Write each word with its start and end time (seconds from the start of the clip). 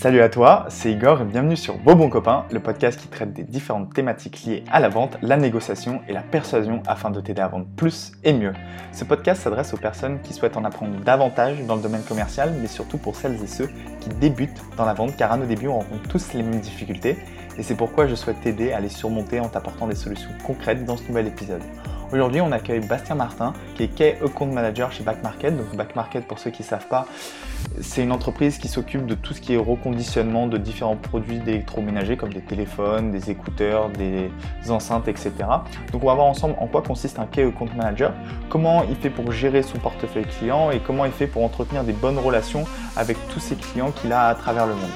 Salut 0.00 0.22
à 0.22 0.30
toi, 0.30 0.64
c'est 0.70 0.90
Igor 0.90 1.20
et 1.20 1.24
bienvenue 1.26 1.58
sur 1.58 1.76
Vos 1.76 1.94
bons 1.94 2.08
copains, 2.08 2.46
le 2.50 2.58
podcast 2.58 2.98
qui 2.98 3.08
traite 3.08 3.34
des 3.34 3.42
différentes 3.42 3.92
thématiques 3.92 4.44
liées 4.46 4.64
à 4.72 4.80
la 4.80 4.88
vente, 4.88 5.18
la 5.20 5.36
négociation 5.36 6.00
et 6.08 6.14
la 6.14 6.22
persuasion 6.22 6.82
afin 6.86 7.10
de 7.10 7.20
t'aider 7.20 7.42
à 7.42 7.48
vendre 7.48 7.66
plus 7.76 8.12
et 8.24 8.32
mieux. 8.32 8.54
Ce 8.92 9.04
podcast 9.04 9.42
s'adresse 9.42 9.74
aux 9.74 9.76
personnes 9.76 10.18
qui 10.22 10.32
souhaitent 10.32 10.56
en 10.56 10.64
apprendre 10.64 10.98
davantage 11.04 11.62
dans 11.66 11.76
le 11.76 11.82
domaine 11.82 12.02
commercial, 12.02 12.54
mais 12.62 12.66
surtout 12.66 12.96
pour 12.96 13.14
celles 13.14 13.34
et 13.44 13.46
ceux 13.46 13.68
qui 14.00 14.08
débutent 14.18 14.62
dans 14.78 14.86
la 14.86 14.94
vente, 14.94 15.18
car 15.18 15.32
à 15.32 15.36
nos 15.36 15.44
débuts 15.44 15.68
on 15.68 15.80
rencontre 15.80 16.08
tous 16.08 16.32
les 16.32 16.42
mêmes 16.42 16.60
difficultés 16.60 17.18
et 17.58 17.62
c'est 17.62 17.74
pourquoi 17.74 18.06
je 18.06 18.14
souhaite 18.14 18.40
t'aider 18.40 18.72
à 18.72 18.80
les 18.80 18.88
surmonter 18.88 19.38
en 19.38 19.48
t'apportant 19.48 19.86
des 19.86 19.96
solutions 19.96 20.30
concrètes 20.46 20.86
dans 20.86 20.96
ce 20.96 21.06
nouvel 21.08 21.26
épisode. 21.26 21.62
Aujourd'hui, 22.12 22.40
on 22.40 22.50
accueille 22.50 22.80
Bastien 22.80 23.14
Martin, 23.14 23.52
qui 23.76 23.84
est 23.84 23.88
Key 23.88 24.18
Account 24.24 24.46
Manager 24.46 24.90
chez 24.90 25.04
Back 25.04 25.22
Market. 25.22 25.56
Donc, 25.56 25.76
Back 25.76 25.94
Market, 25.94 26.26
pour 26.26 26.40
ceux 26.40 26.50
qui 26.50 26.62
ne 26.62 26.66
savent 26.66 26.88
pas, 26.88 27.06
c'est 27.80 28.02
une 28.02 28.10
entreprise 28.10 28.58
qui 28.58 28.66
s'occupe 28.66 29.06
de 29.06 29.14
tout 29.14 29.32
ce 29.32 29.40
qui 29.40 29.54
est 29.54 29.56
reconditionnement 29.56 30.48
de 30.48 30.58
différents 30.58 30.96
produits 30.96 31.38
d'électroménager, 31.38 32.16
comme 32.16 32.32
des 32.32 32.40
téléphones, 32.40 33.12
des 33.12 33.30
écouteurs, 33.30 33.90
des 33.90 34.28
enceintes, 34.70 35.06
etc. 35.06 35.30
Donc, 35.92 36.02
on 36.02 36.06
va 36.06 36.14
voir 36.14 36.26
ensemble 36.26 36.56
en 36.58 36.66
quoi 36.66 36.82
consiste 36.82 37.20
un 37.20 37.26
Key 37.26 37.44
Account 37.44 37.68
Manager, 37.76 38.12
comment 38.48 38.82
il 38.82 38.96
fait 38.96 39.10
pour 39.10 39.30
gérer 39.30 39.62
son 39.62 39.78
portefeuille 39.78 40.26
client 40.26 40.72
et 40.72 40.80
comment 40.80 41.04
il 41.04 41.12
fait 41.12 41.28
pour 41.28 41.44
entretenir 41.44 41.84
des 41.84 41.92
bonnes 41.92 42.18
relations 42.18 42.64
avec 42.96 43.16
tous 43.28 43.40
ses 43.40 43.54
clients 43.54 43.92
qu'il 43.92 44.12
a 44.12 44.26
à 44.26 44.34
travers 44.34 44.66
le 44.66 44.74
monde. 44.74 44.90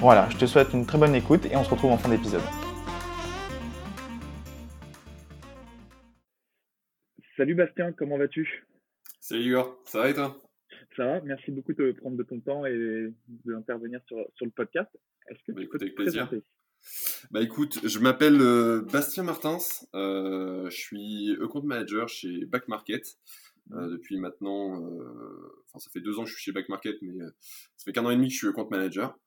Voilà, 0.00 0.28
je 0.30 0.38
te 0.38 0.46
souhaite 0.46 0.72
une 0.72 0.86
très 0.86 0.96
bonne 0.96 1.14
écoute 1.14 1.44
et 1.44 1.56
on 1.56 1.64
se 1.64 1.68
retrouve 1.68 1.92
en 1.92 1.98
fin 1.98 2.08
d'épisode. 2.08 2.42
Salut 7.36 7.56
Bastien, 7.56 7.92
comment 7.92 8.16
vas-tu? 8.16 8.64
Salut 9.18 9.42
Igor, 9.42 9.82
ça 9.86 9.98
va 9.98 10.10
et 10.10 10.14
toi? 10.14 10.40
Ça 10.96 11.04
va, 11.04 11.20
merci 11.22 11.50
beaucoup 11.50 11.72
de 11.72 11.90
prendre 11.90 12.16
de 12.16 12.22
ton 12.22 12.38
temps 12.38 12.64
et 12.64 13.12
d'intervenir 13.44 14.00
sur, 14.06 14.18
sur 14.36 14.46
le 14.46 14.52
podcast. 14.52 14.88
Est-ce 15.28 15.42
que 15.42 15.50
bah, 15.50 15.60
tu 15.60 15.64
écoute, 15.64 15.72
peux 15.72 15.78
te 15.78 15.84
avec 15.84 15.96
plaisir. 15.96 16.30
Bah 17.32 17.42
écoute, 17.42 17.80
je 17.82 17.98
m'appelle 17.98 18.40
euh, 18.40 18.82
Bastien 18.82 19.24
Martins, 19.24 19.58
euh, 19.96 20.70
je 20.70 20.76
suis 20.76 21.36
account 21.42 21.62
manager 21.62 22.08
chez 22.08 22.44
Back 22.44 22.68
Market. 22.68 23.04
Euh, 23.72 23.86
mmh. 23.86 23.90
depuis 23.90 24.20
maintenant, 24.20 24.76
enfin 25.66 25.78
ça 25.78 25.90
fait 25.90 26.00
deux 26.00 26.18
ans 26.18 26.22
que 26.22 26.28
je 26.28 26.34
suis 26.34 26.44
chez 26.44 26.52
Back 26.52 26.68
Market, 26.68 26.96
mais 27.02 27.18
ça 27.18 27.84
fait 27.84 27.92
qu'un 27.92 28.04
an 28.04 28.10
et 28.10 28.16
demi 28.16 28.28
que 28.28 28.34
je 28.34 28.38
suis 28.38 28.48
account 28.48 28.68
manager. 28.70 29.18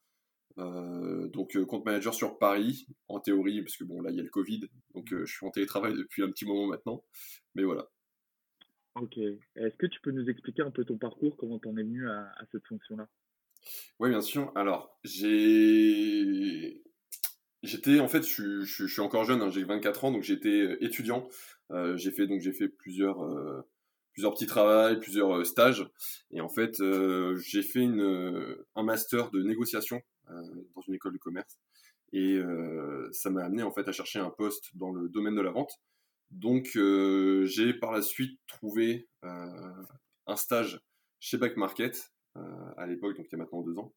donc 0.56 1.62
compte 1.66 1.84
manager 1.84 2.14
sur 2.14 2.38
Paris, 2.38 2.88
en 3.10 3.20
théorie, 3.20 3.62
parce 3.64 3.76
que 3.76 3.84
bon 3.84 4.00
là 4.00 4.12
il 4.12 4.16
y 4.16 4.20
a 4.22 4.23
le 4.23 4.30
Covid, 4.30 4.62
donc 4.94 5.08
je 5.10 5.26
suis 5.26 5.45
en 5.45 5.52
télétravail 5.52 5.94
depuis 5.94 6.23
un 6.23 6.30
petit 6.30 6.45
moment 6.45 6.67
maintenant. 6.67 7.04
Mais 7.56 7.64
voilà, 7.64 7.89
Ok. 9.02 9.17
Est-ce 9.17 9.76
que 9.78 9.86
tu 9.86 10.00
peux 10.02 10.12
nous 10.12 10.30
expliquer 10.30 10.64
un 10.64 10.72
peu 10.72 10.84
ton 10.84 10.98
parcours, 10.98 11.36
comment 11.38 11.59
tu 11.59 11.67
en 11.67 11.78
es 11.78 11.84
venu 11.84 12.09
à, 12.09 12.34
cette 12.52 12.66
fonction-là? 12.67 13.08
Oui, 14.00 14.09
bien 14.09 14.22
sûr. 14.22 14.52
Alors, 14.56 14.98
j'ai. 15.04 16.81
J'étais, 17.64 18.00
en 18.00 18.08
fait, 18.08 18.23
je, 18.23 18.64
suis 18.64 19.02
encore 19.02 19.26
jeune, 19.26 19.42
hein, 19.42 19.50
j'ai 19.50 19.64
24 19.64 20.06
ans, 20.06 20.12
donc 20.12 20.23
j'étais 20.23 20.62
euh, 20.62 20.84
étudiant. 20.84 21.28
Euh, 21.72 21.98
j'ai 21.98 22.12
fait, 22.12 22.28
donc 22.28 22.39
j'ai 22.39 22.54
fait 22.54 22.70
plusieurs, 22.70 23.23
euh, 23.23 23.67
plusieurs 24.14 24.34
petits 24.34 24.45
travaux, 24.45 24.98
plusieurs 25.00 25.45
stages. 25.45 25.86
Et 26.32 26.39
en 26.39 26.50
fait, 26.50 26.82
j'ai 27.38 27.64
fait 27.64 27.82
une, 27.82 28.58
un 28.76 28.84
master 28.84 29.32
de 29.32 29.42
négociation 29.44 30.02
dans 30.28 30.82
une 30.88 30.94
école 30.94 31.14
de 31.14 31.17
commerce. 31.17 31.59
Et 32.14 32.39
ça 33.11 33.30
m'a 33.30 33.44
amené, 33.44 33.64
en 33.64 33.72
fait, 33.72 33.88
à 33.88 33.92
chercher 33.92 34.20
un 34.20 34.30
poste 34.30 34.76
dans 34.76 34.92
le 34.92 35.09
domaine 35.09 35.36
de 35.36 35.42
la 35.42 35.52
vente. 35.52 35.73
Donc, 36.31 36.72
euh, 36.75 37.45
j'ai 37.45 37.73
par 37.73 37.92
la 37.92 38.02
suite 38.02 38.39
trouvé 38.47 39.08
euh, 39.23 39.83
un 40.25 40.36
stage 40.36 40.80
chez 41.20 41.38
Back 41.38 41.58
Market 41.58 42.11
euh, 42.38 42.42
à 42.78 42.86
l'époque, 42.86 43.17
donc 43.17 43.28
il 43.30 43.31
y 43.31 43.36
a 43.36 43.38
maintenant 43.39 43.61
deux 43.61 43.78
ans. 43.78 43.94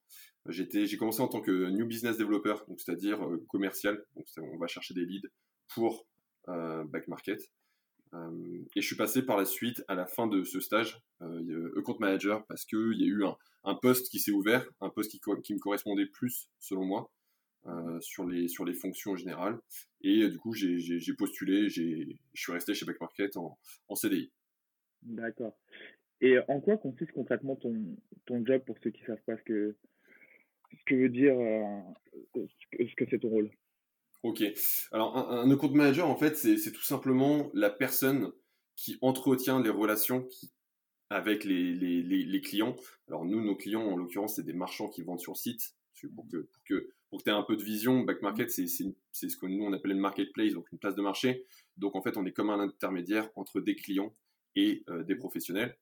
J'étais, 0.47 0.87
j'ai 0.87 0.97
commencé 0.97 1.21
en 1.21 1.29
tant 1.29 1.41
que 1.41 1.69
new 1.71 1.87
business 1.87 2.17
developer, 2.17 2.55
donc 2.69 2.81
c'est-à-dire 2.81 3.21
commercial. 3.49 4.03
Donc, 4.17 4.27
on 4.39 4.59
va 4.59 4.67
chercher 4.67 4.95
des 4.95 5.05
leads 5.05 5.29
pour 5.75 6.07
Back 6.47 7.07
Market. 7.09 7.41
et 8.15 8.81
je 8.81 8.87
suis 8.87 8.97
passé 8.97 9.23
par 9.23 9.37
la 9.37 9.45
suite, 9.45 9.85
à 9.87 9.95
la 9.95 10.07
fin 10.07 10.27
de 10.27 10.43
ce 10.45 10.61
stage, 10.61 11.03
euh, 11.23 11.79
account 11.79 11.97
manager, 12.01 12.45
parce 12.47 12.65
qu'il 12.65 12.99
y 12.99 13.05
a 13.05 13.07
eu 13.07 13.25
un, 13.65 13.75
poste 13.75 14.09
qui 14.09 14.19
s'est 14.19 14.31
ouvert, 14.31 14.67
un 14.81 14.89
poste 14.89 15.11
qui, 15.11 15.21
me 15.55 15.59
correspondait 15.59 16.07
plus, 16.07 16.49
selon 16.59 16.85
moi, 16.85 17.11
euh, 17.11 17.20
sur, 18.01 18.27
les, 18.27 18.49
sur 18.49 18.65
les 18.65 18.75
fonctions 18.75 19.17
générales. 19.17 19.59
Et 20.03 20.23
euh, 20.23 20.31
du 20.31 20.39
coup, 20.39 20.55
j'ai 20.55 21.15
postulé, 21.19 21.69
je 21.69 22.13
suis 22.35 22.53
resté 22.53 22.75
chez 22.75 22.87
Backmarket 22.87 23.37
en, 23.37 23.59
en 23.89 23.95
CDI. 23.95 24.31
D'accord. 25.03 25.59
Et 26.21 26.37
en 26.49 26.61
quoi 26.61 26.77
consiste 26.77 27.13
concrètement 27.13 27.57
ton, 27.57 27.97
ton 28.27 28.45
job 28.45 28.63
pour 28.67 28.77
ceux 28.83 28.91
qui 28.91 29.03
ne 29.03 29.07
savent 29.07 29.23
pas 29.27 29.37
ce 29.39 29.43
que, 29.43 29.77
ce 30.73 30.85
que 30.87 30.95
veut 30.95 31.09
dire, 31.09 31.39
euh, 31.39 32.47
ce 32.75 32.95
que 32.95 33.05
c'est 33.09 33.19
ton 33.19 33.29
rôle? 33.29 33.51
Ok. 34.23 34.43
Alors, 34.93 35.17
un, 35.17 35.41
un 35.41 35.51
account 35.51 35.71
manager, 35.71 36.09
en 36.09 36.17
fait, 36.17 36.37
c'est 36.37 36.73
tout 36.73 36.83
simplement 36.83 37.51
la 37.55 37.71
personne 37.71 38.33
qui 38.77 38.99
entretient 39.01 39.63
les 39.63 39.71
relations 39.71 40.25
qui, 40.25 40.53
avec 41.09 41.45
les, 41.45 41.75
les, 41.75 42.03
les, 42.03 42.41
clients. 42.41 42.77
Alors, 43.09 43.25
nous, 43.25 43.43
nos 43.45 43.57
clients, 43.57 43.83
en 43.83 43.97
l'occurrence, 43.97 44.37
c'est 44.37 44.45
des 44.45 44.53
marchands 44.53 44.89
qui 44.89 45.03
vendent 45.03 45.21
sur 45.21 45.37
site 45.37 45.75
pour 46.15 46.27
que, 46.29 46.37
pour 46.37 46.65
que 46.65 46.91
pour 47.11 47.19
que 47.19 47.25
tu 47.25 47.31
aies 47.31 47.35
un 47.35 47.43
peu 47.43 47.57
de 47.57 47.63
vision, 47.63 48.01
back 48.01 48.23
market, 48.23 48.51
c'est 48.51 48.67
ce 48.67 49.37
que 49.37 49.47
nous 49.47 49.65
on 49.65 49.73
appelle 49.73 49.91
une 49.91 49.99
marketplace, 49.99 50.53
donc 50.53 50.71
une 50.71 50.79
place 50.79 50.95
de 50.95 51.03
marché. 51.03 51.45
Donc 51.77 51.97
en 51.97 52.03
fait, 52.03 52.17
on 52.17 52.25
est 52.25 52.33
comme 52.33 52.51
un 52.51 52.61
intermédiaire 52.61 53.29
entre 53.35 53.61
des 53.61 53.75
clients 53.75 54.15
et 54.55 54.85
euh, 54.89 55.03
des 55.03 55.17
professionnels. 55.17 55.77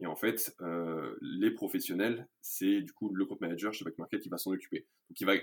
Et 0.00 0.06
en 0.06 0.16
fait, 0.16 0.56
euh, 0.62 1.14
les 1.20 1.50
professionnels, 1.50 2.26
c'est 2.40 2.80
du 2.80 2.92
coup 2.92 3.14
le 3.14 3.26
compte 3.26 3.40
manager 3.42 3.72
chez 3.74 3.84
Back 3.84 3.98
Market 3.98 4.20
qui 4.20 4.30
va 4.30 4.38
s'en 4.38 4.50
occuper. 4.50 4.86
Donc 5.10 5.20
il 5.20 5.26
va 5.26 5.34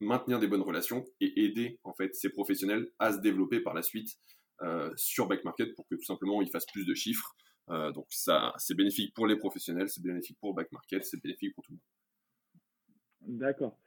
maintenir 0.00 0.40
des 0.40 0.48
bonnes 0.48 0.62
relations 0.62 1.04
et 1.20 1.44
aider 1.44 1.78
en 1.84 1.94
fait 1.94 2.14
ces 2.14 2.28
professionnels 2.28 2.90
à 2.98 3.12
se 3.12 3.20
développer 3.20 3.60
par 3.60 3.72
la 3.72 3.82
suite 3.82 4.18
euh, 4.62 4.90
sur 4.96 5.28
Back 5.28 5.44
Market 5.44 5.74
pour 5.76 5.86
que 5.86 5.94
tout 5.94 6.04
simplement 6.04 6.42
ils 6.42 6.50
fassent 6.50 6.66
plus 6.66 6.84
de 6.84 6.94
chiffres. 6.94 7.36
donc 7.68 8.06
ça, 8.10 8.52
c'est 8.58 8.74
bénéfique 8.74 9.14
pour 9.14 9.26
les 9.28 9.36
professionnels, 9.36 9.88
c'est 9.88 10.02
bénéfique 10.02 10.38
pour 10.40 10.54
Back 10.54 10.70
Market, 10.72 11.04
c'est 11.04 11.22
bénéfique 11.22 11.54
pour 11.54 11.64
tout 11.64 11.72
le 11.72 11.76
monde. 11.76 13.38
D'accord. 13.38 13.78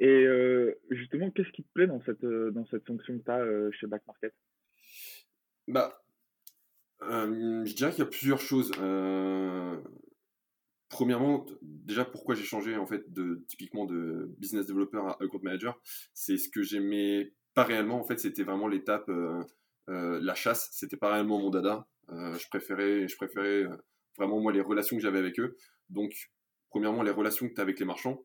Et 0.00 0.24
euh, 0.26 0.78
justement, 0.90 1.30
qu'est-ce 1.30 1.50
qui 1.50 1.64
te 1.64 1.72
plaît 1.72 1.86
dans 1.86 2.00
cette, 2.02 2.22
euh, 2.24 2.50
dans 2.52 2.64
cette 2.66 2.86
fonction 2.86 3.18
que 3.18 3.24
tu 3.24 3.30
as 3.30 3.40
euh, 3.40 3.70
chez 3.72 3.86
Back 3.86 4.02
Market? 4.06 4.32
Bah, 5.66 6.00
Je 7.00 7.74
dirais 7.74 7.90
qu'il 7.90 8.00
y 8.00 8.06
a 8.06 8.10
plusieurs 8.10 8.40
choses. 8.40 8.70
premièrement, 10.88 11.44
déjà 11.62 12.04
pourquoi 12.04 12.34
j'ai 12.34 12.44
changé 12.44 12.76
en 12.76 12.86
fait 12.86 13.12
de 13.12 13.44
typiquement 13.48 13.86
de 13.86 14.34
business 14.38 14.66
developer 14.66 14.98
à 14.98 15.16
account 15.20 15.40
manager, 15.42 15.78
c'est 16.14 16.38
ce 16.38 16.48
que 16.48 16.62
j'aimais 16.62 17.34
pas 17.54 17.64
réellement. 17.64 18.00
En 18.00 18.04
fait, 18.04 18.18
c'était 18.18 18.44
vraiment 18.44 18.68
l'étape 18.68 19.10
la 19.88 20.34
chasse. 20.34 20.68
C'était 20.72 20.96
pas 20.96 21.12
réellement 21.12 21.40
mon 21.40 21.50
dada. 21.50 21.86
je 22.08 22.48
préférais, 22.48 23.08
je 23.08 23.16
préférais 23.16 23.66
vraiment 24.16 24.40
moi 24.40 24.52
les 24.52 24.60
relations 24.60 24.96
que 24.96 25.02
j'avais 25.02 25.18
avec 25.18 25.38
eux. 25.40 25.56
Donc, 25.90 26.30
premièrement, 26.70 27.02
les 27.02 27.10
relations 27.10 27.48
que 27.48 27.54
tu 27.54 27.60
as 27.60 27.62
avec 27.62 27.78
les 27.80 27.86
marchands 27.86 28.24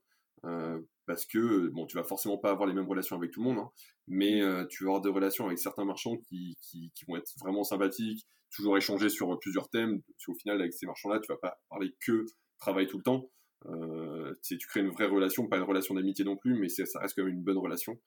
parce 1.05 1.25
que 1.25 1.67
bon, 1.69 1.85
tu 1.85 1.97
vas 1.97 2.03
forcément 2.03 2.37
pas 2.37 2.51
avoir 2.51 2.67
les 2.67 2.73
mêmes 2.73 2.87
relations 2.87 3.15
avec 3.15 3.31
tout 3.31 3.41
le 3.41 3.49
monde, 3.49 3.59
hein, 3.59 3.71
mais 4.07 4.41
euh, 4.41 4.65
tu 4.69 4.83
vas 4.83 4.91
avoir 4.91 5.01
des 5.01 5.09
relations 5.09 5.45
avec 5.45 5.59
certains 5.59 5.85
marchands 5.85 6.17
qui, 6.29 6.57
qui, 6.61 6.91
vont 7.07 7.17
être 7.17 7.31
vraiment 7.39 7.63
sympathiques, 7.63 8.25
toujours 8.53 8.77
échanger 8.77 9.09
sur 9.09 9.37
plusieurs 9.39 9.69
thèmes. 9.69 10.01
Parce 10.01 10.29
au 10.29 10.35
final, 10.35 10.61
avec 10.61 10.73
ces 10.73 10.85
marchands-là, 10.85 11.19
tu 11.19 11.31
vas 11.31 11.37
pas 11.37 11.57
parler 11.69 11.93
que 12.05 12.25
travail 12.59 12.87
tout 12.87 12.97
le 12.97 13.03
temps. 13.03 13.29
Euh, 13.65 14.33
tu 14.43 14.57
crées 14.67 14.81
une 14.81 14.89
vraie 14.89 15.07
relation, 15.07 15.47
pas 15.47 15.57
une 15.57 15.63
relation 15.63 15.95
d'amitié 15.95 16.25
non 16.25 16.37
plus, 16.37 16.57
mais 16.57 16.69
ça 16.69 16.99
reste 16.99 17.15
quand 17.15 17.23
même 17.23 17.33
une 17.33 17.43
bonne 17.43 17.57
relation. 17.57 17.97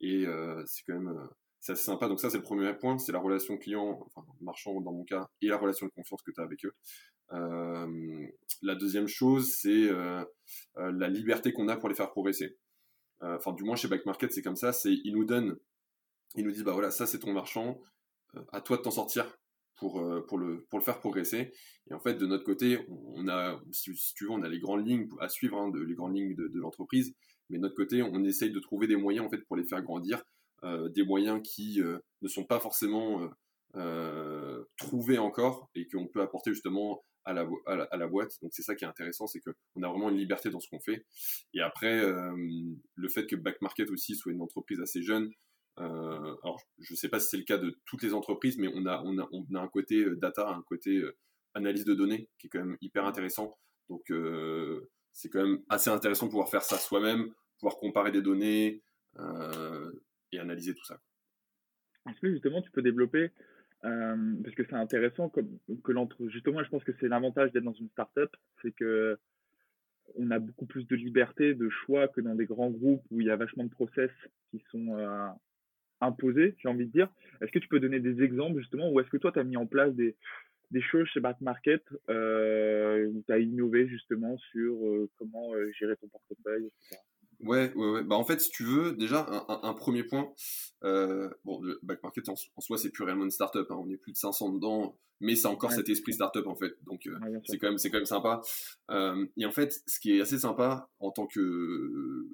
Et 0.00 0.26
euh, 0.26 0.62
c'est 0.66 0.82
quand 0.86 0.94
même 0.94 1.08
euh, 1.08 1.26
c'est 1.60 1.72
assez 1.72 1.84
sympa. 1.84 2.08
Donc 2.08 2.20
ça, 2.20 2.30
c'est 2.30 2.36
le 2.36 2.42
premier 2.42 2.72
point, 2.74 2.98
c'est 2.98 3.12
la 3.12 3.20
relation 3.20 3.56
client, 3.56 3.98
enfin 4.04 4.26
marchand 4.40 4.80
dans 4.80 4.92
mon 4.92 5.04
cas, 5.04 5.28
et 5.40 5.46
la 5.46 5.56
relation 5.56 5.86
de 5.86 5.92
confiance 5.92 6.20
que 6.22 6.30
tu 6.30 6.40
as 6.40 6.44
avec 6.44 6.64
eux. 6.64 6.74
Euh, 7.32 8.26
la 8.62 8.74
deuxième 8.74 9.08
chose, 9.08 9.54
c'est 9.54 9.90
euh, 9.90 10.24
euh, 10.78 10.92
la 10.92 11.08
liberté 11.08 11.52
qu'on 11.52 11.68
a 11.68 11.76
pour 11.76 11.88
les 11.88 11.94
faire 11.94 12.10
progresser. 12.10 12.56
Enfin, 13.20 13.54
du 13.54 13.64
moins 13.64 13.74
chez 13.74 13.88
Back 13.88 14.04
Market, 14.04 14.32
c'est 14.32 14.42
comme 14.42 14.56
ça. 14.56 14.74
C'est 14.74 14.92
ils 14.92 15.14
nous 15.14 15.24
donnent, 15.24 15.56
ils 16.34 16.44
nous 16.44 16.50
disent 16.50 16.64
bah 16.64 16.72
voilà, 16.72 16.90
ça 16.90 17.06
c'est 17.06 17.20
ton 17.20 17.32
marchand, 17.32 17.80
à 18.52 18.60
toi 18.60 18.76
de 18.76 18.82
t'en 18.82 18.90
sortir 18.90 19.38
pour, 19.76 20.04
pour, 20.26 20.36
le, 20.36 20.66
pour 20.68 20.78
le 20.78 20.84
faire 20.84 21.00
progresser. 21.00 21.54
Et 21.88 21.94
en 21.94 22.00
fait, 22.00 22.16
de 22.16 22.26
notre 22.26 22.44
côté, 22.44 22.84
on 22.88 23.26
a, 23.28 23.58
si, 23.72 23.94
tu 24.14 24.24
veux, 24.24 24.30
on 24.30 24.42
a 24.42 24.48
les 24.50 24.58
grandes 24.58 24.86
lignes 24.86 25.08
à 25.20 25.30
suivre, 25.30 25.56
hein, 25.56 25.72
les 25.74 25.94
grandes 25.94 26.14
lignes 26.14 26.34
de, 26.34 26.50
l'entreprise. 26.60 27.14
Mais 27.48 27.56
de 27.56 27.62
notre 27.62 27.76
côté, 27.76 28.02
on 28.02 28.22
essaye 28.24 28.50
de 28.50 28.60
trouver 28.60 28.88
des 28.88 28.96
moyens 28.96 29.24
en 29.24 29.30
fait 29.30 29.42
pour 29.46 29.56
les 29.56 29.64
faire 29.64 29.80
grandir, 29.80 30.22
des 30.62 31.02
moyens 31.02 31.40
qui 31.42 31.80
ne 31.80 32.28
sont 32.28 32.44
pas 32.44 32.60
forcément 32.60 33.26
trouvés 34.76 35.18
encore 35.18 35.70
et 35.74 35.88
qu'on 35.88 36.08
peut 36.08 36.20
apporter 36.20 36.52
justement 36.52 37.02
à 37.24 37.32
la, 37.32 38.06
boîte. 38.06 38.32
Donc 38.42 38.52
c'est 38.54 38.62
ça 38.62 38.74
qui 38.74 38.84
est 38.84 38.88
intéressant, 38.88 39.26
c'est 39.26 39.40
qu'on 39.40 39.82
a 39.82 39.88
vraiment 39.88 40.10
une 40.10 40.18
liberté 40.18 40.50
dans 40.50 40.60
ce 40.60 40.68
qu'on 40.68 40.80
fait. 40.80 41.06
Et 41.54 41.60
après, 41.60 42.00
euh, 42.00 42.34
le 42.94 43.08
fait 43.08 43.26
que 43.26 43.36
Back 43.36 43.60
Market 43.62 43.90
aussi 43.90 44.14
soit 44.14 44.32
une 44.32 44.42
entreprise 44.42 44.80
assez 44.80 45.02
jeune, 45.02 45.30
euh, 45.80 46.36
alors 46.42 46.60
je 46.78 46.92
ne 46.92 46.96
sais 46.96 47.08
pas 47.08 47.18
si 47.20 47.28
c'est 47.28 47.36
le 47.36 47.44
cas 47.44 47.58
de 47.58 47.76
toutes 47.86 48.02
les 48.02 48.14
entreprises, 48.14 48.58
mais 48.58 48.68
on 48.72 48.86
a 48.86 49.02
un 49.54 49.68
côté 49.68 50.04
euh, 50.04 50.16
data, 50.16 50.48
un 50.48 50.62
côté 50.62 51.02
analyse 51.54 51.84
de 51.84 51.94
données 51.94 52.28
qui 52.38 52.46
est 52.46 52.50
quand 52.50 52.64
même 52.64 52.76
hyper 52.80 53.06
intéressant. 53.06 53.58
Donc 53.88 54.12
c'est 55.12 55.28
quand 55.28 55.42
même 55.42 55.62
assez 55.68 55.90
intéressant 55.90 56.26
de 56.26 56.30
pouvoir 56.30 56.48
faire 56.48 56.62
ça 56.62 56.78
soi-même, 56.78 57.32
pouvoir 57.58 57.78
comparer 57.78 58.12
des 58.12 58.22
données 58.22 58.82
et 60.32 60.38
analyser 60.38 60.74
tout 60.74 60.84
ça. 60.84 61.00
Est-ce 62.08 62.20
que 62.20 62.30
justement 62.30 62.60
tu 62.60 62.70
peux 62.70 62.82
développer, 62.82 63.30
parce 64.42 64.54
que 64.54 64.64
c'est 64.64 64.74
intéressant, 64.74 65.28
comme, 65.28 65.58
que 65.82 65.92
l'entre, 65.92 66.28
justement, 66.28 66.62
je 66.64 66.70
pense 66.70 66.84
que 66.84 66.92
c'est 67.00 67.08
l'avantage 67.08 67.52
d'être 67.52 67.64
dans 67.64 67.72
une 67.72 67.90
startup, 67.90 68.34
c'est 68.62 68.72
que 68.72 69.18
on 70.16 70.30
a 70.30 70.38
beaucoup 70.38 70.66
plus 70.66 70.86
de 70.86 70.96
liberté, 70.96 71.54
de 71.54 71.68
choix 71.68 72.08
que 72.08 72.20
dans 72.20 72.34
des 72.34 72.46
grands 72.46 72.70
groupes 72.70 73.02
où 73.10 73.20
il 73.20 73.26
y 73.26 73.30
a 73.30 73.36
vachement 73.36 73.64
de 73.64 73.70
process 73.70 74.10
qui 74.50 74.62
sont 74.70 74.96
imposés, 76.00 76.54
j'ai 76.58 76.68
envie 76.68 76.86
de 76.86 76.92
dire. 76.92 77.08
Est-ce 77.40 77.50
que 77.50 77.58
tu 77.58 77.68
peux 77.68 77.80
donner 77.80 78.00
des 78.00 78.22
exemples 78.22 78.58
justement, 78.58 78.90
ou 78.90 79.00
est-ce 79.00 79.10
que 79.10 79.16
toi 79.16 79.32
tu 79.32 79.38
as 79.38 79.44
mis 79.44 79.56
en 79.56 79.66
place 79.66 79.94
des, 79.94 80.16
choses 80.90 81.06
chez 81.08 81.20
Bat 81.20 81.36
Market 81.40 81.82
euh, 82.10 83.06
où 83.06 83.22
tu 83.26 83.32
as 83.32 83.38
innové 83.38 83.86
justement 83.86 84.36
sur 84.50 84.74
euh, 84.74 85.08
comment 85.16 85.54
euh, 85.54 85.70
gérer 85.78 85.96
ton 85.96 86.08
portefeuille, 86.08 86.66
etc. 86.66 87.00
Ouais, 87.40 87.72
ouais, 87.74 87.90
ouais. 87.90 88.04
Bah, 88.04 88.16
en 88.16 88.24
fait, 88.24 88.40
si 88.40 88.50
tu 88.50 88.64
veux, 88.64 88.92
déjà, 88.92 89.26
un, 89.48 89.74
premier 89.74 90.04
point, 90.04 90.32
bon, 90.82 91.60
le 91.62 91.78
back 91.82 92.02
market 92.02 92.28
en, 92.28 92.36
soi, 92.36 92.78
c'est 92.78 92.90
plus 92.90 93.04
réellement 93.04 93.24
une 93.24 93.30
startup, 93.30 93.66
hein, 93.70 93.76
on 93.78 93.88
est 93.90 93.96
plus 93.96 94.12
de 94.12 94.16
500 94.16 94.52
dedans, 94.52 94.98
mais 95.20 95.36
c'est 95.36 95.46
encore 95.48 95.72
cet 95.72 95.88
esprit 95.88 96.12
startup 96.12 96.46
en 96.46 96.56
fait, 96.56 96.74
donc 96.82 97.08
c'est 97.44 97.58
quand 97.58 97.68
même, 97.68 97.78
c'est 97.78 97.90
quand 97.90 97.98
même 97.98 98.06
sympa. 98.06 98.40
et 99.36 99.46
en 99.46 99.52
fait, 99.52 99.82
ce 99.86 100.00
qui 100.00 100.16
est 100.16 100.20
assez 100.20 100.38
sympa 100.38 100.90
en 100.98 101.10
tant 101.10 101.26
que 101.26 102.28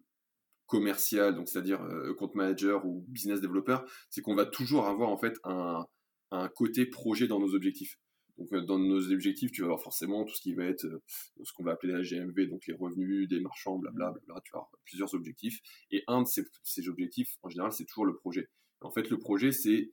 commercial, 0.66 1.34
donc 1.34 1.48
c'est-à-dire 1.48 1.80
compte 2.16 2.34
manager 2.34 2.84
ou 2.86 3.04
business 3.08 3.40
developer, 3.40 3.78
c'est 4.08 4.22
qu'on 4.22 4.34
va 4.34 4.46
toujours 4.46 4.86
avoir 4.86 5.10
en 5.10 5.18
fait 5.18 5.34
un, 5.44 5.84
un 6.30 6.48
côté 6.48 6.86
projet 6.86 7.26
dans 7.26 7.40
nos 7.40 7.54
objectifs. 7.54 7.98
Donc, 8.40 8.50
euh, 8.54 8.62
dans 8.62 8.78
nos 8.78 9.12
objectifs, 9.12 9.52
tu 9.52 9.60
vas 9.60 9.66
avoir 9.66 9.82
forcément 9.82 10.24
tout 10.24 10.34
ce 10.34 10.40
qui 10.40 10.54
va 10.54 10.64
être 10.64 10.86
euh, 10.86 11.02
ce 11.44 11.52
qu'on 11.52 11.62
va 11.62 11.72
appeler 11.72 11.92
la 11.92 12.02
GMV, 12.02 12.46
donc 12.48 12.66
les 12.66 12.74
revenus 12.74 13.28
des 13.28 13.38
marchands, 13.38 13.78
blablabla. 13.78 14.40
Tu 14.44 14.52
vas 14.54 14.66
plusieurs 14.84 15.14
objectifs. 15.14 15.60
Et 15.90 16.02
un 16.08 16.22
de 16.22 16.26
ces, 16.26 16.88
objectifs, 16.88 17.36
en 17.42 17.50
général, 17.50 17.70
c'est 17.70 17.84
toujours 17.84 18.06
le 18.06 18.16
projet. 18.16 18.48
En 18.80 18.90
fait, 18.90 19.10
le 19.10 19.18
projet, 19.18 19.52
c'est 19.52 19.92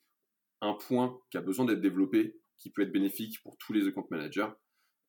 un 0.62 0.74
point 0.74 1.20
qui 1.30 1.38
a 1.38 1.42
besoin 1.42 1.66
d'être 1.66 1.82
développé, 1.82 2.40
qui 2.58 2.72
peut 2.72 2.84
être 2.84 2.92
bénéfique 2.92 3.44
pour 3.44 3.58
tous 3.58 3.74
les 3.74 3.86
account 3.86 4.08
managers. 4.10 4.48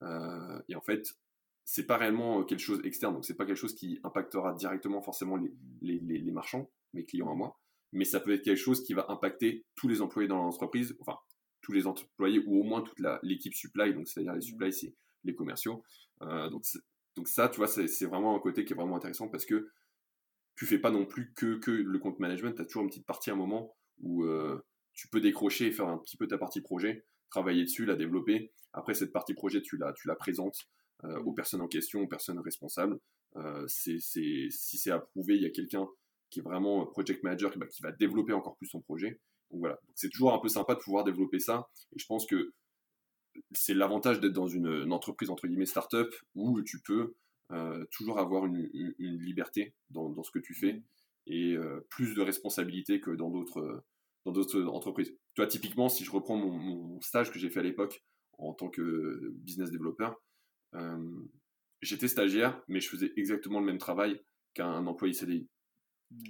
Euh, 0.02 0.60
et 0.68 0.74
en 0.74 0.82
fait, 0.82 1.06
c'est 1.64 1.86
pas 1.86 1.96
réellement 1.96 2.42
quelque 2.44 2.60
chose 2.60 2.80
externe, 2.84 3.14
donc 3.14 3.24
c'est 3.24 3.36
pas 3.36 3.46
quelque 3.46 3.56
chose 3.56 3.74
qui 3.74 4.00
impactera 4.02 4.54
directement 4.54 5.00
forcément 5.00 5.36
les, 5.36 5.52
les, 5.80 5.98
les 6.00 6.32
marchands, 6.32 6.70
mes 6.92 7.04
clients 7.04 7.30
à 7.30 7.34
moi, 7.34 7.58
mais 7.92 8.04
ça 8.04 8.20
peut 8.20 8.32
être 8.32 8.42
quelque 8.42 8.56
chose 8.56 8.82
qui 8.82 8.94
va 8.94 9.06
impacter 9.08 9.66
tous 9.76 9.86
les 9.86 10.00
employés 10.00 10.28
dans 10.28 10.38
l'entreprise, 10.38 10.96
enfin 11.00 11.18
tous 11.60 11.72
les 11.72 11.86
employés 11.86 12.42
ou 12.46 12.60
au 12.60 12.62
moins 12.62 12.82
toute 12.82 13.00
l'équipe 13.22 13.54
supply, 13.54 13.94
donc 13.94 14.08
c'est-à-dire 14.08 14.34
les 14.34 14.40
supply, 14.40 14.72
c'est 14.72 14.94
les 15.24 15.34
commerciaux. 15.34 15.82
Euh, 16.22 16.48
donc, 16.50 16.64
donc 17.16 17.28
ça, 17.28 17.48
tu 17.48 17.56
vois, 17.56 17.66
c'est 17.66 18.06
vraiment 18.06 18.36
un 18.36 18.40
côté 18.40 18.64
qui 18.64 18.72
est 18.72 18.76
vraiment 18.76 18.96
intéressant 18.96 19.28
parce 19.28 19.44
que 19.44 19.70
tu 20.56 20.66
fais 20.66 20.78
pas 20.78 20.90
non 20.90 21.06
plus 21.06 21.32
que, 21.34 21.56
que 21.58 21.70
le 21.70 21.98
compte 21.98 22.18
management, 22.18 22.54
tu 22.54 22.62
as 22.62 22.64
toujours 22.64 22.82
une 22.82 22.88
petite 22.88 23.06
partie 23.06 23.30
à 23.30 23.34
un 23.34 23.36
moment 23.36 23.76
où 24.00 24.24
euh, 24.24 24.64
tu 24.92 25.08
peux 25.08 25.20
décrocher 25.20 25.66
et 25.66 25.72
faire 25.72 25.88
un 25.88 25.98
petit 25.98 26.16
peu 26.16 26.26
ta 26.26 26.38
partie 26.38 26.60
projet, 26.60 27.04
travailler 27.30 27.64
dessus, 27.64 27.84
la 27.84 27.96
développer. 27.96 28.52
Après, 28.72 28.94
cette 28.94 29.12
partie 29.12 29.34
projet, 29.34 29.62
tu 29.62 29.76
la, 29.76 29.92
tu 29.92 30.08
la 30.08 30.16
présentes 30.16 30.68
euh, 31.04 31.20
aux 31.22 31.32
personnes 31.32 31.60
en 31.60 31.68
question, 31.68 32.00
aux 32.00 32.08
personnes 32.08 32.38
responsables. 32.40 32.98
c'est 33.66 33.98
si 34.00 34.50
c'est 34.50 34.90
approuvé, 34.90 35.36
il 35.36 35.42
y 35.42 35.46
a 35.46 35.50
quelqu'un 35.50 35.86
qui 36.30 36.40
est 36.40 36.42
vraiment 36.42 36.84
project 36.86 37.22
manager 37.22 37.56
bah, 37.56 37.66
qui 37.66 37.82
va 37.82 37.92
développer 37.92 38.32
encore 38.32 38.56
plus 38.56 38.66
son 38.66 38.80
projet. 38.80 39.20
Donc 39.50 39.60
voilà, 39.60 39.78
c'est 39.94 40.10
toujours 40.10 40.34
un 40.34 40.38
peu 40.38 40.48
sympa 40.48 40.74
de 40.74 40.80
pouvoir 40.80 41.04
développer 41.04 41.38
ça. 41.38 41.68
Et 41.94 41.98
je 41.98 42.06
pense 42.06 42.26
que 42.26 42.52
c'est 43.52 43.74
l'avantage 43.74 44.20
d'être 44.20 44.32
dans 44.32 44.48
une, 44.48 44.92
entreprise 44.92 45.30
entre 45.30 45.46
guillemets 45.46 45.66
start-up 45.66 46.14
où 46.34 46.60
tu 46.62 46.80
peux 46.80 47.14
euh, 47.52 47.84
toujours 47.92 48.18
avoir 48.18 48.46
une, 48.46 48.68
liberté 48.98 49.74
dans, 49.90 50.22
ce 50.22 50.30
que 50.30 50.38
tu 50.38 50.54
fais 50.54 50.82
et 51.26 51.54
euh, 51.54 51.80
plus 51.90 52.14
de 52.14 52.22
responsabilité 52.22 53.00
que 53.00 53.10
dans 53.10 53.30
d'autres 53.30 53.84
dans 54.24 54.32
d'autres 54.32 54.62
entreprises. 54.64 55.10
Tu 55.34 55.40
vois, 55.40 55.46
typiquement, 55.46 55.88
si 55.88 56.04
je 56.04 56.10
reprends 56.10 56.36
mon, 56.36 57.00
stage 57.00 57.30
que 57.30 57.38
j'ai 57.38 57.50
fait 57.50 57.60
à 57.60 57.62
l'époque 57.62 58.02
en 58.38 58.52
tant 58.52 58.68
que 58.68 59.32
business 59.36 59.70
developer, 59.70 60.10
euh, 60.74 61.24
j'étais 61.80 62.08
stagiaire, 62.08 62.60
mais 62.68 62.80
je 62.80 62.88
faisais 62.88 63.12
exactement 63.16 63.60
le 63.60 63.66
même 63.66 63.78
travail 63.78 64.20
qu'un 64.54 64.86
employé 64.86 65.14
CDI. 65.14 65.48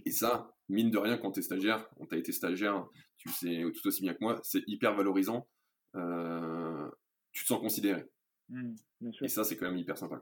Et 0.05 0.11
ça, 0.11 0.55
mine 0.69 0.91
de 0.91 0.99
rien, 0.99 1.19
quand 1.19 1.33
tu 1.33 1.41
es 1.41 1.43
stagiaire, 1.43 1.89
quand 1.97 2.07
tu 2.07 2.15
as 2.15 2.19
été 2.19 2.33
stagiaire, 2.33 2.87
tu 3.17 3.29
sais 3.31 3.63
tout 3.75 3.87
aussi 3.87 4.03
bien 4.03 4.15
que 4.15 4.19
moi, 4.21 4.41
c'est 4.43 4.63
hyper 4.67 4.95
valorisant. 4.95 5.49
Euh, 5.95 6.89
tu 7.33 7.45
te 7.45 7.49
sens 7.49 7.61
considéré. 7.61 8.05
Mmh, 8.49 8.75
Et 9.23 9.29
ça, 9.29 9.45
c'est 9.45 9.57
quand 9.57 9.67
même 9.69 9.79
hyper 9.79 9.97
sympa. 9.97 10.21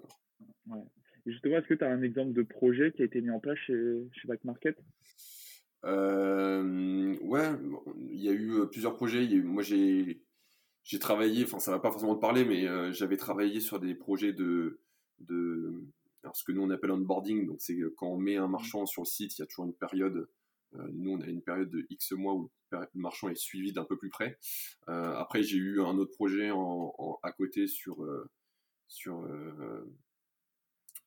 Ouais. 0.67 0.81
Et 1.27 1.33
justement, 1.33 1.59
est-ce 1.59 1.69
que 1.69 1.75
tu 1.75 1.85
as 1.85 1.91
un 1.91 2.03
exemple 2.03 2.33
de 2.33 2.43
projet 2.43 2.93
qui 2.93 3.03
a 3.03 3.05
été 3.05 3.21
mis 3.21 3.31
en 3.31 3.41
place 3.41 3.59
chez, 3.59 4.09
chez 4.13 4.29
Back 4.29 4.45
Market? 4.45 4.79
Euh, 5.85 7.17
Ouais, 7.23 7.51
il 8.11 8.21
y 8.23 8.29
a 8.29 8.33
eu 8.33 8.53
euh, 8.53 8.67
plusieurs 8.67 8.95
projets. 8.97 9.25
Il 9.25 9.31
y 9.31 9.35
a 9.35 9.39
eu, 9.39 9.43
moi, 9.43 9.63
j'ai, 9.63 10.23
j'ai 10.85 10.99
travaillé, 10.99 11.45
enfin, 11.45 11.59
ça 11.59 11.71
va 11.71 11.79
pas 11.79 11.91
forcément 11.91 12.15
te 12.15 12.21
parler, 12.21 12.45
mais 12.45 12.67
euh, 12.69 12.93
j'avais 12.93 13.17
travaillé 13.17 13.61
sur 13.61 13.81
des 13.81 13.95
projets 13.95 14.33
de, 14.33 14.81
de 15.19 15.85
ce 16.35 16.45
que 16.45 16.53
nous 16.53 16.63
on 16.63 16.71
appelle 16.71 16.91
onboarding, 16.91 17.47
donc 17.47 17.61
c'est 17.61 17.79
quand 17.97 18.09
on 18.09 18.19
met 18.19 18.37
un 18.37 18.49
marchand 18.49 18.87
sur 18.87 19.03
le 19.03 19.07
site, 19.07 19.39
il 19.39 19.43
y 19.43 19.45
a 19.45 19.47
toujours 19.47 19.67
une 19.67 19.75
période, 19.75 20.29
euh, 20.75 20.89
nous 20.93 21.13
on 21.13 21.21
a 21.21 21.27
une 21.27 21.43
période 21.43 21.71
de 21.71 21.87
X 21.91 22.13
mois 22.13 22.35
où 22.35 22.51
le 22.73 22.87
marchand 22.95 23.29
est 23.29 23.37
suivi 23.37 23.73
d'un 23.73 23.85
peu 23.85 23.97
plus 23.97 24.11
près. 24.11 24.39
Euh, 24.89 25.15
après 25.17 25.43
j'ai 25.43 25.59
eu 25.59 25.81
un 25.81 25.99
autre 25.99 26.13
projet 26.13 26.51
en, 26.51 27.19
à 27.23 27.33
côté 27.33 27.67
sur, 27.67 28.03
euh, 28.03 28.29
sur, 28.89 29.29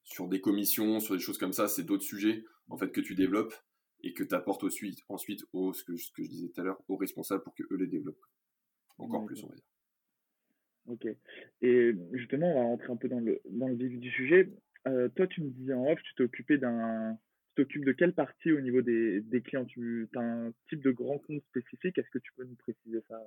sur 0.04 0.28
des 0.28 0.42
commissions, 0.42 1.00
sur 1.00 1.16
des 1.16 1.22
choses 1.22 1.38
comme 1.38 1.54
ça, 1.54 1.68
c'est 1.68 1.84
d'autres 1.84 2.04
sujets 2.04 2.44
en 2.70 2.78
fait 2.78 2.92
que 2.92 3.02
tu 3.02 3.16
développes 3.16 3.56
et 4.02 4.14
que 4.14 4.24
tu 4.24 4.34
apportes 4.36 4.64
ensuite, 4.64 5.00
ensuite 5.10 5.44
au, 5.54 5.74
ce, 5.74 5.84
que, 5.84 5.98
ce 5.98 6.12
que 6.12 6.24
je 6.24 6.30
disais 6.30 6.50
tout 6.50 6.62
à 6.62 6.64
l'heure, 6.64 6.82
aux 6.88 6.96
responsables 6.96 7.44
pour 7.44 7.54
qu'eux 7.54 7.76
les 7.76 7.88
développent. 7.88 8.24
Encore 8.98 9.26
plus, 9.26 9.44
on 9.44 9.48
va 9.48 9.56
dire. 9.56 9.64
Ok. 10.88 11.08
Et 11.62 11.94
justement, 12.14 12.48
on 12.48 12.56
va 12.56 12.64
rentrer 12.64 12.92
un 12.92 12.98
peu 12.98 13.08
dans 13.08 13.20
le, 13.20 13.42
dans 13.50 13.68
le 13.68 13.76
vif 13.76 14.00
du 14.00 14.10
sujet. 14.12 14.52
Euh, 14.88 15.10
toi, 15.10 15.28
tu 15.28 15.42
me 15.42 15.50
disais 15.50 15.74
en 15.74 15.86
off, 15.86 16.02
tu 16.04 16.14
t'occupais 16.16 16.58
d'un. 16.58 17.18
Tu 17.56 17.64
t'occupes 17.64 17.86
de 17.86 17.92
quelle 17.92 18.14
partie 18.14 18.52
au 18.52 18.62
niveau 18.62 18.82
des, 18.82 19.22
des 19.22 19.42
clients? 19.42 19.66
Tu 19.66 20.08
as 20.16 20.20
un 20.20 20.54
type 20.70 20.82
de 20.82 20.92
grand 20.92 21.18
compte 21.20 21.44
spécifique? 21.50 21.98
Est-ce 21.98 22.10
que 22.10 22.20
tu 22.20 22.32
peux 22.36 22.46
nous 22.46 22.56
préciser 22.56 23.02
ça? 23.08 23.20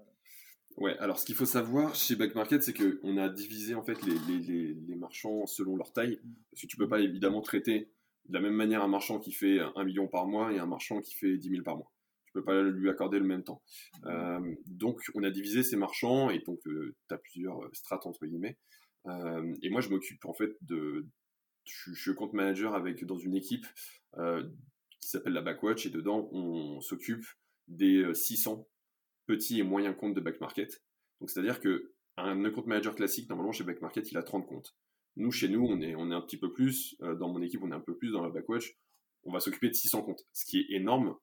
Ouais, 0.79 0.97
alors 0.99 1.19
ce 1.19 1.27
qu'il 1.27 1.35
faut 1.35 1.45
savoir 1.45 1.95
chez 1.95 2.17
Back 2.17 2.35
Market, 2.35 2.63
c'est 2.63 2.73
qu'on 2.73 3.19
a 3.19 3.29
divisé 3.29 3.75
en 3.75 3.83
fait 3.83 4.01
les, 4.07 4.15
les, 4.29 4.75
les, 4.75 4.97
marchands 4.97 5.45
selon 5.47 5.77
leur 5.77 5.93
taille. 5.93 6.19
Parce 6.51 6.63
que 6.63 6.67
tu 6.67 6.77
peux 6.77 6.89
pas 6.89 7.01
évidemment 7.01 7.43
traiter 7.43 7.91
de 8.29 8.35
la 8.35 8.41
même 8.41 8.55
manière 8.55 8.83
un 8.83 8.89
marchand 8.89 9.19
qui 9.19 9.33
fait 9.33 9.59
un 9.61 9.85
million 9.85 10.09
par 10.09 10.27
mois 10.27 10.53
et 10.53 10.59
un 10.59 10.67
marchand 10.67 11.01
qui 11.01 11.15
fait 11.15 11.37
10 11.37 11.51
000 11.51 11.63
par 11.63 11.77
mois. 11.77 11.93
Tu 12.25 12.33
peux 12.33 12.45
pas 12.45 12.63
lui 12.63 12.89
accorder 12.89 13.19
le 13.19 13.27
même 13.27 13.43
temps. 13.43 13.63
Euh, 14.07 14.55
donc 14.67 15.03
on 15.15 15.23
a 15.25 15.31
divisé 15.31 15.63
ces 15.63 15.77
marchands 15.77 16.31
et 16.31 16.39
donc 16.39 16.61
euh, 16.67 16.95
tu 17.09 17.15
as 17.15 17.19
plusieurs 17.19 17.59
strates 17.75 18.07
entre 18.07 18.25
guillemets. 18.25 18.57
et 19.63 19.69
moi 19.69 19.83
je 19.83 19.91
m'occupe 19.91 20.25
en 20.25 20.33
fait 20.33 20.53
de, 20.63 21.07
je, 21.65 21.95
suis 21.95 22.15
compte 22.15 22.33
manager 22.33 22.75
avec 22.75 23.05
dans 23.05 23.19
une 23.19 23.35
équipe 23.35 23.67
euh, 24.19 24.43
qui 25.01 25.09
s'appelle 25.09 25.33
la 25.33 25.43
Backwatch 25.43 25.87
et 25.87 25.91
dedans 25.91 26.29
on 26.33 26.81
s'occupe 26.81 27.25
des 27.69 28.13
600 28.15 28.59
euh, 28.59 28.63
petits 29.27 29.61
et 29.61 29.63
moyens 29.63 29.97
comptes 29.97 30.15
de 30.15 30.21
back 30.21 30.41
market. 30.41 30.83
Donc 31.21 31.31
c'est-à-dire 31.31 31.61
que 31.61 31.93
un 32.17 32.51
compte 32.51 32.67
manager 32.67 32.95
classique 32.95 33.29
normalement 33.29 33.53
chez 33.53 33.65
back 33.65 33.81
market 33.81 34.11
il 34.11 34.19
a 34.19 34.23
30 34.23 34.47
comptes. 34.47 34.77
Nous 35.17 35.31
chez 35.31 35.49
nous 35.49 35.65
on 35.65 35.81
est 35.81 35.95
on 35.95 36.11
est 36.11 36.15
un 36.15 36.21
petit 36.21 36.39
peu 36.39 36.53
plus 36.53 36.97
euh, 37.03 37.15
dans 37.15 37.29
mon 37.33 37.43
équipe 37.43 37.63
on 37.63 37.71
est 37.71 37.75
un 37.75 37.81
peu 37.81 37.97
plus 37.97 38.13
dans 38.13 38.23
la 38.23 38.31
Backwatch. 38.31 38.77
On 39.25 39.33
va 39.33 39.41
s'occuper 39.41 39.69
de 39.69 39.75
600 39.75 40.03
comptes, 40.03 40.27
ce 40.33 40.45
qui 40.45 40.61
est 40.61 40.67
énorme, 40.71 41.17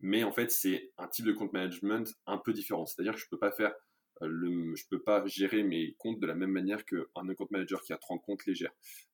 mais 0.00 0.24
en 0.24 0.32
fait 0.32 0.50
c'est 0.50 0.90
un 0.96 1.06
type 1.06 1.26
de 1.26 1.32
compte 1.32 1.52
management 1.52 2.14
un 2.26 2.38
peu 2.38 2.52
différent. 2.52 2.86
C'est-à-dire 2.86 3.14
que 3.14 3.20
je 3.20 3.28
peux 3.30 3.38
pas 3.38 3.52
faire 3.52 3.74
je 4.22 4.46
euh, 4.46 4.74
je 4.76 4.84
peux 4.88 5.02
pas 5.02 5.24
gérer 5.26 5.62
mes 5.62 5.94
comptes 5.98 6.20
de 6.20 6.26
la 6.26 6.34
même 6.34 6.50
manière 6.50 6.84
qu'un 6.84 7.28
account 7.28 7.48
manager 7.50 7.82
qui 7.82 7.92
a 7.92 7.96
30 7.98 8.22
comptes 8.22 8.46
les 8.46 8.54
gère. 8.54 8.72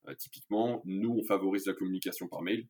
Euh, 0.08 0.14
typiquement, 0.14 0.82
nous, 0.84 1.10
on 1.10 1.24
favorise 1.24 1.66
la 1.66 1.74
communication 1.74 2.28
par 2.28 2.42
mail. 2.42 2.66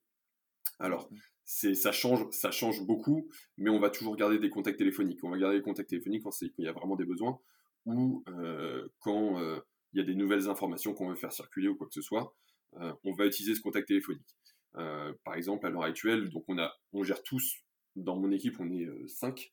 Alors, 0.79 1.11
c'est, 1.45 1.75
ça 1.75 1.93
change, 1.93 2.29
ça 2.31 2.51
change 2.51 2.85
beaucoup, 2.87 3.29
mais 3.57 3.71
on 3.71 3.81
va 3.81 3.91
toujours 3.91 4.17
garder 4.17 4.39
des 4.39 4.51
contacts 4.51 4.79
téléphoniques. 4.79 5.23
On 5.25 5.31
va 5.31 5.39
garder 5.39 5.57
les 5.57 5.63
contacts 5.63 5.91
téléphoniques 5.91 6.23
quand 6.23 6.41
il 6.41 6.53
y 6.59 6.69
a 6.69 6.73
vraiment 6.73 6.97
des 6.97 7.05
besoins 7.05 7.39
ou 7.87 8.23
euh, 8.29 8.87
quand 9.01 9.41
il 9.93 9.99
y 9.99 10.01
a 10.01 10.05
des 10.05 10.15
nouvelles 10.15 10.49
informations 10.49 10.93
qu'on 10.93 11.09
veut 11.09 11.17
faire 11.17 11.33
circuler 11.33 11.69
ou 11.69 11.75
quoi 11.75 11.87
que 11.87 11.95
ce 11.95 12.03
soit. 12.03 12.37
on 12.75 13.13
va 13.15 13.27
utiliser 13.27 13.55
ce 13.55 13.63
contact 13.63 13.89
téléphonique. 13.89 14.37
par 14.75 15.35
exemple, 15.35 15.67
à 15.67 15.71
l'heure 15.71 15.85
actuelle, 15.85 16.29
donc 16.29 16.45
on 16.49 16.59
a, 16.59 16.71
on 16.93 17.03
gère 17.03 17.23
tous 17.23 17.65
dans 17.97 18.17
mon 18.17 18.31
équipe, 18.31 18.61
on 18.61 18.71
est 18.71 18.87
5 19.09 19.53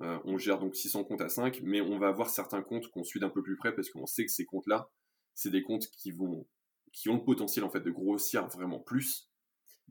euh, 0.00 0.18
on 0.24 0.38
gère 0.38 0.58
donc 0.58 0.76
600 0.76 1.04
comptes 1.04 1.20
à 1.20 1.28
5, 1.28 1.60
mais 1.62 1.80
on 1.80 1.98
va 1.98 2.08
avoir 2.08 2.30
certains 2.30 2.62
comptes 2.62 2.88
qu'on 2.88 3.04
suit 3.04 3.20
d'un 3.20 3.28
peu 3.28 3.42
plus 3.42 3.56
près 3.56 3.74
parce 3.74 3.90
qu'on 3.90 4.06
sait 4.06 4.24
que 4.24 4.32
ces 4.32 4.44
comptes-là, 4.44 4.90
c'est 5.34 5.50
des 5.50 5.62
comptes 5.62 5.88
qui 5.90 6.10
vont, 6.10 6.46
qui 6.92 7.08
ont 7.08 7.16
le 7.16 7.24
potentiel 7.24 7.64
en 7.64 7.70
fait 7.70 7.80
de 7.80 7.90
grossir 7.90 8.46
vraiment 8.48 8.80
plus. 8.80 9.30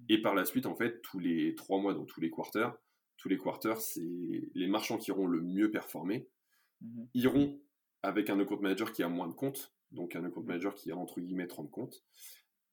Et 0.07 0.21
par 0.21 0.33
la 0.33 0.45
suite, 0.45 0.65
en 0.65 0.75
fait, 0.75 1.01
tous 1.01 1.19
les 1.19 1.55
trois 1.55 1.79
mois, 1.79 1.93
donc 1.93 2.07
tous 2.07 2.21
les 2.21 2.31
quarters, 2.31 2.75
tous 3.17 3.29
les 3.29 3.37
quarters, 3.37 3.79
c'est 3.81 4.49
les 4.53 4.67
marchands 4.67 4.97
qui 4.97 5.11
auront 5.11 5.27
le 5.27 5.41
mieux 5.41 5.69
performé 5.71 6.29
mhm. 6.81 7.07
iront 7.13 7.61
avec 8.01 8.29
un 8.29 8.39
account 8.39 8.61
manager 8.61 8.93
qui 8.93 9.03
a 9.03 9.09
moins 9.09 9.27
de 9.27 9.33
comptes, 9.33 9.73
donc 9.91 10.15
un 10.15 10.23
account 10.23 10.43
manager 10.43 10.73
qui 10.73 10.91
a 10.91 10.95
entre 10.95 11.19
guillemets 11.19 11.47
30 11.47 11.69
comptes. 11.69 12.03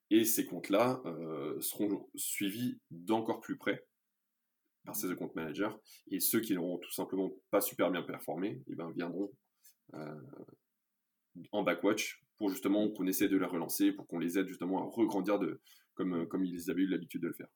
Et 0.09 0.23
ces 0.23 0.45
comptes-là 0.45 1.03
seront 1.59 2.07
suivis 2.15 2.79
d'encore 2.91 3.41
plus 3.41 3.57
près 3.57 3.85
par 4.87 4.95
ces 4.95 5.13
comptes 5.15 5.35
managers. 5.35 5.69
Et 6.09 6.19
ceux 6.19 6.39
qui 6.39 6.55
n'auront 6.55 6.77
tout 6.77 6.91
simplement 6.91 7.29
pas 7.51 7.61
super 7.61 7.91
bien 7.91 8.01
performé, 8.01 8.63
eh 8.67 8.75
ben, 8.75 8.89
viendront 8.95 9.29
en 11.51 11.63
backwatch 11.63 12.23
pour 12.37 12.49
justement 12.49 12.89
qu'on 12.89 13.05
essaie 13.05 13.27
de 13.27 13.37
les 13.37 13.45
relancer, 13.45 13.91
pour 13.91 14.07
qu'on 14.07 14.17
les 14.17 14.39
aide 14.39 14.47
justement 14.47 14.81
à 14.81 14.89
regrandir 14.89 15.39
de, 15.39 15.61
comme, 15.93 16.27
comme 16.27 16.45
ils 16.45 16.71
avaient 16.71 16.83
eu 16.83 16.87
l'habitude 16.87 17.21
de 17.21 17.27
le 17.27 17.33
faire. 17.33 17.49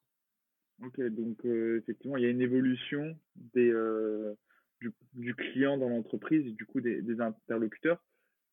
Ok, 0.84 1.00
donc 1.02 1.46
effectivement, 1.46 2.18
il 2.18 2.24
y 2.24 2.28
a 2.28 2.30
une 2.30 2.42
évolution 2.42 3.18
des, 3.36 3.72
du, 5.14 5.36
client 5.36 5.78
dans 5.78 5.90
l'entreprise 5.90 6.46
et 6.46 6.52
du 6.52 6.66
coup 6.66 6.82
des, 6.82 7.22
interlocuteurs. 7.22 8.04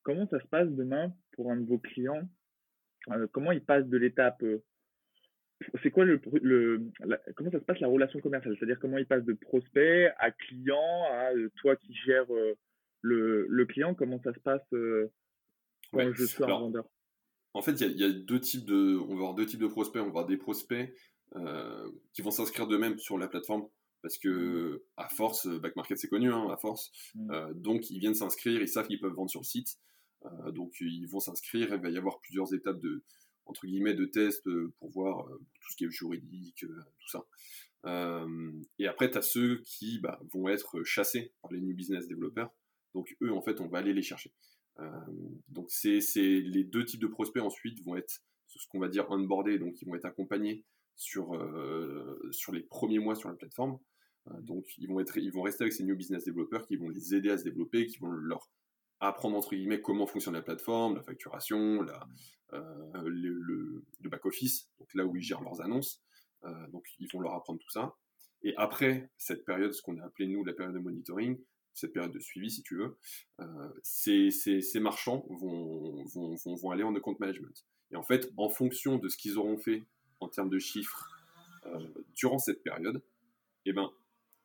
Comment 0.03 0.27
ça 0.27 0.39
se 0.39 0.47
passe 0.47 0.69
demain 0.69 1.13
pour 1.33 1.51
un 1.51 1.57
de 1.57 1.67
vos 1.67 1.79
clients? 1.79 2.29
Comment 3.33 3.51
il 3.51 3.63
passe 3.63 3.87
de 3.87 3.97
l'étape 3.97 4.43
c'est 5.81 5.91
quoi 5.91 6.05
le, 6.05 6.21
le 6.41 6.81
comment 7.35 7.51
ça 7.51 7.59
se 7.59 7.65
passe 7.65 7.79
la 7.79 7.87
relation 7.87 8.19
commerciale? 8.19 8.55
C'est-à-dire 8.57 8.79
comment 8.79 8.97
il 8.97 9.05
passe 9.05 9.23
de 9.23 9.33
prospect 9.33 10.11
à 10.17 10.31
client 10.31 11.03
à 11.11 11.31
toi 11.57 11.75
qui 11.75 11.93
gères 11.93 12.27
le, 13.01 13.45
le, 13.47 13.65
client? 13.65 13.93
Comment 13.93 14.21
ça 14.21 14.33
se 14.33 14.39
passe 14.39 14.63
quand 15.91 16.13
je 16.13 16.23
suis 16.25 16.43
un 16.43 16.47
vendeur? 16.47 16.85
En 17.53 17.61
fait, 17.61 17.81
il 17.81 17.99
y, 17.99 18.03
a 18.03 18.11
deux 18.11 18.39
types 18.39 18.65
de, 18.65 18.97
on 18.97 19.07
va 19.07 19.13
avoir 19.13 19.33
deux 19.33 19.45
types 19.45 19.59
de 19.59 19.67
prospects. 19.67 20.01
On 20.01 20.05
va 20.05 20.09
avoir 20.09 20.25
des 20.27 20.37
prospects 20.37 20.93
euh, 21.35 21.89
qui 22.13 22.21
vont 22.21 22.31
s'inscrire 22.31 22.67
d'eux-mêmes 22.67 22.99
sur 22.99 23.17
la 23.17 23.27
plateforme 23.27 23.67
parce 24.01 24.17
que 24.17 24.83
à 24.97 25.09
force, 25.09 25.47
back 25.47 25.75
market 25.75 25.97
c'est 25.97 26.07
connu, 26.07 26.31
hein, 26.31 26.47
à 26.49 26.57
force. 26.57 26.91
Mmh. 27.15 27.31
Euh, 27.31 27.53
donc 27.53 27.89
ils 27.89 27.99
viennent 27.99 28.15
s'inscrire, 28.15 28.61
ils 28.61 28.67
savent 28.67 28.87
qu'ils 28.87 28.99
peuvent 28.99 29.13
vendre 29.13 29.29
sur 29.29 29.41
le 29.41 29.45
site. 29.45 29.77
Euh, 30.25 30.51
donc 30.51 30.79
ils 30.79 31.07
vont 31.07 31.19
s'inscrire. 31.19 31.73
Il 31.73 31.81
va 31.81 31.89
y 31.89 31.97
avoir 31.97 32.19
plusieurs 32.19 32.53
étapes 32.53 32.79
de 32.79 33.03
entre 33.49 33.65
guillemets 33.67 33.93
de 33.93 34.05
tests 34.05 34.49
pour 34.79 34.89
voir 34.89 35.25
tout 35.27 35.71
ce 35.71 35.75
qui 35.75 35.85
est 35.85 35.91
juridique, 35.91 36.65
tout 36.99 37.09
ça. 37.09 37.25
et 38.77 38.87
après, 38.87 39.11
tu 39.11 39.17
as 39.17 39.21
ceux 39.21 39.61
qui 39.65 39.99
bah, 39.99 40.19
vont 40.33 40.47
être 40.47 40.83
chassés 40.83 41.33
par 41.41 41.51
les 41.51 41.59
new 41.59 41.75
business 41.75 42.07
développeurs. 42.07 42.51
Donc 42.93 43.15
eux, 43.21 43.33
en 43.33 43.41
fait, 43.41 43.59
on 43.61 43.67
va 43.67 43.79
aller 43.79 43.93
les 43.93 44.01
chercher. 44.01 44.31
donc 45.47 45.69
c'est 45.69 45.99
les 46.15 46.63
deux 46.63 46.85
types 46.85 47.01
de 47.01 47.07
prospects 47.07 47.43
ensuite 47.43 47.83
vont 47.83 47.95
être 47.95 48.21
ce 48.57 48.67
qu'on 48.67 48.79
va 48.79 48.87
dire 48.87 49.09
onboardés, 49.09 49.59
donc 49.59 49.81
ils 49.81 49.87
vont 49.87 49.95
être 49.95 50.05
accompagnés 50.05 50.63
sur, 50.95 51.33
euh, 51.33 52.29
sur 52.31 52.51
les 52.51 52.61
premiers 52.61 52.99
mois 52.99 53.15
sur 53.15 53.29
la 53.29 53.35
plateforme. 53.35 53.79
Euh, 54.27 54.41
donc, 54.41 54.65
ils 54.77 54.87
vont, 54.87 54.99
être, 54.99 55.17
ils 55.17 55.31
vont 55.31 55.41
rester 55.41 55.63
avec 55.63 55.73
ces 55.73 55.83
new 55.83 55.95
business 55.95 56.25
développeurs 56.25 56.65
qui 56.67 56.75
vont 56.75 56.89
les 56.89 57.15
aider 57.15 57.29
à 57.29 57.37
se 57.37 57.43
développer, 57.43 57.87
qui 57.87 57.97
vont 57.99 58.11
leur 58.11 58.49
apprendre 58.99 59.37
entre 59.37 59.55
guillemets 59.55 59.81
comment 59.81 60.07
fonctionne 60.07 60.33
la 60.33 60.41
plateforme, 60.41 60.95
la 60.95 61.03
facturation, 61.03 61.85
euh, 62.53 62.61
le, 63.05 63.83
back-office, 64.01 64.69
donc 64.79 64.93
là 64.93 65.05
où 65.05 65.15
ils 65.15 65.21
gèrent 65.21 65.41
leurs 65.41 65.61
annonces. 65.61 66.03
donc 66.71 66.85
ils 66.99 67.07
vont 67.13 67.19
leur 67.19 67.33
apprendre 67.33 67.59
tout 67.59 67.69
ça. 67.69 67.95
Et 68.41 68.55
après 68.57 69.11
cette 69.17 69.45
période, 69.45 69.73
ce 69.73 69.81
qu'on 69.81 69.97
a 69.99 70.05
appelé 70.05 70.27
nous 70.27 70.43
la 70.43 70.53
période 70.53 70.73
de 70.73 70.79
monitoring, 70.79 71.37
cette 71.73 71.93
période 71.93 72.11
de 72.11 72.19
suivi 72.19 72.49
si 72.49 72.63
tu 72.63 72.77
veux, 72.77 72.97
ces, 73.83 74.31
ces, 74.31 74.79
marchands 74.79 75.25
vont, 75.29 76.03
vont, 76.05 76.35
vont, 76.55 76.71
aller 76.71 76.83
en 76.83 76.95
account 76.95 77.15
management. 77.19 77.65
Et 77.91 77.95
en 77.95 78.03
fait, 78.03 78.31
en 78.37 78.49
fonction 78.49 78.97
de 78.97 79.07
ce 79.07 79.17
qu'ils 79.17 79.37
auront 79.37 79.57
fait 79.57 79.85
en 80.19 80.27
termes 80.27 80.49
de 80.49 80.59
chiffres 80.59 81.09
euh, 81.65 81.87
durant 82.15 82.39
cette 82.39 82.63
période, 82.63 83.01
eh 83.65 83.73
ben, 83.73 83.89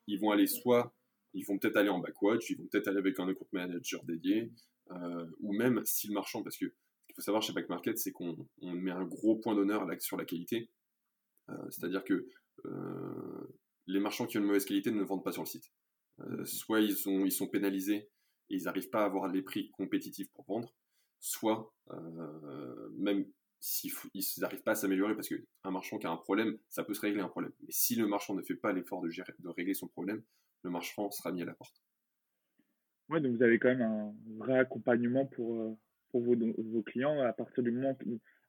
ils 0.07 0.19
vont 0.19 0.31
aller 0.31 0.47
soit, 0.47 0.94
ils 1.35 1.45
vont 1.45 1.59
peut-être 1.59 1.75
aller 1.75 1.89
en 1.89 1.99
backwatch, 1.99 2.49
ils 2.49 2.57
vont 2.57 2.65
peut-être 2.65 2.87
aller 2.87 2.97
avec 2.97 3.19
un 3.19 3.27
account 3.27 3.47
manager 3.51 4.03
dédié, 4.05 4.51
euh, 4.91 5.25
ou 5.41 5.53
même 5.53 5.81
si 5.85 6.07
le 6.07 6.13
marchand, 6.13 6.41
parce 6.41 6.57
que 6.57 6.65
ce 6.65 7.05
qu'il 7.05 7.15
faut 7.15 7.21
savoir 7.21 7.43
chez 7.43 7.53
Backmarket, 7.53 7.97
c'est 7.97 8.11
qu'on 8.11 8.47
met 8.61 8.91
un 8.91 9.03
gros 9.03 9.35
point 9.35 9.53
d'honneur 9.53 9.85
sur 9.99 10.17
la 10.17 10.25
qualité. 10.25 10.69
Euh, 11.49 11.69
c'est-à-dire 11.69 12.03
que 12.03 12.27
les 13.85 13.99
marchands 13.99 14.25
qui 14.25 14.37
ont 14.37 14.41
une 14.41 14.47
mauvaise 14.47 14.65
qualité 14.65 14.91
ne 14.91 15.03
vendent 15.03 15.23
pas 15.23 15.33
sur 15.33 15.43
le 15.43 15.47
site. 15.47 15.71
soit 16.45 16.79
ils 16.79 16.95
sont, 16.95 17.47
pénalisés 17.47 18.09
et 18.49 18.55
ils 18.55 18.63
n'arrivent 18.63 18.89
pas 18.89 19.03
à 19.03 19.05
avoir 19.05 19.27
les 19.27 19.43
prix 19.43 19.69
compétitifs 19.71 20.31
pour 20.31 20.45
vendre, 20.45 20.73
soit 21.19 21.71
même 22.97 23.25
s'ils 23.59 23.91
n'arrivent 24.39 24.63
pas 24.63 24.71
à 24.71 24.75
s'améliorer, 24.75 25.15
parce 25.15 25.29
qu'un 25.29 25.71
marchand 25.71 25.99
qui 25.99 26.07
a 26.07 26.11
un 26.11 26.17
problème, 26.17 26.57
ça 26.69 26.83
peut 26.83 26.95
se 26.95 27.01
régler 27.01 27.21
un 27.21 27.27
problème. 27.27 27.51
Mais 27.61 27.71
si 27.71 27.95
le 27.95 28.07
marchand 28.07 28.33
ne 28.33 28.41
fait 28.41 28.55
pas 28.55 28.71
l'effort 28.71 29.01
de 29.01 29.49
régler 29.49 29.75
son 29.75 29.87
problème, 29.87 30.23
le 30.65 30.71
marchand 30.71 31.09
sera 31.11 31.31
mis 31.31 31.41
à 31.41 31.45
la 31.45 31.53
porte. 31.53 31.81
Ouais, 33.09 33.21
donc 33.21 33.35
vous 33.35 33.43
avez 33.43 33.59
quand 33.59 33.69
même 33.69 33.81
un 33.83 34.13
vrai 34.37 34.57
accompagnement 34.57 35.25
pour, 35.25 35.61
euh, 35.61 35.77
pour 36.11 36.23
vos, 36.23 36.35
vos 36.35 36.81
clients. 36.81 37.21
À 37.21 37.33
partir, 37.33 37.63
du 37.63 37.71
moment, 37.71 37.97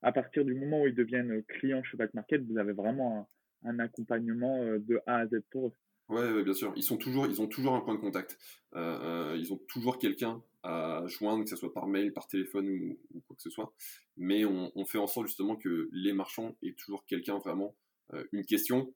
à 0.02 0.12
partir 0.12 0.44
du 0.44 0.54
moment 0.54 0.82
où 0.82 0.87
ils 0.87 0.94
deviennent 0.94 1.44
clients 1.44 1.82
chez 1.85 1.96
Back 1.96 2.14
Market, 2.14 2.42
vous 2.42 2.58
avez 2.58 2.73
vraiment 2.73 3.18
un, 3.18 3.26
un 3.66 3.78
accompagnement 3.78 4.62
euh, 4.62 4.78
de 4.78 5.00
A 5.06 5.18
à 5.18 5.26
Z 5.26 5.42
pour 5.50 5.68
eux. 5.68 5.73
Ouais, 6.08 6.44
bien 6.44 6.54
sûr. 6.54 6.73
Ils, 6.76 6.85
sont 6.85 6.96
toujours, 6.96 7.26
ils 7.26 7.42
ont 7.42 7.49
toujours 7.49 7.75
un 7.75 7.80
point 7.80 7.94
de 7.94 8.00
contact. 8.00 8.38
Euh, 8.75 9.37
ils 9.38 9.52
ont 9.52 9.61
toujours 9.68 9.99
quelqu'un 9.99 10.40
à 10.62 11.02
joindre, 11.06 11.42
que 11.44 11.50
ce 11.50 11.56
soit 11.56 11.73
par 11.73 11.88
mail, 11.88 12.12
par 12.12 12.28
téléphone 12.28 12.68
ou, 13.12 13.20
quoi 13.26 13.35
que 13.35 13.42
ce 13.42 13.50
soit. 13.50 13.73
Mais 14.16 14.44
on, 14.44 14.85
fait 14.85 14.99
en 14.99 15.08
sorte 15.08 15.26
justement 15.26 15.56
que 15.56 15.88
les 15.92 16.12
marchands 16.12 16.56
aient 16.62 16.75
toujours 16.75 17.04
quelqu'un 17.06 17.38
vraiment, 17.38 17.75
euh, 18.12 18.25
une 18.32 18.44
question. 18.44 18.92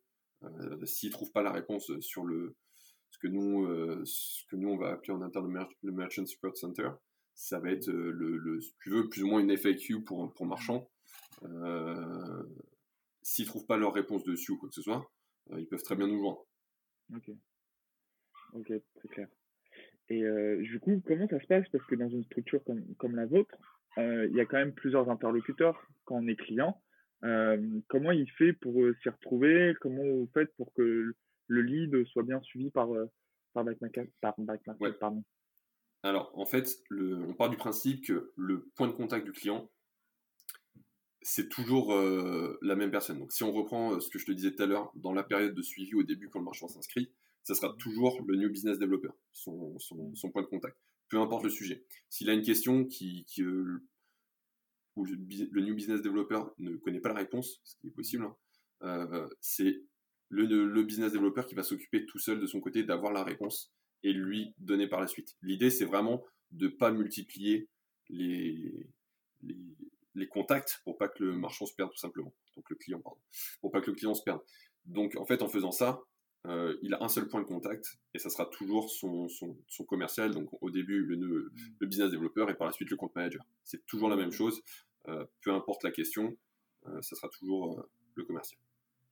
S'ils 0.85 1.11
trouvent 1.11 1.33
pas 1.33 1.43
la 1.43 1.53
réponse 1.53 1.93
sur 2.01 2.25
le 2.25 2.55
ce 3.11 3.19
que 3.19 3.29
nous, 3.29 3.65
euh, 3.67 4.03
ce 4.05 4.45
que 4.47 4.57
nous 4.57 4.71
on 4.71 4.77
va 4.77 4.91
appeler 4.93 5.13
en 5.13 5.23
interne 5.23 5.67
le, 5.83 5.93
Merchant 5.93 6.27
Support 6.27 6.57
Center, 6.57 6.91
ça 7.35 7.59
va 7.59 7.71
être 7.71 7.89
euh, 7.89 8.11
le, 8.11 8.37
le, 8.37 8.61
si 8.61 8.75
tu 8.83 8.91
veux, 8.91 9.09
plus 9.09 9.23
ou 9.23 9.29
moins 9.29 9.41
une 9.41 9.57
FAQ 9.57 10.03
pour, 10.03 10.33
pour 10.35 10.47
marchands. 10.47 10.91
S'ils 13.23 13.47
trouvent 13.47 13.67
pas 13.67 13.77
leur 13.77 13.93
réponse 13.93 14.25
dessus 14.25 14.53
ou 14.53 14.59
quoi 14.59 14.69
que 14.69 14.75
ce 14.75 14.83
soit, 14.83 15.11
ils 15.57 15.67
peuvent 15.67 15.83
très 15.83 15.97
bien 15.97 16.07
nous 16.07 16.19
joindre. 16.19 16.47
Ok. 17.15 17.31
Ok, 18.53 18.73
c'est 19.01 19.09
clair. 19.09 19.29
Et 20.09 20.25
euh, 20.25 20.61
du 20.61 20.81
coup, 20.81 21.01
comment 21.07 21.29
ça 21.29 21.41
se 21.41 21.47
passe? 21.47 21.69
Parce 21.71 21.85
que 21.87 21.95
dans 21.95 22.09
une 22.09 22.25
structure 22.25 22.63
comme, 22.65 22.83
comme 22.97 23.15
la 23.15 23.27
vôtre, 23.27 23.55
euh, 23.99 24.27
il 24.31 24.37
y 24.37 24.41
a 24.41 24.45
quand 24.45 24.59
même 24.59 24.75
plusieurs 24.75 25.09
interlocuteurs 25.09 25.87
quand 26.05 26.17
on 26.17 26.27
est 26.27 26.37
client. 26.37 26.81
Euh, 27.25 27.81
comment 27.89 28.13
il 28.13 28.31
fait 28.33 28.53
pour 28.53 28.75
s'y 29.03 29.09
retrouver? 29.09 29.75
Comment 29.81 30.03
vous 30.03 30.31
faites 30.33 30.55
pour 30.57 30.73
que 30.75 31.15
le 31.47 31.63
lead 31.63 32.07
soit 32.07 32.23
bien 32.23 32.41
suivi 32.43 32.71
par, 32.71 32.89
par 33.53 33.65
Backmarket 33.65 34.11
par 34.21 34.37
pardon. 34.99 35.25
Alors, 36.03 36.33
en 36.39 36.47
fait, 36.47 36.79
le, 36.89 37.17
on 37.25 37.35
part 37.35 37.51
du 37.51 37.57
principe 37.57 38.07
que 38.07 38.33
le 38.37 38.71
point 38.77 38.89
de 38.89 38.93
contact 38.93 39.27
du 39.27 39.33
client, 39.33 39.71
c'est 41.23 41.51
toujours 41.51 41.93
la 42.63 42.77
même 42.77 42.91
personne. 42.91 43.19
Donc, 43.19 43.33
si 43.33 43.43
on 43.43 43.53
reprend 43.53 44.01
ce 44.01 44.09
que 44.09 44.19
je 44.19 44.25
te 44.25 44.33
disais 44.33 44.53
tout 44.55 44.63
à 44.63 44.67
l'heure, 44.67 44.91
dans 44.95 45.13
la 45.13 45.25
période 45.25 45.55
de 45.55 45.63
suivi 45.63 45.95
au 45.95 46.03
début, 46.05 46.31
quand 46.31 46.39
le 46.39 46.45
marchand 46.47 46.69
s'inscrit, 46.69 47.13
ça 47.43 47.55
sera 47.55 47.75
toujours 47.79 48.23
le 48.27 48.37
new 48.37 48.51
business 48.51 48.79
developer, 48.79 49.11
son, 49.33 49.79
son, 49.79 50.31
point 50.31 50.43
de 50.43 50.47
contact, 50.47 50.77
peu 51.09 51.19
importe 51.19 51.45
le 51.45 51.51
sujet. 51.51 51.85
S'il 52.09 52.31
a 52.31 52.33
une 52.33 52.43
question 52.43 52.85
qui, 52.85 53.25
qui 53.27 53.43
euh, 53.43 53.83
où 54.97 55.05
le, 55.05 55.61
new 55.61 55.75
business 55.75 56.03
developer 56.03 56.43
ne 56.59 56.77
connaît 56.77 57.01
pas 57.01 57.11
la 57.11 57.21
réponse, 57.21 57.61
ce 57.65 57.77
qui 57.77 57.89
est 57.89 57.93
possible, 57.93 58.25
hein, 58.25 58.37
euh, 58.83 59.29
c'est 59.41 59.83
le, 60.29 60.83
business 60.83 61.13
developer 61.13 61.43
qui 61.47 61.55
va 61.55 61.63
s'occuper 61.63 62.07
tout 62.07 62.19
seul 62.19 62.41
de 62.41 62.47
son 62.47 62.61
côté 62.61 62.83
d'avoir 62.85 63.13
la 63.13 63.25
réponse 63.25 63.73
et 64.03 64.13
lui 64.13 64.55
donner 64.59 64.89
par 64.89 65.01
la 65.01 65.07
suite. 65.07 65.37
L'idée, 65.43 65.71
c'est 65.71 65.85
vraiment 65.85 66.25
de 66.53 66.69
pas 66.69 66.91
multiplier 66.91 67.69
les, 68.09 68.87
contacts 70.31 70.81
pour 70.85 70.97
pas 70.97 71.09
que 71.09 71.25
le 71.25 71.33
marchand 71.33 71.67
se 71.67 71.75
perde 71.75 71.91
tout 71.91 71.99
simplement. 71.99 72.33
Donc 72.55 72.69
le 72.71 72.77
client. 72.77 73.03
Pour 73.61 73.73
pas 73.73 73.81
que 73.81 73.91
le 73.91 73.97
client 73.97 74.15
se 74.15 74.23
perde. 74.23 74.41
Donc 74.85 75.17
en 75.17 75.25
fait, 75.25 75.43
en 75.43 75.49
faisant 75.49 75.73
ça, 75.73 76.01
euh, 76.47 76.77
il 76.83 76.95
a 76.95 77.03
un 77.03 77.09
seul 77.09 77.29
point 77.29 77.43
de 77.43 77.47
contact 77.47 77.99
et 78.15 78.19
ça 78.19 78.31
sera 78.31 78.47
toujours 78.47 78.91
son, 78.91 79.29
son, 79.29 79.57
son 79.69 79.85
commercial. 79.85 80.33
Donc 80.33 80.49
au 80.63 80.71
début 80.71 81.05
le, 81.05 81.51
le, 81.81 81.87
business 81.87 82.11
développeur 82.11 82.49
et 82.51 82.55
par 82.55 82.67
la 82.67 82.73
suite 82.73 82.91
le 82.91 82.97
compte 82.97 83.15
manager. 83.15 83.45
C'est 83.65 83.85
toujours 83.87 84.09
la 84.09 84.17
même 84.17 84.33
chose. 84.33 84.63
Euh, 85.09 85.25
peu 85.43 85.53
importe 85.53 85.85
la 85.85 85.91
question, 85.91 86.37
euh, 86.87 87.01
ça 87.03 87.17
sera 87.17 87.29
toujours 87.29 87.87
le 88.15 88.25
commercial. 88.25 88.61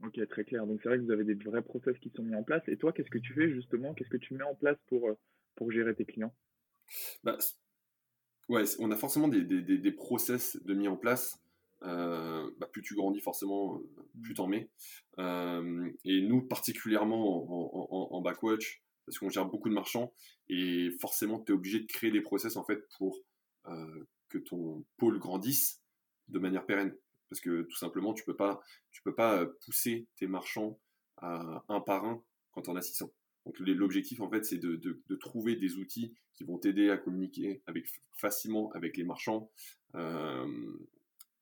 Ok, 0.05 0.21
très 0.29 0.45
clair. 0.45 0.67
Donc 0.67 0.81
c'est 0.83 0.89
vrai 0.89 0.99
que 0.99 1.05
vous 1.05 1.11
avez 1.11 1.25
des 1.25 1.35
vrais 1.35 1.63
process 1.63 1.99
qui 1.99 2.11
sont 2.11 2.23
mis 2.23 2.35
en 2.35 2.45
place. 2.45 2.63
Et 2.69 2.77
toi, 2.77 2.93
qu'est-ce 2.93 3.11
que 3.11 3.19
tu 3.19 3.35
fais 3.35 3.51
justement? 3.51 3.95
Qu'est-ce 3.95 4.11
que 4.11 4.17
tu 4.17 4.35
mets 4.35 4.45
en 4.45 4.55
place 4.55 4.79
pour, 4.87 5.11
pour 5.57 5.71
gérer 5.73 5.95
tes 5.95 6.05
clients? 6.05 6.35
Bah, 7.25 7.37
Ouais, 8.49 8.65
on 8.79 8.91
a 8.91 8.97
forcément 8.97 9.29
des, 9.29 9.43
des, 9.45 9.61
des, 9.61 9.93
process 9.93 10.59
de 10.65 10.73
mis 10.73 10.89
en 10.89 10.97
place. 10.97 11.39
Euh, 11.83 12.51
bah, 12.59 12.67
plus 12.73 12.83
tu 12.83 12.95
grandis 12.95 13.21
forcément, 13.21 13.81
plus 14.23 14.35
t'en 14.35 14.47
mets. 14.47 14.71
Euh, 15.19 15.91
et 16.05 16.23
nous, 16.23 16.43
particulièrement 16.43 18.15
en, 18.15 18.21
backwatch, 18.21 18.83
parce 19.07 19.19
qu'on 19.19 19.31
gère 19.31 19.47
beaucoup 19.47 19.69
de 19.69 19.75
marchands, 19.75 20.13
et 20.49 20.91
forcément, 21.01 21.41
tu 21.41 21.53
es 21.53 21.55
obligé 21.55 21.81
de 21.81 21.87
créer 21.87 22.11
des 22.11 22.21
process 22.21 22.57
en 22.57 22.65
fait 22.65 22.81
pour 22.99 23.21
que 24.29 24.39
ton 24.39 24.85
pôle 24.97 25.19
grandisse 25.19 25.83
de 26.29 26.39
manière 26.39 26.65
pérenne. 26.65 26.97
Parce 27.29 27.41
que 27.41 27.63
tout 27.63 27.77
simplement, 27.77 28.15
tu 28.15 28.25
peux 28.25 28.37
peux 29.05 29.15
pas 29.15 29.47
pousser 29.65 30.07
tes 30.17 30.27
marchands 30.27 30.79
un 31.21 31.81
par 31.81 32.05
un 32.05 32.23
quand 32.53 32.63
tu 32.63 32.71
en 32.71 32.77
as 32.77 32.83
600. 32.83 33.11
Donc 33.49 33.59
l'objectif 33.61 34.21
en 34.21 34.29
fait, 34.29 34.45
c'est 34.45 34.59
de, 34.59 34.77
de, 34.77 35.01
de, 35.09 35.17
trouver 35.17 35.57
des 35.57 35.77
outils 35.77 36.15
qui 36.35 36.45
vont 36.45 36.59
t'aider 36.59 36.91
à 36.91 36.99
communiquer 36.99 37.63
avec 37.67 37.87
facilement 38.17 38.71
avec 38.73 38.99
les 38.99 39.05
marchands, 39.05 39.51
euh, 39.95 40.47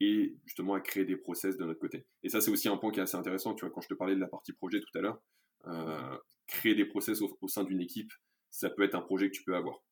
et 0.00 0.36
justement 0.44 0.74
à 0.74 0.80
créer 0.80 1.04
des 1.04 1.16
process 1.16 1.56
de 1.56 1.64
notre 1.64 1.80
côté. 1.80 2.06
Et 2.22 2.28
ça, 2.28 2.40
c'est 2.40 2.50
aussi 2.50 2.68
un 2.68 2.76
point 2.76 2.90
qui 2.90 3.00
est 3.00 3.02
assez 3.02 3.16
intéressant. 3.16 3.54
Tu 3.54 3.64
vois, 3.64 3.72
quand 3.72 3.80
je 3.80 3.88
te 3.88 3.94
parlais 3.94 4.14
de 4.14 4.20
la 4.20 4.28
partie 4.28 4.52
projet 4.52 4.80
tout 4.80 4.98
à 4.98 5.00
l'heure, 5.00 5.22
euh, 5.66 6.18
créer 6.46 6.74
des 6.74 6.84
process 6.84 7.20
au, 7.22 7.48
sein 7.48 7.64
d'une 7.64 7.80
équipe, 7.80 8.12
ça 8.50 8.70
peut 8.70 8.82
être 8.82 8.94
un 8.94 9.00
projet 9.00 9.30
que 9.30 9.34
tu 9.34 9.42
peux 9.44 9.56
avoir. 9.56 9.82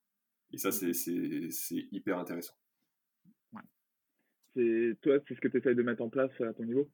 Et 0.52 0.58
ça, 0.58 0.70
c'est 0.72 0.92
hyper 1.90 2.18
intéressant. 2.18 2.54
Toi, 4.54 5.18
c'est 5.26 5.34
ce 5.34 5.40
que 5.40 5.48
tu 5.48 5.58
essayes 5.58 5.74
de 5.74 5.82
mettre 5.82 6.02
en 6.02 6.08
place 6.08 6.30
à 6.40 6.52
ton 6.54 6.64
niveau? 6.64 6.88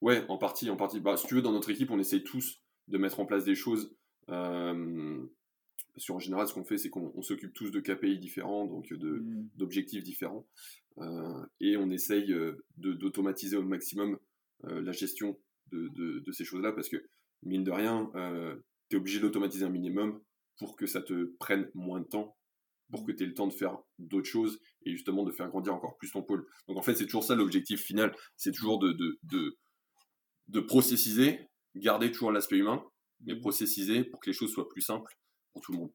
Ouais, 0.00 0.24
en 0.28 0.38
partie, 0.38 0.70
en 0.70 0.76
partie. 0.76 1.00
Bah, 1.00 1.16
si 1.16 1.26
tu 1.26 1.34
veux, 1.34 1.42
dans 1.42 1.52
notre 1.52 1.70
équipe, 1.70 1.90
on 1.90 1.98
essaye 1.98 2.22
tous 2.22 2.62
de 2.88 2.98
mettre 2.98 3.18
en 3.18 3.26
place 3.26 3.44
des 3.44 3.56
choses. 3.56 3.96
Euh, 4.28 5.26
parce 5.94 6.06
qu'en 6.08 6.18
général, 6.18 6.48
ce 6.48 6.54
qu'on 6.54 6.64
fait, 6.64 6.76
c'est 6.76 6.90
qu'on 6.90 7.22
s'occupe 7.22 7.54
tous 7.54 7.70
de 7.70 7.78
KPI 7.78 8.18
différents, 8.18 8.66
donc 8.66 8.90
mmh. 8.90 9.48
d'objectifs 9.54 10.02
différents. 10.02 10.46
Euh, 10.98 11.46
et 11.60 11.76
on 11.76 11.90
essaye 11.90 12.32
euh, 12.32 12.64
d'automatiser 12.76 13.56
au 13.56 13.62
maximum 13.62 14.18
euh, 14.64 14.80
la 14.80 14.92
gestion 14.92 15.38
de, 15.70 15.88
de, 15.88 16.32
ces 16.32 16.44
choses-là, 16.44 16.72
parce 16.72 16.88
que, 16.88 16.96
mine 17.42 17.64
de 17.64 17.70
rien, 17.70 18.10
tu 18.88 18.96
es 18.96 18.98
obligé 18.98 19.20
d'automatiser 19.20 19.64
un 19.64 19.70
minimum 19.70 20.20
pour 20.58 20.76
que 20.76 20.86
ça 20.86 21.00
te 21.00 21.32
prenne 21.38 21.68
moins 21.74 22.00
de 22.00 22.06
temps, 22.06 22.36
pour 22.90 23.04
que 23.04 23.12
tu 23.12 23.24
aies 23.24 23.26
le 23.26 23.34
temps 23.34 23.48
de 23.48 23.52
faire 23.52 23.78
d'autres 23.98 24.28
choses 24.28 24.60
et 24.84 24.92
justement 24.92 25.24
de 25.24 25.32
faire 25.32 25.48
grandir 25.48 25.74
encore 25.74 25.96
plus 25.96 26.10
ton 26.10 26.22
pôle. 26.22 26.46
Donc 26.68 26.76
en 26.76 26.82
fait, 26.82 26.94
c'est 26.94 27.06
toujours 27.06 27.24
ça 27.24 27.34
l'objectif 27.34 27.80
final, 27.80 28.14
c'est 28.36 28.52
toujours 28.52 28.78
de, 28.78 28.92
de, 28.92 29.18
de, 29.24 29.58
de 30.48 30.60
processiser, 30.60 31.40
garder 31.74 32.12
toujours 32.12 32.30
l'aspect 32.30 32.58
humain, 32.58 32.84
mais 33.20 33.36
processiser 33.36 34.04
pour 34.04 34.20
que 34.20 34.30
les 34.30 34.34
choses 34.34 34.52
soient 34.52 34.68
plus 34.68 34.82
simples 34.82 35.16
pour 35.54 35.62
tout 35.62 35.72
le 35.72 35.78
monde. 35.78 35.92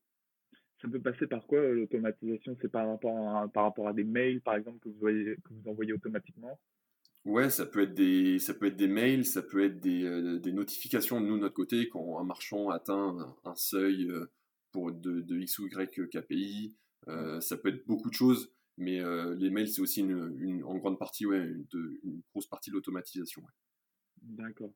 Ça 0.82 0.88
peut 0.88 1.02
passer 1.02 1.28
par 1.28 1.46
quoi 1.46 1.62
l'automatisation? 1.62 2.58
C'est 2.62 2.72
par 2.72 2.88
rapport, 2.88 3.36
à, 3.36 3.48
par 3.50 3.64
rapport 3.66 3.88
à 3.90 3.94
des 3.94 4.06
mails, 4.06 4.42
par 4.42 4.56
exemple, 4.56 4.80
que 4.80 4.90
vous, 4.90 5.00
voyez, 5.00 5.36
que 5.44 5.54
vous 5.54 5.70
envoyez 5.70 5.94
automatiquement? 5.94 6.58
Ouais, 7.26 7.50
ça 7.50 7.66
peut 7.66 7.84
être 7.84 7.94
des, 7.94 8.40
ça 8.40 8.54
peut 8.54 8.68
être 8.68 8.78
des 8.78 8.88
mails, 8.88 9.26
ça 9.26 9.42
peut 9.42 9.64
être 9.64 9.80
des, 9.82 10.06
euh, 10.06 10.40
des 10.40 10.54
notifications 10.54 11.20
de 11.20 11.26
nous 11.26 11.36
de 11.36 11.42
notre 11.42 11.54
côté 11.54 11.90
quand 11.90 12.18
un 12.18 12.24
marchand 12.24 12.70
atteint 12.70 13.36
un, 13.44 13.56
seuil 13.56 14.10
euh, 14.10 14.32
pour 14.72 14.94
de, 14.94 15.20
de, 15.20 15.38
X 15.38 15.60
ou 15.60 15.68
Y 15.68 16.10
KPI. 16.10 16.78
Euh, 17.10 17.42
ça 17.42 17.58
peut 17.58 17.70
être 17.70 17.86
beaucoup 17.86 18.10
de 18.10 18.14
choses, 18.14 18.54
mais 18.78 19.02
les 19.36 19.50
mails 19.50 19.68
c'est 19.68 19.82
aussi 19.82 20.00
une, 20.00 20.38
une, 20.40 20.64
en 20.64 20.78
grande 20.78 20.98
partie 20.98 21.26
ouais, 21.26 21.40
une, 21.44 21.66
une 22.04 22.22
grosse 22.32 22.48
partie 22.48 22.70
de 22.70 22.76
l'automatisation. 22.76 23.44
D'accord. 24.22 24.72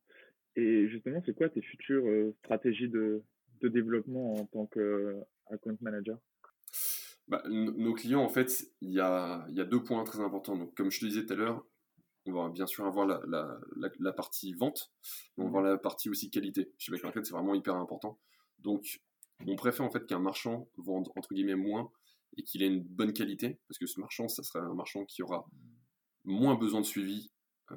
Et 0.56 0.88
justement, 0.90 1.22
c'est 1.26 1.34
quoi 1.34 1.50
tes 1.50 1.62
futures 1.62 2.34
stratégies 2.44 2.90
de, 2.90 3.24
de 3.64 3.70
développement 3.70 4.34
en 4.36 4.46
tant 4.46 4.66
qu'account 4.68 5.78
manager? 5.82 6.20
Bah, 7.28 7.42
Nos 7.48 7.94
clients, 7.94 8.22
en 8.22 8.30
fait, 8.30 8.68
il 8.82 8.92
y 8.92 9.00
a, 9.00 9.48
y 9.50 9.62
a, 9.62 9.66
deux 9.66 9.82
points 9.82 10.04
très 10.04 10.20
importants. 10.20 10.58
Donc, 10.58 10.76
comme 10.76 10.92
je 10.92 11.00
te 11.00 11.06
disais 11.06 11.26
tout 11.26 11.34
à 11.34 11.36
l'heure, 11.38 11.66
on 12.26 12.34
va 12.34 12.50
bien 12.50 12.68
sûr 12.68 12.86
avoir 12.86 13.06
la, 13.06 13.22
la, 13.28 13.60
la, 14.00 14.14
partie 14.14 14.54
vente, 14.54 14.94
mais 15.38 15.44
on 15.44 15.50
va 15.50 15.60
avoir 15.60 15.64
la 15.74 15.78
partie 15.78 16.10
aussi 16.10 16.30
qualité. 16.30 16.72
Chez 16.78 16.92
Backmarket, 16.92 17.26
c'est 17.26 17.34
vraiment 17.34 17.56
hyper 17.56 17.76
important. 17.76 18.20
Donc, 18.60 19.02
on 19.48 19.56
préfère 19.56 19.86
en 19.86 19.90
fait 19.90 20.06
qu'un 20.06 20.20
marchand 20.20 20.70
vende 20.78 21.10
entre 21.16 21.34
guillemets 21.34 21.56
moins 21.56 21.92
et 22.38 22.44
qu'il 22.44 22.64
ait 22.64 22.68
une 22.68 22.84
bonne 22.84 23.14
qualité, 23.14 23.60
parce 23.68 23.78
que 23.78 23.86
ce 23.86 24.00
marchand, 24.00 24.28
ça 24.28 24.44
serait 24.44 24.60
un 24.60 24.74
marchand 24.74 25.06
qui 25.06 25.22
aura 25.22 25.46
moins 26.24 26.56
besoin 26.56 26.82
de 26.82 26.86
suivi 26.86 27.32
euh, 27.72 27.76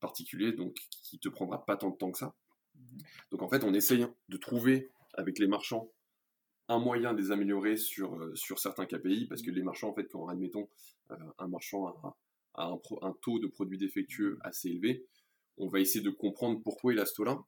particulier, 0.00 0.52
donc 0.52 0.74
qui 1.02 1.18
te 1.18 1.28
prendra 1.28 1.64
pas 1.64 1.76
tant 1.76 1.90
de 1.90 1.96
temps 1.96 2.10
que 2.10 2.18
ça. 2.18 2.34
Donc 3.30 3.42
en 3.42 3.48
fait, 3.48 3.64
on 3.64 3.74
essaye 3.74 4.06
de 4.28 4.36
trouver 4.36 4.90
avec 5.14 5.38
les 5.38 5.46
marchands 5.46 5.90
un 6.68 6.78
moyen 6.78 7.12
de 7.12 7.20
les 7.20 7.30
améliorer 7.30 7.76
sur, 7.76 8.14
euh, 8.14 8.34
sur 8.34 8.58
certains 8.58 8.86
KPI, 8.86 9.26
parce 9.26 9.42
que 9.42 9.50
les 9.50 9.62
marchands, 9.62 9.90
en 9.90 9.94
fait, 9.94 10.08
quand, 10.08 10.28
admettons, 10.28 10.68
euh, 11.10 11.16
un 11.38 11.48
marchand 11.48 11.88
a, 11.88 12.16
un, 12.54 13.12
taux 13.22 13.38
de 13.38 13.46
produits 13.46 13.78
défectueux 13.78 14.38
assez 14.42 14.68
élevé, 14.68 15.06
on 15.56 15.68
va 15.68 15.80
essayer 15.80 16.04
de 16.04 16.10
comprendre 16.10 16.60
pourquoi 16.62 16.92
il 16.92 16.98
a 16.98 17.06
ce 17.06 17.14
taux-là, 17.14 17.42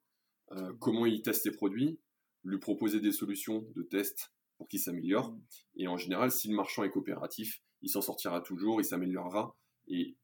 euh, 0.52 0.72
comment 0.78 1.06
il 1.06 1.22
teste 1.22 1.42
ses 1.42 1.52
produits, 1.52 1.98
lui 2.42 2.58
proposer 2.58 3.00
des 3.00 3.12
solutions 3.12 3.66
de 3.74 3.82
test 3.82 4.32
pour 4.58 4.68
qu'il 4.68 4.80
s'améliore. 4.80 5.36
Et 5.76 5.88
en 5.88 5.96
général, 5.96 6.30
si 6.30 6.48
le 6.48 6.54
marchand 6.54 6.84
est 6.84 6.90
coopératif, 6.90 7.62
il 7.82 7.88
s'en 7.88 8.02
sortira 8.02 8.40
toujours, 8.40 8.80
il 8.80 8.84
s'améliorera, 8.84 9.56
et 9.88 10.16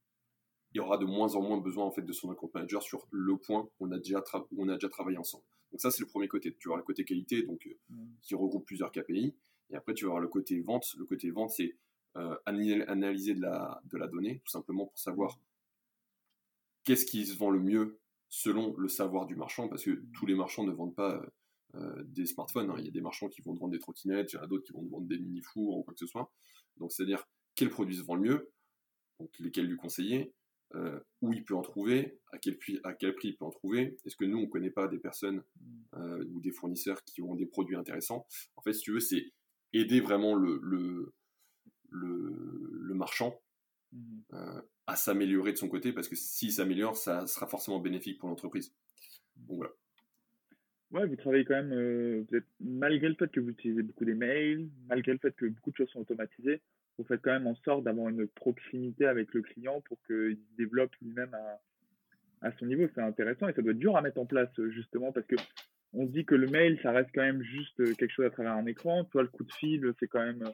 il 0.73 0.81
aura 0.81 0.99
de 0.99 1.05
moins 1.05 1.35
en 1.35 1.43
moins 1.43 1.59
besoin 1.59 1.85
en 1.85 1.91
fait 1.91 2.03
de 2.03 2.13
son 2.13 2.31
account 2.31 2.51
manager 2.55 2.83
sur 2.83 3.07
le 3.11 3.37
point 3.37 3.69
où 3.81 3.87
on 3.87 3.93
a 3.93 3.97
on 4.57 4.69
a 4.69 4.75
déjà 4.75 4.89
travaillé 4.89 5.19
ensemble. 5.19 5.45
Donc 5.71 5.81
ça, 5.81 5.91
c'est 5.91 6.01
le 6.01 6.09
premier 6.09 6.29
côté. 6.29 6.55
Tu 6.59 6.69
vas 6.69 6.73
avoir 6.73 6.79
le 6.79 6.85
côté 6.85 7.05
qualité, 7.05 7.43
donc 7.43 7.67
euh, 7.67 7.75
mm. 7.91 8.09
qui 8.23 8.35
regroupe 8.35 8.67
plusieurs 8.67 8.91
KPI. 8.91 9.35
Et 9.71 9.77
après, 9.77 9.95
tu 9.95 10.05
vas 10.05 10.11
avoir 10.11 10.23
le 10.23 10.29
côté 10.29 10.61
vente. 10.61 10.95
Le 10.99 11.05
côté 11.05 11.31
vente, 11.31 11.51
c'est 11.51 11.77
euh, 12.17 12.37
analyser 12.45 13.35
de 13.35 13.41
la, 13.41 13.81
de 13.85 13.97
la 13.97 14.09
donnée, 14.09 14.41
tout 14.45 14.51
simplement 14.51 14.87
pour 14.87 14.99
savoir 14.99 15.39
qu'est-ce 16.85 17.07
qui 17.07 17.25
se 17.25 17.37
vend 17.37 17.51
le 17.51 17.61
mieux 17.61 18.01
selon 18.29 18.75
le 18.77 18.89
savoir 18.89 19.27
du 19.27 19.37
marchand, 19.37 19.69
parce 19.69 19.85
que 19.85 20.03
tous 20.13 20.27
les 20.27 20.35
marchands 20.35 20.65
ne 20.65 20.73
vendent 20.73 20.95
pas 20.95 21.25
euh, 21.75 22.03
des 22.05 22.27
smartphones. 22.27 22.71
Hein. 22.71 22.77
Il 22.79 22.85
y 22.85 22.89
a 22.89 22.93
des 22.93 23.01
marchands 23.01 23.29
qui 23.29 23.43
vont 23.43 23.55
te 23.55 23.61
vendre 23.61 23.73
des 23.73 23.79
trottinettes, 23.79 24.33
il 24.33 24.37
y 24.37 24.39
en 24.39 24.43
a 24.43 24.47
d'autres 24.49 24.65
qui 24.65 24.73
vont 24.73 24.85
te 24.85 24.91
vendre 24.91 25.07
des 25.07 25.19
mini-fours 25.19 25.79
ou 25.79 25.83
quoi 25.85 25.95
que 25.95 26.01
ce 26.01 26.07
soit. 26.07 26.33
Donc, 26.79 26.93
c'est-à-dire 26.93 27.29
quel 27.55 27.71
produit 27.71 27.97
se 27.97 28.03
vend 28.03 28.17
le 28.17 28.23
mieux, 28.23 28.53
donc 29.21 29.31
lesquels 29.39 29.67
lui 29.67 29.77
conseiller, 29.77 30.33
euh, 30.77 31.01
où 31.21 31.33
il 31.33 31.45
peut 31.45 31.55
en 31.55 31.63
trouver, 31.63 32.21
à 32.33 32.39
quel, 32.39 32.57
prix, 32.57 32.79
à 32.85 32.93
quel 32.93 33.15
prix 33.15 33.29
il 33.29 33.37
peut 33.37 33.45
en 33.45 33.51
trouver. 33.51 33.97
Est-ce 34.05 34.17
que 34.17 34.25
nous, 34.25 34.39
on 34.39 34.43
ne 34.43 34.47
connaît 34.47 34.71
pas 34.71 34.87
des 34.87 34.99
personnes 34.99 35.43
euh, 35.95 36.25
ou 36.31 36.41
des 36.41 36.53
fournisseurs 36.53 37.03
qui 37.05 37.23
ont 37.23 37.35
des 37.35 37.47
produits 37.47 37.77
intéressants? 37.77 38.27
En 38.57 38.63
fait, 38.63 38.73
si 38.73 38.83
tu 38.83 38.93
veux, 38.93 39.01
c'est 39.01 39.33
aider 39.73 40.01
vraiment 40.01 40.35
le, 40.35 40.61
le, 40.63 41.13
le, 41.91 42.95
marchand 42.95 43.41
mmh. 43.93 44.19
euh, 44.35 44.63
à 44.87 44.95
s'améliorer 44.95 45.53
de 45.53 45.59
son 45.59 45.69
côté, 45.69 45.93
parce 45.93 46.09
que 46.09 46.17
s'il 46.17 46.53
s'améliore, 46.53 46.97
ça 46.97 47.27
sera 47.27 47.47
forcément 47.47 47.81
bénéfique 47.81 48.19
pour 48.19 48.29
l'entreprise. 48.29 48.75
Donc 49.37 49.57
voilà. 49.57 49.73
Ouais, 50.93 51.07
vous 51.07 51.17
travaillez 51.17 51.45
quand 51.45 51.55
même, 51.55 52.23
vous 52.23 52.37
êtes, 52.37 52.47
malgré 52.61 53.09
le 53.09 53.15
fait 53.15 53.31
que 53.31 53.39
vous 53.39 53.51
utilisez 53.51 53.83
beaucoup 53.83 54.05
des 54.05 54.15
mails, 54.15 54.69
malgré 54.89 55.13
le 55.13 55.19
fait 55.19 55.35
que 55.37 55.47
beaucoup 55.47 55.71
de 55.71 55.77
choses 55.77 55.91
sont 55.91 56.01
automatisées, 56.01 56.61
vous 56.99 57.05
faites 57.05 57.23
quand 57.23 57.31
même 57.31 57.47
en 57.47 57.55
sorte 57.55 57.85
d'avoir 57.85 58.09
une 58.09 58.27
proximité 58.27 59.07
avec 59.07 59.33
le 59.33 59.43
client 59.43 59.81
pour 59.83 59.99
qu'il 60.07 60.39
développe 60.59 60.95
lui-même 61.01 61.33
à, 61.33 62.49
à, 62.49 62.53
son 62.59 62.67
niveau. 62.67 62.89
C'est 62.95 63.01
intéressant 63.01 63.49
et 63.49 63.53
ça 63.53 63.63
doit 63.63 63.71
être 63.71 63.79
dur 63.79 63.97
à 63.97 64.03
mettre 64.03 64.19
en 64.19 64.27
place 64.27 64.51
justement 64.71 65.13
parce 65.13 65.27
que 65.27 65.37
on 65.93 66.07
dit 66.07 66.25
que 66.25 66.35
le 66.35 66.47
mail, 66.47 66.79
ça 66.83 66.93
reste 66.93 67.11
quand 67.15 67.23
même 67.23 67.43
juste 67.43 67.77
quelque 67.97 68.13
chose 68.13 68.27
à 68.27 68.31
travers 68.31 68.53
un 68.53 68.67
écran. 68.67 69.05
Toi, 69.05 69.23
le 69.23 69.29
coup 69.29 69.45
de 69.45 69.53
fil, 69.53 69.93
c'est 69.99 70.09
quand 70.09 70.25
même 70.25 70.45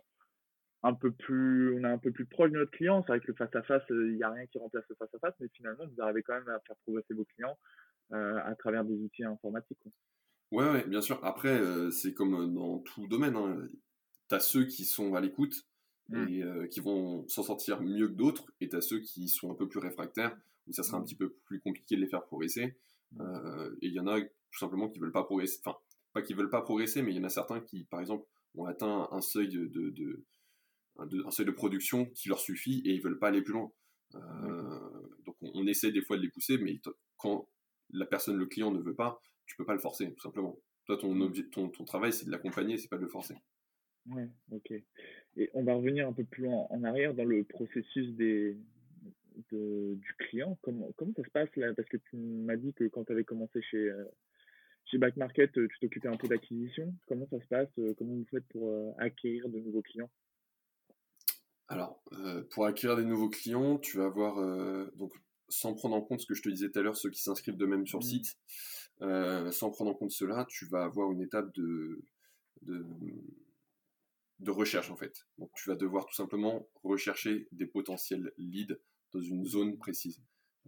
un 0.82 0.94
peu 0.94 1.10
plus, 1.10 1.74
on 1.74 1.84
est 1.84 1.90
un 1.90 1.98
peu 1.98 2.10
plus 2.10 2.26
proche 2.26 2.50
de 2.50 2.56
notre 2.56 2.70
client. 2.70 3.02
C'est 3.02 3.08
vrai 3.08 3.20
que 3.20 3.26
le 3.28 3.34
face 3.34 3.54
à 3.54 3.62
face, 3.62 3.82
il 3.90 4.16
n'y 4.16 4.22
a 4.22 4.30
rien 4.30 4.46
qui 4.46 4.58
remplace 4.58 4.84
le 4.88 4.94
face 4.96 5.14
à 5.14 5.18
face, 5.18 5.34
mais 5.40 5.48
finalement, 5.48 5.84
vous 5.86 6.00
arrivez 6.00 6.22
quand 6.22 6.34
même 6.34 6.48
à 6.48 6.60
faire 6.60 6.76
progresser 6.84 7.12
vos 7.12 7.24
clients 7.24 7.58
euh, 8.12 8.38
à 8.44 8.54
travers 8.54 8.84
des 8.84 8.94
outils 8.94 9.24
informatiques. 9.24 9.78
Ouais, 10.52 10.86
bien 10.86 11.00
sûr. 11.00 11.18
Après, 11.24 11.58
euh, 11.58 11.90
c'est 11.90 12.14
comme 12.14 12.54
dans 12.54 12.78
tout 12.80 13.06
domaine. 13.08 13.36
Hein. 13.36 13.68
Tu 14.28 14.34
as 14.34 14.40
ceux 14.40 14.64
qui 14.64 14.84
sont 14.84 15.14
à 15.14 15.20
l'écoute 15.20 15.66
Mmh. 16.08 16.28
et 16.28 16.42
euh, 16.42 16.66
qui 16.68 16.78
vont 16.80 17.26
s'en 17.28 17.42
sortir 17.42 17.82
mieux 17.82 18.06
que 18.06 18.14
d'autres, 18.14 18.52
et 18.60 18.68
tu 18.68 18.76
as 18.76 18.80
ceux 18.80 19.00
qui 19.00 19.28
sont 19.28 19.50
un 19.50 19.54
peu 19.54 19.68
plus 19.68 19.80
réfractaires, 19.80 20.36
où 20.68 20.72
ça 20.72 20.84
sera 20.84 20.98
un 20.98 21.00
mmh. 21.00 21.04
petit 21.04 21.14
peu 21.16 21.30
plus 21.46 21.60
compliqué 21.60 21.96
de 21.96 22.00
les 22.00 22.06
faire 22.06 22.24
progresser. 22.24 22.76
Mmh. 23.12 23.20
Euh, 23.22 23.76
et 23.82 23.88
il 23.88 23.92
y 23.92 23.98
en 23.98 24.06
a 24.06 24.20
tout 24.20 24.58
simplement 24.58 24.88
qui 24.88 25.00
veulent 25.00 25.12
pas 25.12 25.24
progresser, 25.24 25.58
enfin, 25.64 25.76
pas 26.12 26.22
qui 26.22 26.34
veulent 26.34 26.50
pas 26.50 26.62
progresser, 26.62 27.02
mais 27.02 27.12
il 27.12 27.16
y 27.16 27.20
en 27.20 27.24
a 27.24 27.28
certains 27.28 27.60
qui, 27.60 27.84
par 27.84 28.00
exemple, 28.00 28.24
ont 28.54 28.66
atteint 28.66 29.08
un 29.10 29.20
seuil 29.20 29.48
de, 29.48 29.66
de, 29.66 30.24
un 30.98 31.30
seuil 31.30 31.46
de 31.46 31.50
production 31.50 32.06
qui 32.06 32.28
leur 32.28 32.38
suffit 32.38 32.82
et 32.84 32.94
ils 32.94 33.02
veulent 33.02 33.18
pas 33.18 33.28
aller 33.28 33.42
plus 33.42 33.52
loin. 33.52 33.72
Euh, 34.14 34.80
donc 35.26 35.36
on, 35.40 35.66
essaie 35.66 35.90
des 35.90 36.00
fois 36.00 36.16
de 36.16 36.22
les 36.22 36.30
pousser, 36.30 36.56
mais 36.56 36.80
quand 37.16 37.48
la 37.90 38.06
personne, 38.06 38.36
le 38.36 38.46
client 38.46 38.70
ne 38.70 38.80
veut 38.80 38.94
pas, 38.94 39.20
tu 39.46 39.56
peux 39.56 39.64
pas 39.64 39.74
le 39.74 39.80
forcer, 39.80 40.12
tout 40.12 40.20
simplement. 40.20 40.58
Toi, 40.86 40.96
ton, 40.98 41.32
ton, 41.52 41.68
ton 41.68 41.84
travail, 41.84 42.12
c'est 42.12 42.26
de 42.26 42.30
l'accompagner, 42.30 42.78
c'est 42.78 42.88
pas 42.88 42.96
de 42.96 43.02
le 43.02 43.08
forcer. 43.08 43.36
Ouais, 44.08 44.28
ok. 44.52 44.72
Et 45.36 45.50
on 45.54 45.64
va 45.64 45.74
revenir 45.74 46.06
un 46.06 46.12
peu 46.12 46.24
plus 46.24 46.46
en, 46.48 46.66
en 46.70 46.84
arrière 46.84 47.12
dans 47.14 47.24
le 47.24 47.44
processus 47.44 48.14
des, 48.14 48.56
de, 49.50 49.94
du 49.94 50.14
client. 50.18 50.58
Comment, 50.62 50.92
comment 50.96 51.12
ça 51.16 51.24
se 51.24 51.30
passe 51.30 51.54
là? 51.56 51.74
Parce 51.74 51.88
que 51.88 51.96
tu 51.96 52.16
m'as 52.16 52.56
dit 52.56 52.72
que 52.74 52.84
quand 52.84 53.04
tu 53.04 53.12
avais 53.12 53.24
commencé 53.24 53.60
chez, 53.62 53.90
euh, 53.90 54.04
chez 54.84 54.98
Back 54.98 55.16
Market, 55.16 55.52
tu 55.52 55.68
t'occupais 55.80 56.08
un 56.08 56.16
peu 56.16 56.28
d'acquisition. 56.28 56.94
Comment 57.06 57.26
ça 57.28 57.40
se 57.40 57.46
passe 57.46 57.68
euh, 57.78 57.94
Comment 57.98 58.14
vous 58.14 58.26
faites 58.30 58.46
pour 58.48 58.70
euh, 58.70 58.92
acquérir 58.98 59.48
de 59.48 59.58
nouveaux 59.58 59.82
clients? 59.82 60.10
Alors, 61.68 62.00
pour 62.52 62.64
acquérir 62.64 62.96
des 62.96 63.04
nouveaux 63.04 63.28
clients, 63.28 63.76
tu 63.78 63.96
vas 63.96 64.04
avoir, 64.04 64.36
donc, 64.94 65.12
sans 65.48 65.74
prendre 65.74 65.96
en 65.96 66.02
compte 66.02 66.20
ce 66.20 66.26
que 66.26 66.34
je 66.34 66.42
te 66.42 66.48
disais 66.48 66.70
tout 66.70 66.78
à 66.78 66.82
l'heure, 66.82 66.96
ceux 66.96 67.10
qui 67.10 67.22
s'inscrivent 67.22 67.56
de 67.56 67.66
même 67.66 67.86
sur 67.86 67.98
le 67.98 68.04
mmh. 68.04 68.08
site, 68.08 68.38
sans 69.52 69.70
prendre 69.70 69.90
en 69.90 69.94
compte 69.94 70.10
cela, 70.10 70.46
tu 70.48 70.66
vas 70.66 70.84
avoir 70.84 71.12
une 71.12 71.20
étape 71.20 71.54
de, 71.54 72.02
de 72.62 72.84
de 74.40 74.50
recherche 74.50 74.90
en 74.90 74.96
fait. 74.96 75.26
Donc 75.38 75.50
tu 75.54 75.68
vas 75.68 75.76
devoir 75.76 76.06
tout 76.06 76.14
simplement 76.14 76.68
rechercher 76.82 77.48
des 77.52 77.66
potentiels 77.66 78.32
leads 78.38 78.76
dans 79.12 79.20
une 79.20 79.44
zone 79.44 79.76
précise. 79.78 80.22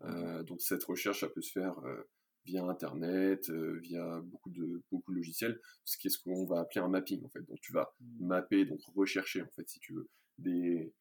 Euh, 0.04 0.42
donc 0.42 0.62
cette 0.62 0.84
recherche, 0.84 1.20
ça 1.20 1.28
peut 1.28 1.42
se 1.42 1.52
faire 1.52 1.78
euh, 1.84 2.08
via 2.44 2.64
Internet, 2.64 3.50
euh, 3.50 3.78
via 3.80 4.20
beaucoup 4.24 4.50
de, 4.50 4.82
beaucoup 4.90 5.12
de 5.12 5.16
logiciels, 5.16 5.60
ce 5.84 5.98
qui 5.98 6.06
est 6.06 6.10
ce 6.10 6.18
qu'on 6.18 6.46
va 6.46 6.60
appeler 6.60 6.80
un 6.80 6.88
mapping 6.88 7.24
en 7.24 7.28
fait. 7.28 7.42
Donc 7.42 7.60
tu 7.60 7.72
vas 7.72 7.94
mmh. 8.00 8.26
mapper, 8.26 8.64
donc 8.64 8.80
rechercher 8.94 9.42
en 9.42 9.50
fait, 9.50 9.68
si 9.68 9.80
tu 9.80 9.92
veux, 9.92 10.08
des, 10.38 10.92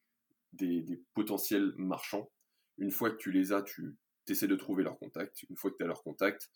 des, 0.53 1.01
potentiels 1.13 1.73
marchands 1.77 2.29
Une 2.77 2.91
fois 2.91 3.11
que 3.11 3.17
tu 3.17 3.31
les 3.31 3.53
as, 3.53 3.61
tu 3.61 3.95
essaies 4.27 4.47
de 4.47 4.55
trouver 4.55 4.83
leur 4.83 4.97
contact. 4.97 5.43
Une 5.49 5.55
fois 5.55 5.71
que 5.71 5.77
tu 5.77 5.83
as 5.83 5.87
leur 5.87 6.03
contact, 6.03 6.49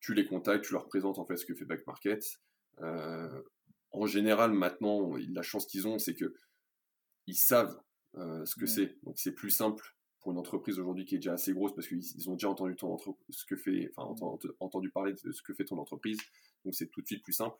tu 0.00 0.14
les 0.14 0.26
contactes, 0.26 0.64
tu 0.64 0.72
leur 0.72 0.86
présentes 0.86 1.18
en 1.18 1.24
fait 1.24 1.36
ce 1.36 1.46
que 1.46 1.54
fait 1.54 1.64
Back 1.64 1.86
Market. 1.86 2.22
Euh, 2.80 3.42
en 3.92 4.06
général, 4.06 4.52
maintenant, 4.52 5.14
la 5.30 5.42
chance 5.42 5.66
qu'ils 5.66 5.86
ont, 5.86 5.98
c'est 5.98 6.14
que 6.14 6.34
ils 7.26 7.36
savent 7.36 7.80
euh, 8.16 8.44
ce 8.44 8.56
que 8.56 8.66
c'est. 8.66 8.98
Donc 9.04 9.18
c'est 9.18 9.32
plus 9.32 9.50
simple 9.50 9.84
pour 10.20 10.32
une 10.32 10.38
entreprise 10.38 10.78
aujourd'hui 10.78 11.04
qui 11.04 11.16
est 11.16 11.18
déjà 11.18 11.34
assez 11.34 11.52
grosse 11.52 11.74
parce 11.74 11.88
qu'ils 11.88 12.30
ont 12.30 12.34
déjà 12.34 12.48
entendu 12.48 12.76
ton 12.76 12.96
ce 13.30 13.44
que 13.44 13.56
fait, 13.56 13.92
enfin, 13.96 14.36
entendu, 14.60 14.90
parler 14.90 15.12
de 15.12 15.32
ce 15.32 15.42
que 15.42 15.54
fait 15.54 15.64
ton 15.64 15.78
entreprise. 15.78 16.18
Donc 16.64 16.74
c'est 16.74 16.88
tout 16.88 17.00
de 17.00 17.06
suite 17.06 17.22
plus 17.22 17.32
simple. 17.32 17.56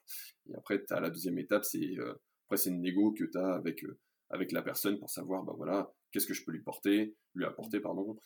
Et 0.48 0.54
après, 0.54 0.84
tu 0.84 0.92
as 0.92 1.00
la 1.00 1.10
deuxième 1.10 1.38
étape, 1.38 1.64
c'est 1.64 1.98
euh, 1.98 2.14
après 2.46 2.56
c'est 2.56 2.70
une 2.70 2.80
négo 2.80 3.12
que 3.12 3.24
tu 3.24 3.38
as 3.38 3.54
avec 3.54 3.84
avec 4.30 4.50
la 4.52 4.62
personne 4.62 4.98
pour 4.98 5.10
savoir, 5.10 5.44
bah 5.44 5.52
voilà, 5.56 5.92
qu'est-ce 6.12 6.26
que 6.26 6.34
je 6.34 6.44
peux 6.44 6.52
lui 6.52 6.62
porter, 6.62 7.16
lui 7.34 7.44
apporter, 7.44 7.80
pardon, 7.80 8.18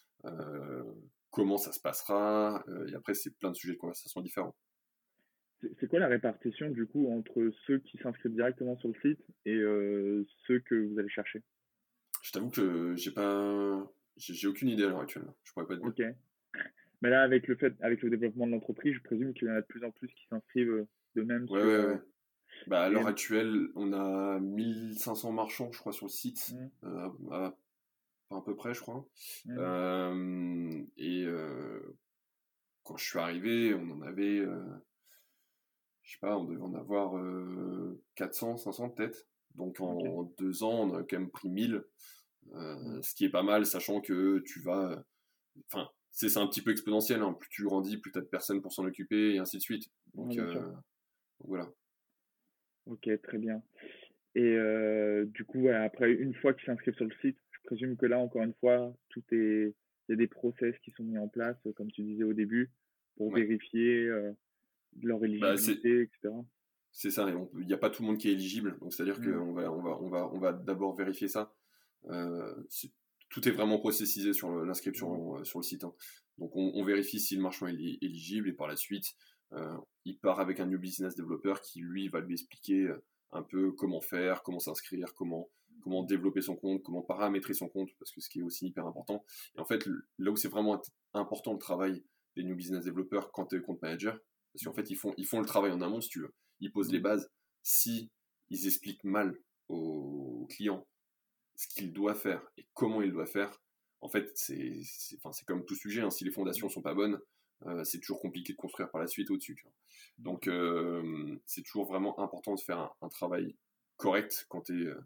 comment 1.30 1.56
ça 1.56 1.72
se 1.72 1.80
passera. 1.80 2.64
et 2.88 2.94
après, 2.94 3.14
c'est 3.14 3.36
plein 3.38 3.50
de 3.50 3.56
sujets 3.56 3.74
de 3.74 3.78
conversation 3.78 4.20
différents. 4.20 4.54
C'est 5.80 5.88
quoi 5.88 5.98
la 5.98 6.08
répartition 6.08 6.68
du 6.70 6.86
coup 6.86 7.10
entre 7.10 7.50
ceux 7.66 7.78
qui 7.78 7.98
s'inscrivent 7.98 8.34
directement 8.34 8.76
sur 8.76 8.88
le 8.88 8.94
site 9.00 9.24
et 9.46 9.54
euh, 9.54 10.26
ceux 10.46 10.60
que 10.60 10.74
vous 10.74 10.98
allez 10.98 11.08
chercher? 11.08 11.42
Je 12.22 12.32
t'avoue 12.32 12.50
que 12.50 12.94
j'ai 12.96 13.10
pas, 13.10 13.90
j'ai 14.16 14.48
aucune 14.48 14.68
idée 14.68 14.84
à 14.84 14.88
l'heure 14.88 15.00
actuelle. 15.00 15.26
Je 15.44 15.52
pourrais 15.52 15.66
pas 15.66 15.76
te 15.76 15.80
dire. 15.80 15.88
Ok. 15.88 16.62
Mais 17.02 17.10
là, 17.10 17.22
avec 17.22 17.46
le 17.46 17.56
fait, 17.56 17.74
avec 17.80 18.02
le 18.02 18.10
développement 18.10 18.46
de 18.46 18.52
l'entreprise, 18.52 18.94
je 18.94 19.02
présume 19.02 19.32
qu'il 19.34 19.48
y 19.48 19.50
en 19.50 19.54
a 19.54 19.60
de 19.60 19.66
plus 19.66 19.84
en 19.84 19.90
plus 19.90 20.08
qui 20.08 20.26
s'inscrivent 20.28 20.70
euh, 20.70 20.88
de 21.14 21.22
même. 21.22 21.46
Ouais, 21.48 21.62
ouais, 21.62 21.86
ouais. 21.86 22.00
Bah, 22.66 22.82
à 22.82 22.88
l'heure 22.88 23.06
actuelle, 23.06 23.68
on 23.74 23.92
a 23.92 24.40
1500 24.40 25.32
marchands, 25.32 25.70
je 25.72 25.78
crois, 25.78 25.92
sur 25.92 26.06
le 26.06 26.10
site, 26.10 26.52
mmh. 26.54 26.86
euh, 26.86 27.08
à, 27.32 27.54
à, 28.30 28.40
peu 28.40 28.54
près, 28.56 28.74
je 28.74 28.80
crois. 28.80 29.06
Mmh. 29.44 30.84
et 30.96 31.26
quand 32.82 32.96
je 32.96 33.04
suis 33.04 33.18
arrivé, 33.18 33.74
on 33.74 33.90
en 33.90 34.02
avait 34.02 34.44
je 36.06 36.12
sais 36.12 36.18
pas, 36.20 36.38
on 36.38 36.44
devait 36.44 36.62
en 36.62 36.74
avoir 36.74 37.20
400, 38.14 38.54
euh, 38.54 38.56
500 38.56 38.90
peut-être. 38.90 39.26
Donc 39.56 39.80
en, 39.80 40.22
deux 40.38 40.62
ans, 40.62 40.88
on 40.88 40.94
a 40.94 41.02
quand 41.02 41.18
même 41.18 41.30
pris 41.30 41.48
1000, 41.48 41.82
euh, 42.54 43.02
ce 43.02 43.14
qui 43.14 43.24
est 43.24 43.30
pas 43.30 43.42
mal, 43.42 43.66
sachant 43.66 44.00
que 44.00 44.38
tu 44.46 44.60
vas. 44.60 45.04
Enfin, 45.66 45.88
c'est 46.12 46.36
un 46.36 46.46
petit 46.46 46.62
peu 46.62 46.70
exponentiel. 46.70 47.22
Hein. 47.22 47.32
Plus 47.32 47.48
tu 47.50 47.64
grandis, 47.64 47.96
plus 47.96 48.12
tu 48.12 48.18
as 48.18 48.22
de 48.22 48.26
personnes 48.26 48.62
pour 48.62 48.72
s'en 48.72 48.84
occuper, 48.84 49.34
et 49.34 49.38
ainsi 49.38 49.56
de 49.56 49.62
suite. 49.62 49.90
Donc, 50.14 50.36
euh, 50.38 50.72
voilà. 51.40 51.68
Ok, 52.86 53.08
très 53.22 53.38
bien. 53.38 53.60
Et 54.36 54.56
du 55.26 55.44
coup, 55.44 55.68
après, 55.68 56.12
une 56.12 56.34
fois 56.34 56.54
qu'ils 56.54 56.66
s'inscrivent 56.66 56.94
sur 56.94 57.06
le 57.06 57.14
site, 57.20 57.38
présume 57.66 57.96
que 57.96 58.06
là, 58.06 58.18
encore 58.18 58.42
une 58.42 58.54
fois, 58.54 58.96
tout 59.08 59.22
est. 59.32 59.74
Il 60.08 60.12
y 60.12 60.14
a 60.14 60.16
des 60.16 60.28
process 60.28 60.78
qui 60.84 60.92
sont 60.92 61.02
mis 61.02 61.18
en 61.18 61.26
place, 61.26 61.56
comme 61.74 61.90
tu 61.90 62.02
disais 62.02 62.22
au 62.22 62.32
début, 62.32 62.70
pour 63.16 63.34
vérifier 63.34 64.08
leur 65.02 65.18
bah, 65.18 65.26
éligibilité, 65.26 66.02
etc. 66.02 66.32
C'est 66.98 67.10
ça, 67.10 67.28
il 67.28 67.66
n'y 67.66 67.74
a 67.74 67.76
pas 67.76 67.90
tout 67.90 68.02
le 68.02 68.08
monde 68.08 68.16
qui 68.16 68.30
est 68.30 68.32
éligible, 68.32 68.78
donc 68.80 68.94
c'est-à-dire 68.94 69.20
mmh. 69.20 69.38
qu'on 69.38 69.52
va, 69.52 69.70
on 69.70 69.82
va, 69.82 70.00
on 70.00 70.08
va, 70.08 70.30
on 70.32 70.38
va 70.38 70.52
d'abord 70.54 70.96
vérifier 70.96 71.28
ça. 71.28 71.54
Euh, 72.06 72.54
tout 73.28 73.46
est 73.46 73.50
vraiment 73.50 73.78
processisé 73.78 74.32
sur 74.32 74.50
l'inscription 74.64 75.34
mmh. 75.34 75.40
euh, 75.40 75.44
sur 75.44 75.58
le 75.58 75.62
site. 75.62 75.84
Hein. 75.84 75.92
Donc 76.38 76.52
on, 76.54 76.82
vérifie 76.84 77.20
si 77.20 77.36
le 77.36 77.42
marchand 77.42 77.66
est 77.66 77.74
éligible 77.74 78.48
et 78.48 78.54
par 78.54 78.66
la 78.66 78.76
suite, 78.76 79.14
euh, 79.52 79.76
il 80.06 80.18
part 80.18 80.40
avec 80.40 80.58
un 80.58 80.64
new 80.64 80.78
business 80.78 81.14
développeur 81.14 81.60
qui 81.60 81.80
lui 81.80 82.08
va 82.08 82.20
lui 82.20 82.32
expliquer 82.32 82.90
un 83.32 83.42
peu 83.42 83.72
comment 83.72 84.00
faire, 84.00 84.42
comment 84.42 84.58
s'inscrire, 84.58 85.12
comment, 85.14 85.50
comment 85.86 86.02
développer 86.02 86.42
son 86.42 86.56
compte, 86.56 86.82
comment 86.82 87.02
paramétrer 87.02 87.54
son 87.54 87.68
compte, 87.68 87.90
parce 88.00 88.10
que 88.10 88.20
ce 88.20 88.28
qui 88.28 88.40
est 88.40 88.42
aussi 88.42 88.66
hyper 88.66 88.88
important. 88.88 89.24
Et 89.56 89.60
en 89.60 89.64
fait, 89.64 89.86
là 90.18 90.32
où 90.32 90.36
c'est 90.36 90.48
vraiment 90.48 90.82
important 91.14 91.52
le 91.52 91.60
travail 91.60 92.02
des 92.34 92.42
new 92.42 92.56
business 92.56 92.84
développeurs 92.84 93.30
quand 93.30 93.46
tu 93.46 93.56
es 93.56 93.60
compte 93.60 93.80
manager, 93.82 94.18
parce 94.52 94.64
qu'en 94.64 94.72
fait, 94.72 94.90
ils 94.90 94.96
font, 94.96 95.14
ils 95.16 95.26
font 95.26 95.38
le 95.38 95.46
travail 95.46 95.70
en 95.70 95.80
amont, 95.82 96.00
si 96.00 96.08
tu 96.08 96.18
veux. 96.18 96.34
Ils 96.58 96.72
posent 96.72 96.90
les 96.90 96.98
bases. 96.98 97.30
Si 97.62 98.10
ils 98.50 98.66
expliquent 98.66 99.04
mal 99.04 99.38
au 99.68 100.48
client 100.50 100.84
ce 101.54 101.68
qu'il 101.68 101.92
doit 101.92 102.16
faire 102.16 102.44
et 102.56 102.66
comment 102.74 103.00
il 103.00 103.12
doit 103.12 103.26
faire, 103.26 103.62
en 104.00 104.08
fait, 104.08 104.28
c'est 104.34 104.80
enfin, 105.22 105.30
comme 105.46 105.64
tout 105.66 105.76
sujet. 105.76 106.00
Hein. 106.00 106.10
si 106.10 106.24
les 106.24 106.32
fondations 106.32 106.68
sont 106.68 106.82
pas 106.82 106.94
bonnes, 106.94 107.20
euh, 107.66 107.84
c'est 107.84 108.00
toujours 108.00 108.18
compliqué 108.18 108.54
de 108.54 108.58
construire 108.58 108.90
par 108.90 109.00
la 109.00 109.06
suite 109.06 109.30
au-dessus. 109.30 109.64
Donc, 110.18 110.48
euh, 110.48 111.38
c'est 111.46 111.62
toujours 111.62 111.86
vraiment 111.86 112.18
important 112.18 112.56
de 112.56 112.60
faire 112.60 112.92
un, 113.00 113.08
travail 113.08 113.54
correct 113.96 114.46
quand 114.48 114.62
tu 114.62 114.82
es 114.82 114.86
euh, 114.86 115.00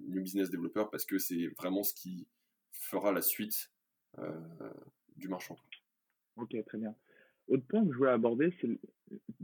new 0.00 0.22
business 0.22 0.50
développeur 0.50 0.90
parce 0.90 1.04
que 1.04 1.18
c'est 1.18 1.48
vraiment 1.58 1.82
ce 1.82 1.94
qui 1.94 2.26
fera 2.72 3.12
la 3.12 3.22
suite 3.22 3.70
du 5.16 5.28
marchand. 5.28 5.56
Ok, 6.36 6.54
très 6.66 6.78
bien. 6.78 6.94
Autre 7.48 7.66
point 7.66 7.84
que 7.84 7.92
je 7.92 7.98
voulais 7.98 8.10
aborder, 8.10 8.52
c'est, 8.60 8.68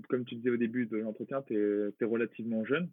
comme 0.08 0.24
tu 0.24 0.36
disais 0.36 0.50
au 0.50 0.56
début 0.56 0.86
de 0.86 0.98
l'entretien, 0.98 1.42
tu 1.42 1.54
es, 1.54 2.04
relativement 2.04 2.64
jeune. 2.64 2.90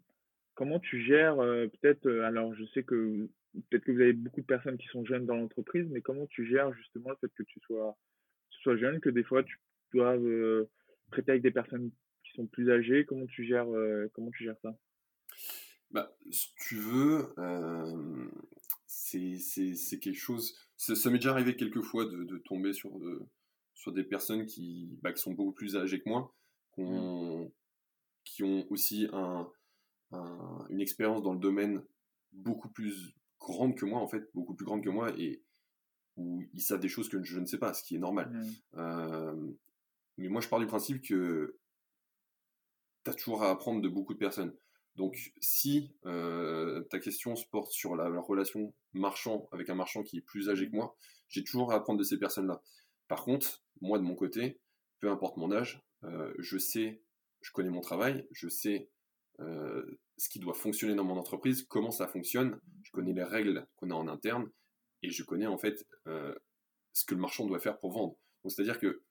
Comment 0.55 0.79
tu 0.79 1.01
gères 1.01 1.39
euh, 1.39 1.67
peut-être, 1.67 2.05
euh, 2.07 2.23
alors 2.23 2.55
je 2.55 2.63
sais 2.73 2.83
que 2.83 3.29
peut-être 3.69 3.83
que 3.83 3.91
vous 3.91 4.01
avez 4.01 4.13
beaucoup 4.13 4.41
de 4.41 4.45
personnes 4.45 4.77
qui 4.77 4.87
sont 4.87 5.05
jeunes 5.05 5.25
dans 5.25 5.35
l'entreprise, 5.35 5.87
mais 5.89 6.01
comment 6.01 6.25
tu 6.27 6.47
gères 6.47 6.73
justement 6.73 7.09
le 7.09 7.15
fait 7.17 7.33
que 7.35 7.43
tu 7.43 7.59
sois, 7.61 7.97
sois 8.61 8.77
jeune, 8.77 8.99
que 8.99 9.09
des 9.09 9.23
fois 9.23 9.43
tu 9.43 9.59
dois 9.93 10.17
euh, 10.17 10.69
traiter 11.11 11.31
avec 11.31 11.43
des 11.43 11.51
personnes 11.51 11.91
qui 12.23 12.31
sont 12.35 12.47
plus 12.47 12.71
âgées? 12.71 13.05
Comment 13.05 13.25
tu 13.27 13.45
gères, 13.45 13.67
comment 14.13 14.31
tu 14.31 14.43
gères 14.43 14.59
ça? 14.61 14.75
Bah, 15.95 16.13
si 16.29 16.49
tu 16.57 16.75
veux, 16.75 17.33
c'est 18.85 19.99
quelque 19.99 20.19
chose. 20.19 20.57
Ça, 20.75 21.09
m'est 21.09 21.17
déjà 21.19 21.31
arrivé 21.31 21.55
quelques 21.55 21.81
fois 21.81 22.05
de, 22.05 22.25
de 22.25 22.37
tomber 22.39 22.73
sur 22.73 22.99
de, 22.99 23.25
sur 23.73 23.93
des 23.93 24.03
personnes 24.03 24.45
qui, 24.45 24.99
bah, 25.01 25.13
qui 25.13 25.21
sont 25.21 25.31
beaucoup 25.31 25.53
plus 25.53 25.77
âgées 25.77 26.01
que 26.01 26.09
moi, 26.09 26.35
qui 26.73 26.81
ont, 26.81 27.53
qui 28.25 28.43
ont 28.43 28.67
aussi 28.69 29.07
un, 29.13 29.49
une 30.69 30.81
expérience 30.81 31.23
dans 31.23 31.33
le 31.33 31.39
domaine 31.39 31.81
beaucoup 32.33 32.69
plus 32.69 33.15
grande 33.39 33.77
que 33.77 33.85
moi, 33.85 34.01
en 34.01 34.07
fait, 34.07 34.29
beaucoup 34.33 34.53
plus 34.53 34.65
grande 34.65 34.83
que 34.83 34.89
moi, 34.89 35.17
et 35.17 35.41
où 36.17 36.43
ils 36.53 36.61
savent 36.61 36.81
des 36.81 36.89
choses 36.89 37.07
que 37.07 37.23
je 37.23 37.39
ne 37.39 37.45
sais 37.45 37.57
pas, 37.57 37.73
ce 37.73 37.83
qui 37.83 37.95
est 37.95 37.99
normal. 37.99 38.33
Euh, 38.75 39.49
mais 40.17 40.27
moi, 40.27 40.41
je 40.41 40.49
pars 40.49 40.59
du 40.59 40.65
principe 40.65 41.01
que 41.01 41.57
tu 43.05 43.11
as 43.11 43.13
toujours 43.13 43.43
à 43.43 43.49
apprendre 43.49 43.81
de 43.81 43.87
beaucoup 43.87 44.13
de 44.13 44.19
personnes. 44.19 44.53
Donc, 44.95 45.33
si 45.41 45.93
euh, 46.05 46.81
ta 46.83 46.99
question 46.99 47.35
se 47.35 47.45
porte 47.45 47.71
sur 47.71 47.95
la, 47.95 48.09
la, 48.09 48.21
relation 48.21 48.73
marchand 48.93 49.49
avec 49.51 49.69
un 49.69 49.75
marchand 49.75 50.03
qui 50.03 50.17
est 50.17 50.21
plus 50.21 50.49
âgé 50.49 50.69
que 50.69 50.75
moi, 50.75 50.95
j'ai 51.27 51.43
toujours 51.43 51.73
à 51.73 51.75
apprendre 51.75 51.99
de 51.99 52.03
ces 52.03 52.17
personnes-là. 52.17 52.61
Par 53.07 53.23
contre, 53.23 53.63
moi 53.81 53.97
de 53.99 54.03
mon 54.03 54.15
côté, 54.15 54.59
peu 54.99 55.09
importe 55.09 55.37
mon 55.37 55.51
âge, 55.51 55.81
euh, 56.05 56.33
je 56.39 56.57
sais, 56.57 57.01
je 57.41 57.51
connais 57.51 57.69
mon 57.69 57.81
travail, 57.81 58.25
je 58.31 58.47
sais 58.47 58.89
euh, 59.41 59.99
ce 60.17 60.29
qui 60.29 60.39
doit 60.39 60.53
fonctionner 60.53 60.95
dans 60.95 61.03
mon 61.03 61.17
entreprise, 61.17 61.63
comment 61.63 61.91
ça 61.91 62.07
fonctionne, 62.07 62.57
je 62.83 62.91
connais 62.91 63.13
les 63.13 63.23
règles 63.23 63.67
qu'on 63.75 63.91
a 63.91 63.95
en 63.95 64.07
interne 64.07 64.49
et 65.03 65.09
je 65.09 65.23
connais 65.23 65.47
en 65.47 65.57
fait 65.57 65.85
ce 66.05 67.05
que 67.05 67.13
le 67.13 67.21
marchand 67.21 67.45
doit 67.45 67.59
faire 67.59 67.77
pour 67.79 67.91
vendre. 67.91 68.15
Donc 68.43 68.53
c'est-à-dire 68.53 68.79
que 68.79 69.03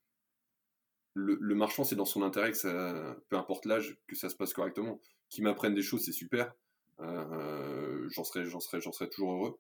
le, 1.15 1.55
marchand, 1.55 1.85
c'est 1.85 1.95
dans 1.95 2.05
son 2.05 2.23
intérêt 2.23 2.51
que 2.51 2.57
ça, 2.57 3.17
peu 3.29 3.37
importe 3.37 3.67
l'âge, 3.67 3.97
que 4.09 4.17
ça 4.17 4.29
se 4.29 4.35
passe 4.35 4.53
correctement. 4.53 5.01
Qui 5.35 5.43
m'apprennent 5.43 5.75
des 5.75 5.83
choses, 5.83 6.05
c'est 6.05 6.13
super. 6.13 6.55
j'en 7.01 8.23
serais, 8.23 8.45
j'en 8.45 8.61
serais, 8.61 8.81
j'en 8.81 8.93
serais 8.93 9.09
toujours 9.09 9.33
heureux. 9.33 9.59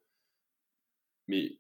Mais 1.26 1.58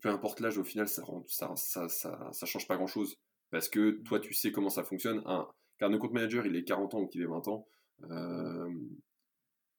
peu 0.00 0.08
importe 0.08 0.40
l'âge, 0.40 0.58
au 0.58 0.64
final, 0.64 0.88
ça, 0.88 1.04
ça, 1.28 1.54
ça, 1.54 1.88
ça, 1.88 2.30
ça 2.32 2.46
change 2.46 2.66
pas 2.66 2.76
grand 2.76 2.88
chose. 2.88 3.16
Parce 3.50 3.68
que 3.68 4.02
toi, 4.02 4.18
tu 4.18 4.34
sais 4.34 4.50
comment 4.50 4.68
ça 4.68 4.82
fonctionne. 4.82 5.22
Un, 5.26 5.46
car 5.78 5.96
compte 5.96 6.12
manager, 6.12 6.44
il 6.44 6.56
est 6.56 6.64
40 6.64 6.94
ans 6.94 7.00
ou 7.02 7.06
qu'il 7.06 7.22
est 7.22 7.26
20 7.26 7.46
ans, 7.46 7.68
euh, 8.10 8.68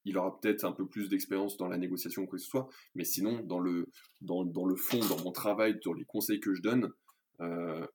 il 0.06 0.18
aura 0.18 0.40
peut-être 0.40 0.64
un 0.64 0.72
peu 0.72 0.88
plus 0.88 1.10
d'expérience 1.10 1.58
dans 1.58 1.68
la 1.68 1.78
négociation 1.78 2.26
que 2.26 2.38
ce 2.38 2.48
soit. 2.48 2.70
Mais 2.96 3.04
sinon, 3.04 3.42
dans 3.42 3.60
le, 3.60 3.90
dans, 4.22 4.46
dans 4.46 4.66
le 4.66 4.78
fond, 4.78 5.00
dans 5.00 5.22
mon 5.24 5.34
travail, 5.34 5.78
dans 5.84 5.94
les 5.94 6.06
conseils 6.06 6.40
que 6.40 6.54
je 6.54 6.62
donne, 6.62 6.90
euh, 7.42 7.86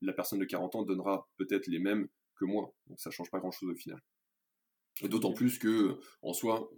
la 0.00 0.12
personne 0.12 0.38
de 0.38 0.44
40 0.44 0.76
ans 0.76 0.82
donnera 0.84 1.28
peut-être 1.36 1.66
les 1.66 1.80
mêmes 1.80 2.08
que 2.36 2.44
moi. 2.44 2.72
Donc 2.86 3.00
ça 3.00 3.10
change 3.10 3.30
pas 3.30 3.40
grand-chose 3.40 3.70
au 3.70 3.74
final. 3.74 4.00
Et 5.02 5.08
d'autant 5.08 5.32
plus 5.32 5.58
que, 5.58 5.98
en 6.22 6.32
soi, 6.32 6.70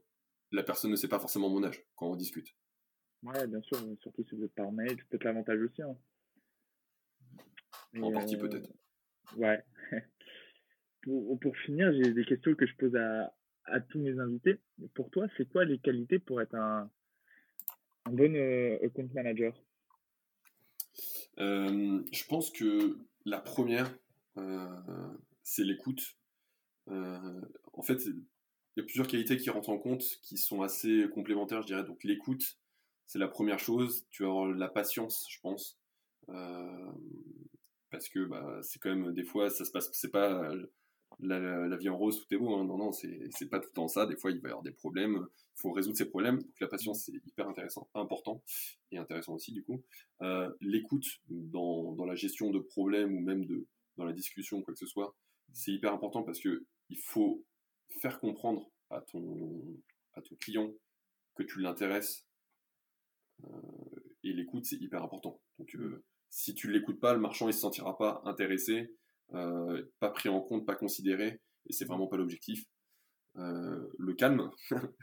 la 0.53 0.63
personne 0.63 0.91
ne 0.91 0.97
sait 0.97 1.09
pas 1.09 1.19
forcément 1.19 1.49
mon 1.49 1.65
âge 1.65 1.85
quand 1.97 2.11
on 2.11 2.17
discute. 2.17 2.55
Ouais, 3.23 3.47
bien 3.47 3.63
sûr, 3.63 3.79
surtout 4.01 4.25
si 4.29 4.35
vous 4.35 4.45
êtes 4.45 4.55
par 4.55 4.71
mail, 4.73 4.91
c'est 4.91 5.09
peut-être 5.09 5.25
l'avantage 5.25 5.61
aussi. 5.61 5.83
Hein. 5.83 5.97
en 8.01 8.13
partie, 8.13 8.37
euh, 8.37 8.41
peut-être. 8.41 8.71
Ouais. 9.37 9.65
pour, 11.03 11.39
pour, 11.41 11.57
finir, 11.59 11.93
j'ai 11.93 12.13
des 12.13 12.25
questions 12.25 12.55
que 12.55 12.67
je 12.67 12.75
pose 12.77 12.95
à, 12.97 13.35
à 13.65 13.81
tous 13.81 14.01
mes 14.01 14.19
invités. 14.19 14.61
Pour 14.95 15.11
toi, 15.11 15.27
c'est 15.37 15.49
quoi 15.49 15.65
les 15.65 15.79
qualités 15.79 16.19
pour 16.19 16.43
être 16.43 16.55
un, 16.55 16.91
un 18.05 18.13
bon 18.13 18.35
euh, 18.35 18.79
account 18.85 19.09
manager? 19.15 19.55
Euh, 21.39 22.03
Je 22.13 22.25
pense 22.27 22.51
que 22.51 22.99
la 23.25 23.41
première, 23.41 23.97
c'est 25.43 25.65
l'écoute. 25.65 26.17
En 26.89 27.83
fait, 27.83 28.05
il 28.07 28.25
y 28.77 28.81
a 28.81 28.85
plusieurs 28.85 29.07
qualités 29.07 29.37
qui 29.37 29.51
rentrent 29.51 29.71
en 29.71 29.79
compte 29.79 30.03
qui 30.23 30.37
sont 30.37 30.63
assez 30.63 31.07
complémentaires, 31.13 31.63
je 31.63 31.67
dirais. 31.67 31.85
Donc 31.85 32.05
l'écoute, 32.05 32.59
c'est 33.07 33.19
la 33.19 33.29
première 33.29 33.59
chose. 33.59 34.07
Tu 34.11 34.25
vas 34.25 34.53
la 34.55 34.69
patience, 34.69 35.27
je 35.29 35.41
pense. 35.41 35.79
parce 37.91 38.09
que 38.09 38.25
bah, 38.25 38.61
c'est 38.63 38.79
quand 38.79 38.91
même, 38.91 39.13
des 39.13 39.25
fois, 39.25 39.51
ça 39.51 39.65
se 39.65 39.71
passe, 39.71 39.91
c'est 39.93 40.11
pas 40.11 40.53
la, 41.21 41.77
vie 41.77 41.89
en 41.89 41.97
rose, 41.97 42.21
tout 42.21 42.35
est 42.35 42.39
beau. 42.39 42.55
Hein. 42.55 42.65
Non, 42.65 42.77
non, 42.77 42.93
c'est 42.93 43.49
pas 43.51 43.61
tout 43.61 43.69
le 43.69 43.75
temps 43.75 43.89
ça. 43.89 44.07
Des 44.07 44.17
fois, 44.17 44.31
il 44.31 44.41
va 44.41 44.49
y 44.49 44.53
avoir 44.53 44.63
des 44.63 44.73
problèmes. 44.73 45.27
Il 45.57 45.61
faut 45.61 45.73
résoudre 45.73 45.97
ces 45.97 46.09
problèmes. 46.09 46.39
Donc, 46.39 46.61
la 46.61 46.69
patience, 46.69 47.05
c'est 47.05 47.13
hyper 47.27 47.49
intéressant, 47.49 47.89
important 47.95 48.43
et 48.91 48.99
intéressant 48.99 49.35
aussi, 49.35 49.53
du 49.53 49.63
coup. 49.63 49.83
Euh, 50.23 50.51
l'écoute 50.61 51.07
dans, 51.29 51.95
la 52.05 52.15
gestion 52.15 52.51
de 52.51 52.59
problèmes 52.59 53.17
ou 53.17 53.21
même 53.21 53.47
dans 53.97 54.05
la 54.05 54.13
discussion, 54.13 54.63
quoi 54.63 54.75
que 54.75 54.81
ce 54.81 54.87
soit, 54.87 55.15
c'est 55.55 55.73
hyper 55.73 55.93
important 55.93 56.23
parce 56.23 56.41
que 56.41 56.65
il 56.89 56.99
faut 56.99 57.45
faire 58.01 58.21
comprendre 58.21 58.71
à 58.91 59.01
ton, 59.01 59.81
à 60.15 60.23
ton 60.23 60.37
client 60.37 60.73
que 61.35 61.43
tu 61.43 61.61
l'intéresses. 61.61 62.27
Euh, 63.45 63.49
et 64.23 64.33
l'écoute, 64.33 64.67
c'est 64.67 64.77
hyper 64.77 65.03
important. 65.03 65.41
Donc, 65.59 65.75
euh, 65.75 66.05
si 66.29 66.55
tu 66.55 66.71
l'écoutes 66.71 67.01
pas, 67.01 67.15
le 67.15 67.21
marchand, 67.21 67.49
il 67.49 67.55
se 67.55 67.61
sentira 67.61 67.97
pas 67.97 68.23
intéressé 68.25 68.95
euh, 69.35 69.83
pas 69.99 70.11
pris 70.11 70.29
en 70.29 70.41
compte, 70.41 70.67
pas 70.67 70.75
considéré, 70.75 71.41
et 71.67 71.73
c'est 71.73 71.87
vraiment 71.87 72.07
pas 72.07 72.19
l'objectif. 72.19 72.65
Le 73.35 74.13
calme, 74.13 74.51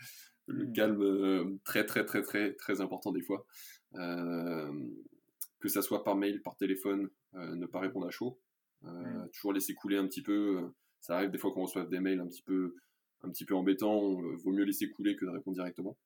le 0.46 0.68
mm. 0.68 0.74
calme 0.74 1.60
très 1.64 1.84
très 1.84 2.06
très 2.06 2.22
très 2.22 2.54
très 2.54 2.80
important 2.80 3.12
des 3.12 3.24
fois. 3.24 3.44
que 3.92 5.68
ça 5.68 5.82
soit 5.82 6.04
par 6.04 6.16
mail, 6.16 6.44
par 6.44 6.58
téléphone, 6.58 7.10
ne 7.34 7.66
pas 7.66 7.80
répondre 7.80 8.06
à 8.06 8.12
chaud, 8.12 8.40
mm. 8.82 9.30
toujours 9.34 9.54
laisser 9.54 9.74
couler 9.74 9.98
un 9.98 10.08
petit 10.08 10.24
peu. 10.24 10.72
ça 11.00 11.15
arrive 11.15 11.32
des 11.32 11.38
fois 11.38 11.52
qu'on 11.52 11.63
reçoit 11.63 11.86
des 11.86 12.00
mails 12.00 12.20
un 12.20 12.28
petit 12.28 12.44
peu 12.44 12.76
un 13.22 13.30
petit 13.30 13.44
peu 13.44 13.54
embêtants, 13.54 14.13
vaut 14.13 14.52
mieux 14.52 14.63
laisser 14.63 14.89
couler 14.89 15.15
que 15.18 15.26
de 15.26 15.32
répondre 15.32 15.56
directement. 15.56 15.98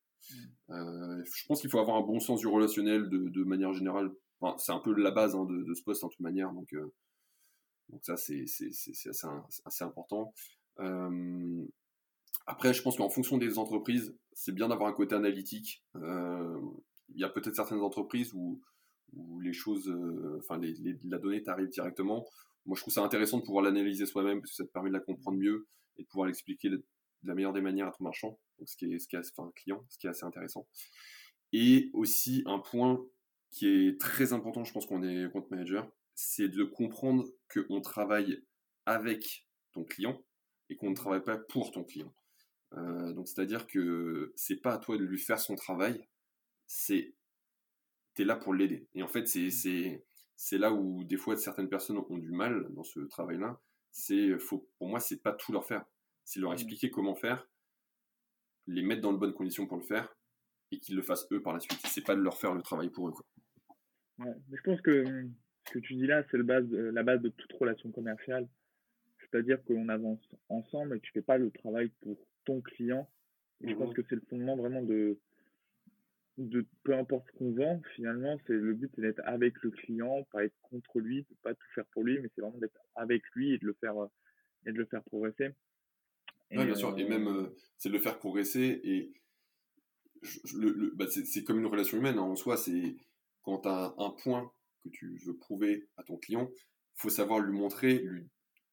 Mm. 0.69 1.23
je 1.25 1.45
pense 1.47 1.61
qu'il 1.61 1.69
faut 1.69 1.79
avoir 1.79 1.97
un 1.97 2.05
bon 2.05 2.19
sens 2.19 2.39
du 2.39 2.47
relationnel 2.47 3.09
de, 3.09 3.43
manière 3.43 3.73
générale. 3.73 4.11
c'est 4.57 4.71
un 4.71 4.79
peu 4.79 4.93
la 4.93 5.11
base 5.11 5.35
hein, 5.35 5.45
de, 5.45 5.73
ce 5.73 5.83
poste 5.83 6.03
en 6.03 6.09
toute 6.09 6.21
manière, 6.21 6.51
donc 6.53 6.73
donc 7.89 8.03
ça, 8.03 8.17
c'est 8.17 8.45
assez, 9.65 9.83
important. 9.83 10.33
Euh, 10.79 11.65
après, 12.47 12.73
je 12.73 12.81
pense 12.81 12.97
qu'en 12.97 13.09
fonction 13.09 13.37
des 13.37 13.57
entreprises, 13.57 14.15
c'est 14.33 14.53
bien 14.53 14.69
d'avoir 14.69 14.89
un 14.89 14.93
côté 14.93 15.15
analytique. 15.15 15.83
Euh, 15.95 16.59
il 17.13 17.21
y 17.21 17.23
a 17.23 17.29
peut-être 17.29 17.55
certaines 17.55 17.81
entreprises 17.81 18.33
où, 18.33 18.61
les 19.41 19.53
choses, 19.53 19.87
euh, 19.89 20.39
enfin, 20.39 20.59
la 21.03 21.19
donnée 21.19 21.43
t'arrive 21.43 21.69
directement. 21.69 22.25
Moi, 22.65 22.75
je 22.75 22.81
trouve 22.81 22.93
ça 22.93 23.01
intéressant 23.01 23.39
de 23.39 23.43
pouvoir 23.43 23.63
l'analyser 23.63 24.05
soi-même 24.05 24.39
parce 24.39 24.51
que 24.51 24.55
ça 24.55 24.63
te 24.63 24.71
permet 24.71 24.89
de 24.89 24.93
la 24.93 25.01
comprendre 25.01 25.37
mieux 25.37 25.67
et 25.97 26.03
de 26.03 26.07
pouvoir 26.07 26.27
l'expliquer 26.27 26.69
de 26.69 26.83
la 27.23 27.35
meilleure 27.35 27.53
des 27.53 27.61
manières 27.61 27.87
à 27.87 27.91
ton 27.91 28.03
marchand, 28.03 28.39
donc 28.59 28.69
ce 28.69 28.75
qui 28.75 28.93
est, 28.93 28.99
ce 28.99 29.07
qui 29.07 29.15
est, 29.15 29.31
enfin, 29.37 29.51
client, 29.55 29.85
ce 29.89 29.97
qui 29.97 30.07
est 30.07 30.09
assez 30.09 30.25
intéressant. 30.25 30.67
Et 31.51 31.89
aussi 31.93 32.43
un 32.45 32.59
point 32.59 33.03
qui 33.49 33.67
est 33.67 33.99
très 33.99 34.33
important, 34.33 34.63
je 34.63 34.73
pense 34.73 34.85
qu'on 34.85 35.03
est 35.03 35.31
compte 35.31 35.49
manager, 35.51 35.89
c'est 36.15 36.49
de 36.49 36.63
comprendre 36.63 37.25
qu'on 37.53 37.81
travaille 37.81 38.43
avec 38.85 39.47
ton 39.71 39.83
client 39.83 40.23
et 40.69 40.75
qu'on 40.75 40.89
ne 40.89 40.95
travaille 40.95 41.23
pas 41.23 41.37
pour 41.37 41.71
ton 41.71 41.83
client. 41.83 42.13
Euh, 42.73 43.13
donc 43.13 43.27
c'est-à-dire 43.27 43.67
que 43.67 44.33
c'est 44.35 44.61
pas 44.61 44.73
à 44.73 44.77
toi 44.79 44.97
de 44.97 45.03
lui 45.03 45.19
faire 45.19 45.39
son 45.39 45.55
travail, 45.55 46.07
c'est 46.65 47.13
es 48.17 48.23
là 48.23 48.35
pour 48.35 48.53
l'aider. 48.53 48.87
Et 48.93 49.03
en 49.03 49.07
fait 49.07 49.27
c'est 49.27 50.03
c'est 50.35 50.57
là 50.57 50.73
où 50.73 51.03
des 51.03 51.17
fois 51.17 51.35
certaines 51.35 51.69
personnes 51.69 51.97
ont 51.97 52.17
du 52.17 52.31
mal 52.31 52.67
dans 52.73 52.83
ce 52.83 52.99
travail-là. 53.01 53.59
C'est 53.91 54.37
faut 54.39 54.67
pour 54.77 54.87
moi 54.87 54.99
c'est 54.99 55.21
pas 55.21 55.33
tout 55.33 55.51
leur 55.51 55.65
faire, 55.65 55.85
c'est 56.23 56.39
leur 56.39 56.51
mmh. 56.51 56.53
expliquer 56.53 56.89
comment 56.89 57.15
faire, 57.15 57.47
les 58.67 58.81
mettre 58.81 59.01
dans 59.01 59.13
de 59.13 59.17
bonnes 59.17 59.33
conditions 59.33 59.67
pour 59.67 59.77
le 59.77 59.83
faire 59.83 60.15
et 60.71 60.79
qu'ils 60.79 60.95
le 60.95 61.03
fassent 61.03 61.27
eux 61.31 61.41
par 61.41 61.53
la 61.53 61.59
suite. 61.59 61.79
C'est 61.85 62.05
pas 62.05 62.15
de 62.15 62.21
leur 62.21 62.37
faire 62.37 62.53
le 62.53 62.61
travail 62.61 62.89
pour 62.89 63.07
eux. 63.07 63.11
Quoi. 63.11 63.25
Ouais, 64.19 64.35
je 64.51 64.61
pense 64.63 64.81
que 64.81 65.05
ce 65.67 65.71
que 65.71 65.79
tu 65.79 65.93
dis 65.95 66.07
là, 66.07 66.23
c'est 66.29 66.41
base, 66.41 66.69
la 66.71 67.03
base 67.03 67.21
de 67.21 67.29
toute 67.29 67.53
relation 67.53 67.91
commerciale. 67.91 68.47
C'est-à-dire 69.19 69.63
qu'on 69.63 69.89
avance 69.89 70.21
ensemble 70.49 70.97
et 70.97 70.99
tu 70.99 71.11
fais 71.11 71.21
pas 71.21 71.37
le 71.37 71.49
travail 71.51 71.89
pour 72.01 72.17
ton 72.45 72.61
client. 72.61 73.09
Et 73.61 73.69
je 73.69 73.75
pense 73.75 73.89
mhm. 73.89 73.95
que 73.95 74.01
c'est 74.07 74.15
le 74.15 74.23
fondement 74.29 74.55
vraiment 74.55 74.83
de, 74.83 75.19
de 76.37 76.65
peu 76.83 76.95
importe 76.95 77.27
ce 77.27 77.37
qu'on 77.37 77.51
vend, 77.51 77.81
finalement, 77.95 78.37
c'est 78.47 78.53
le 78.53 78.73
but 78.73 78.91
d'être 78.99 79.21
avec 79.25 79.61
le 79.61 79.71
client, 79.71 80.23
pas 80.31 80.43
être 80.43 80.55
contre 80.61 80.99
lui, 80.99 81.23
de 81.29 81.35
pas 81.43 81.53
tout 81.53 81.67
faire 81.75 81.85
pour 81.91 82.03
lui, 82.03 82.19
mais 82.19 82.29
c'est 82.33 82.41
vraiment 82.41 82.57
d'être 82.57 82.79
avec 82.95 83.23
lui 83.35 83.53
et 83.53 83.57
de 83.57 83.65
le 83.65 83.73
faire 83.73 83.95
et 84.65 84.71
de 84.71 84.77
le 84.77 84.85
faire 84.85 85.03
progresser. 85.03 85.49
oui, 86.51 86.65
bien 86.65 86.75
sûr, 86.75 86.97
et 86.97 87.03
euh, 87.03 87.09
même 87.09 87.27
euh, 87.27 87.55
c'est 87.77 87.89
de 87.89 87.93
le 87.93 87.99
faire 87.99 88.17
progresser 88.17 88.81
et 88.83 89.13
le, 90.55 90.91
bah, 90.95 91.05
c'est 91.07 91.43
comme 91.43 91.59
une 91.59 91.65
relation 91.65 91.97
humaine 91.97 92.17
hein, 92.17 92.21
en 92.23 92.35
soi. 92.35 92.57
C'est 92.57 92.95
quand 93.43 93.59
tu 93.59 93.67
as 93.67 93.93
un 93.97 94.09
point 94.11 94.51
que 94.83 94.89
tu 94.89 95.19
veux 95.25 95.35
prouver 95.35 95.87
à 95.97 96.03
ton 96.03 96.17
client, 96.17 96.49
il 96.51 97.01
faut 97.01 97.09
savoir 97.09 97.39
lui 97.39 97.53
montrer 97.57 97.99
lui, 97.99 98.29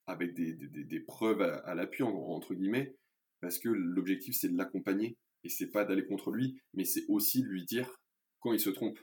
avec 0.06 0.34
des, 0.34 0.54
des, 0.54 0.84
des 0.84 1.00
preuves 1.00 1.42
à, 1.42 1.74
l'appui, 1.74 2.02
entre 2.02 2.54
guillemets, 2.54 2.96
parce 3.40 3.58
que 3.58 3.68
l'objectif, 3.68 4.36
c'est 4.36 4.48
de 4.48 4.56
l'accompagner, 4.56 5.16
et 5.44 5.48
c'est 5.48 5.70
pas 5.70 5.84
d'aller 5.84 6.06
contre 6.06 6.30
lui, 6.30 6.60
mais 6.74 6.84
c'est 6.84 7.04
aussi 7.08 7.42
de 7.42 7.48
lui 7.48 7.64
dire 7.64 8.00
quand 8.40 8.52
il 8.52 8.60
se 8.60 8.70
trompe. 8.70 8.98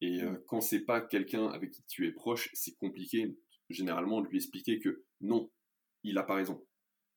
Et 0.00 0.22
euh, 0.22 0.36
quand 0.46 0.60
c'est 0.60 0.84
pas 0.84 1.00
quelqu'un 1.00 1.46
avec 1.48 1.70
qui 1.70 1.84
tu 1.86 2.06
es 2.06 2.12
proche, 2.12 2.50
c'est 2.54 2.74
compliqué, 2.76 3.36
généralement, 3.68 4.20
de 4.22 4.28
lui 4.28 4.38
expliquer 4.38 4.78
que 4.78 5.04
non, 5.20 5.50
il 6.02 6.16
a 6.18 6.22
pas 6.22 6.34
raison. 6.34 6.64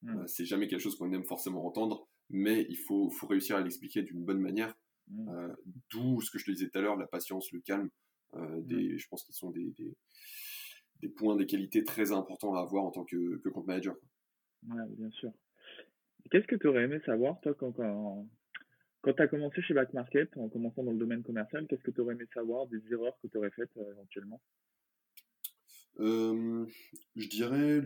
Mm. 0.03 0.17
Euh, 0.17 0.27
c'est 0.27 0.45
jamais 0.45 0.67
quelque 0.67 0.81
chose 0.81 0.97
qu'on 0.97 1.11
aime 1.13 1.23
forcément 1.23 1.65
entendre, 1.65 2.07
mais 2.29 2.65
il 2.69 2.77
faut, 2.77 3.09
faut 3.09 3.27
réussir 3.27 3.55
à 3.55 3.61
l'expliquer 3.61 4.03
d'une 4.03 4.23
bonne 4.23 4.39
manière. 4.39 4.75
Mm. 5.07 5.29
Euh, 5.29 5.53
d'où 5.91 6.21
ce 6.21 6.31
que 6.31 6.39
je 6.39 6.45
te 6.45 6.51
disais 6.51 6.69
tout 6.69 6.77
à 6.77 6.81
l'heure, 6.81 6.97
la 6.97 7.07
patience, 7.07 7.51
le 7.51 7.61
calme. 7.61 7.89
Euh, 8.35 8.61
des, 8.61 8.97
je 8.97 9.07
pense 9.09 9.23
qu'ils 9.23 9.35
sont 9.35 9.51
des, 9.51 9.73
des, 10.99 11.09
points, 11.09 11.35
des 11.35 11.45
qualités 11.45 11.83
très 11.83 12.11
importants 12.11 12.55
à 12.55 12.61
avoir 12.61 12.83
en 12.83 12.91
tant 12.91 13.03
que, 13.03 13.37
que 13.37 13.49
compte 13.49 13.67
manager. 13.67 13.95
Ouais, 14.67 14.87
bien 14.97 15.11
sûr. 15.11 15.31
Qu'est-ce 16.31 16.47
que 16.47 16.55
tu 16.55 16.67
aurais 16.67 16.83
aimé 16.83 16.99
savoir, 17.05 17.39
toi, 17.41 17.53
quand, 17.53 17.73
quand, 17.73 18.27
tu 19.11 19.21
as 19.21 19.27
commencé 19.27 19.61
chez 19.61 19.73
Back 19.73 19.93
Market, 19.93 20.35
en 20.37 20.47
commençant 20.47 20.83
dans 20.83 20.91
le 20.91 20.97
domaine 20.97 21.23
commercial, 21.23 21.67
qu'est-ce 21.67 21.83
que 21.83 21.91
tu 21.91 22.01
aurais 22.01 22.13
aimé 22.13 22.25
savoir, 22.33 22.67
des 22.67 22.81
erreurs 22.91 23.17
que 23.21 23.27
tu 23.27 23.37
aurais 23.37 23.51
faites 23.51 23.75
euh, 23.77 23.91
éventuellement? 23.91 24.41
Euh, 25.99 26.65
Je 27.15 27.27
dirais 27.27 27.81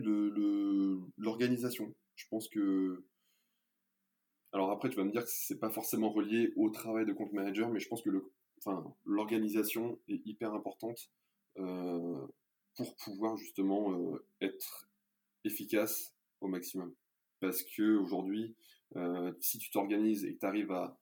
l'organisation. 1.16 1.92
Je 2.14 2.24
pense 2.30 2.48
que. 2.48 3.04
Alors 4.52 4.70
après, 4.70 4.88
tu 4.88 4.96
vas 4.96 5.04
me 5.04 5.10
dire 5.10 5.24
que 5.24 5.30
c'est 5.30 5.58
pas 5.58 5.70
forcément 5.70 6.10
relié 6.10 6.52
au 6.56 6.70
travail 6.70 7.04
de 7.04 7.12
compte 7.12 7.32
manager, 7.32 7.68
mais 7.68 7.80
je 7.80 7.88
pense 7.88 8.02
que 8.02 8.10
l'organisation 9.04 9.98
est 10.08 10.24
hyper 10.24 10.54
importante 10.54 11.10
euh, 11.58 12.26
pour 12.76 12.96
pouvoir 12.96 13.36
justement 13.36 14.18
être 14.40 14.88
efficace 15.44 16.14
au 16.40 16.48
maximum. 16.48 16.94
Parce 17.40 17.62
que 17.62 17.96
aujourd'hui, 17.96 18.56
si 19.40 19.58
tu 19.58 19.70
t'organises 19.70 20.24
et 20.24 20.34
que 20.34 20.40
tu 20.40 20.46
arrives 20.46 20.72
à 20.72 20.98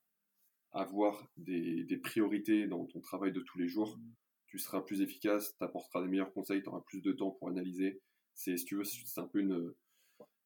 avoir 0.81 1.29
des, 1.37 1.85
des, 1.85 1.97
priorités 1.97 2.67
dans 2.67 2.85
ton 2.87 3.01
travail 3.01 3.33
de 3.33 3.41
tous 3.41 3.59
les 3.59 3.69
jours, 3.69 3.99
tu 4.47 4.59
seras 4.59 4.81
plus 4.81 5.01
efficace, 5.01 5.57
tu 5.57 5.65
apporteras 5.65 6.03
des 6.03 6.09
meilleurs 6.09 6.33
conseils, 6.33 6.63
tu 6.63 6.69
auras 6.69 6.83
plus 6.87 7.03
de 7.03 7.13
temps 7.13 7.31
pour 7.31 7.49
analyser. 7.49 8.01
C'est, 8.35 8.57
si 8.57 8.65
tu 8.65 8.77
veux, 8.77 8.85
c'est 8.85 9.21
un 9.21 9.27
peu 9.27 9.41
une, 9.41 9.73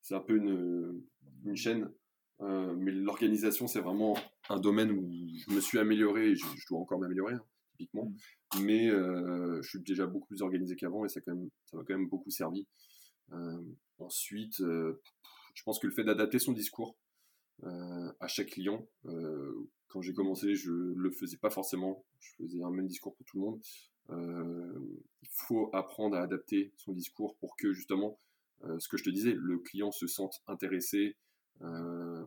c'est 0.00 0.14
un 0.14 0.20
peu 0.20 0.36
une, 0.36 1.02
une 1.44 1.56
chaîne 1.56 1.90
euh, 2.42 2.74
mais 2.76 2.90
l'organisation, 2.90 3.66
c'est 3.66 3.80
vraiment 3.80 4.16
un 4.48 4.58
domaine 4.58 4.90
où 4.92 5.10
je 5.46 5.54
me 5.54 5.60
suis 5.60 5.78
amélioré 5.78 6.30
et 6.30 6.36
je, 6.36 6.44
dois 6.68 6.80
encore 6.80 6.98
m'améliorer, 6.98 7.34
hein, 7.34 7.44
typiquement. 7.72 8.12
Mm. 8.54 8.62
Mais 8.62 8.90
euh, 8.90 9.60
je 9.62 9.68
suis 9.68 9.80
déjà 9.80 10.06
beaucoup 10.06 10.28
plus 10.28 10.42
organisé 10.42 10.76
qu'avant 10.76 11.04
et 11.04 11.08
ça, 11.08 11.20
quand 11.20 11.34
même, 11.34 11.48
ça 11.66 11.76
m'a 11.76 11.84
quand 11.84 11.96
même 11.96 12.08
beaucoup 12.08 12.30
servi. 12.30 12.66
Euh, 13.32 13.62
ensuite, 13.98 14.56
je 14.58 15.62
pense 15.64 15.78
que 15.78 15.86
le 15.86 15.92
fait 15.92 16.04
d'adapter 16.04 16.38
son 16.38 16.52
discours 16.52 16.96
à 17.62 18.28
chaque 18.28 18.48
client, 18.48 18.86
quand 19.88 20.00
j'ai 20.00 20.12
commencé, 20.12 20.54
je 20.54 20.72
le 20.72 21.10
faisais 21.10 21.36
pas 21.36 21.50
forcément. 21.50 22.04
Je 22.18 22.32
faisais 22.36 22.62
un 22.62 22.70
même 22.70 22.86
discours 22.86 23.14
pour 23.14 23.26
tout 23.26 23.38
le 23.38 23.44
monde. 23.44 23.60
il 25.22 25.28
faut 25.30 25.70
apprendre 25.72 26.16
à 26.16 26.22
adapter 26.22 26.72
son 26.76 26.92
discours 26.92 27.36
pour 27.36 27.56
que 27.56 27.72
justement, 27.72 28.18
ce 28.78 28.88
que 28.88 28.96
je 28.96 29.04
te 29.04 29.10
disais, 29.10 29.34
le 29.36 29.58
client 29.58 29.90
se 29.90 30.06
sente 30.06 30.42
intéressé, 30.46 31.16
euh, 31.62 32.24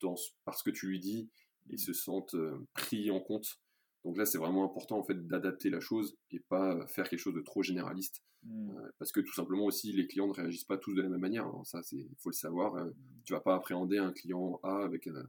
dans, 0.00 0.16
parce 0.44 0.62
que 0.62 0.70
tu 0.70 0.86
lui 0.86 0.98
dis 0.98 1.28
et 1.70 1.76
se 1.76 1.92
sentent 1.92 2.34
euh, 2.34 2.66
pris 2.74 3.10
en 3.10 3.20
compte. 3.20 3.60
Donc 4.08 4.16
là, 4.16 4.24
c'est 4.24 4.38
vraiment 4.38 4.64
important 4.64 4.98
en 4.98 5.04
fait 5.04 5.26
d'adapter 5.26 5.68
la 5.68 5.80
chose 5.80 6.16
et 6.30 6.40
pas 6.40 6.86
faire 6.86 7.06
quelque 7.10 7.20
chose 7.20 7.34
de 7.34 7.42
trop 7.42 7.62
généraliste, 7.62 8.24
mmh. 8.42 8.70
euh, 8.70 8.88
parce 8.98 9.12
que 9.12 9.20
tout 9.20 9.34
simplement 9.34 9.66
aussi 9.66 9.92
les 9.92 10.06
clients 10.06 10.28
ne 10.28 10.32
réagissent 10.32 10.64
pas 10.64 10.78
tous 10.78 10.94
de 10.94 11.02
la 11.02 11.10
même 11.10 11.20
manière. 11.20 11.44
Hein. 11.44 11.62
Ça, 11.64 11.82
c'est 11.82 11.96
il 11.96 12.16
faut 12.18 12.30
le 12.30 12.34
savoir. 12.34 12.74
Mmh. 12.74 12.94
Tu 13.26 13.34
vas 13.34 13.40
pas 13.40 13.54
appréhender 13.54 13.98
un 13.98 14.12
client 14.12 14.60
A 14.62 14.82
avec 14.82 15.06
de 15.10 15.22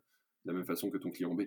la 0.46 0.54
même 0.54 0.64
façon 0.64 0.90
que 0.90 0.98
ton 0.98 1.12
client 1.12 1.36
B. 1.36 1.42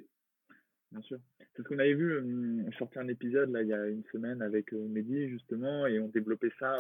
Bien 0.91 1.01
sûr. 1.01 1.19
C'est 1.39 1.63
ce 1.63 1.69
qu'on 1.69 1.79
avait 1.79 1.95
vu. 1.95 2.21
on 2.67 2.73
sortait 2.73 2.99
un 2.99 3.09
épisode 3.09 3.51
là 3.51 3.63
il 3.63 3.69
y 3.69 3.73
a 3.73 3.89
une 3.89 4.05
semaine 4.13 4.43
avec 4.43 4.71
Mehdi 4.73 5.31
justement 5.31 5.87
et 5.87 5.99
on 6.01 6.09
développait 6.09 6.53
ça 6.59 6.77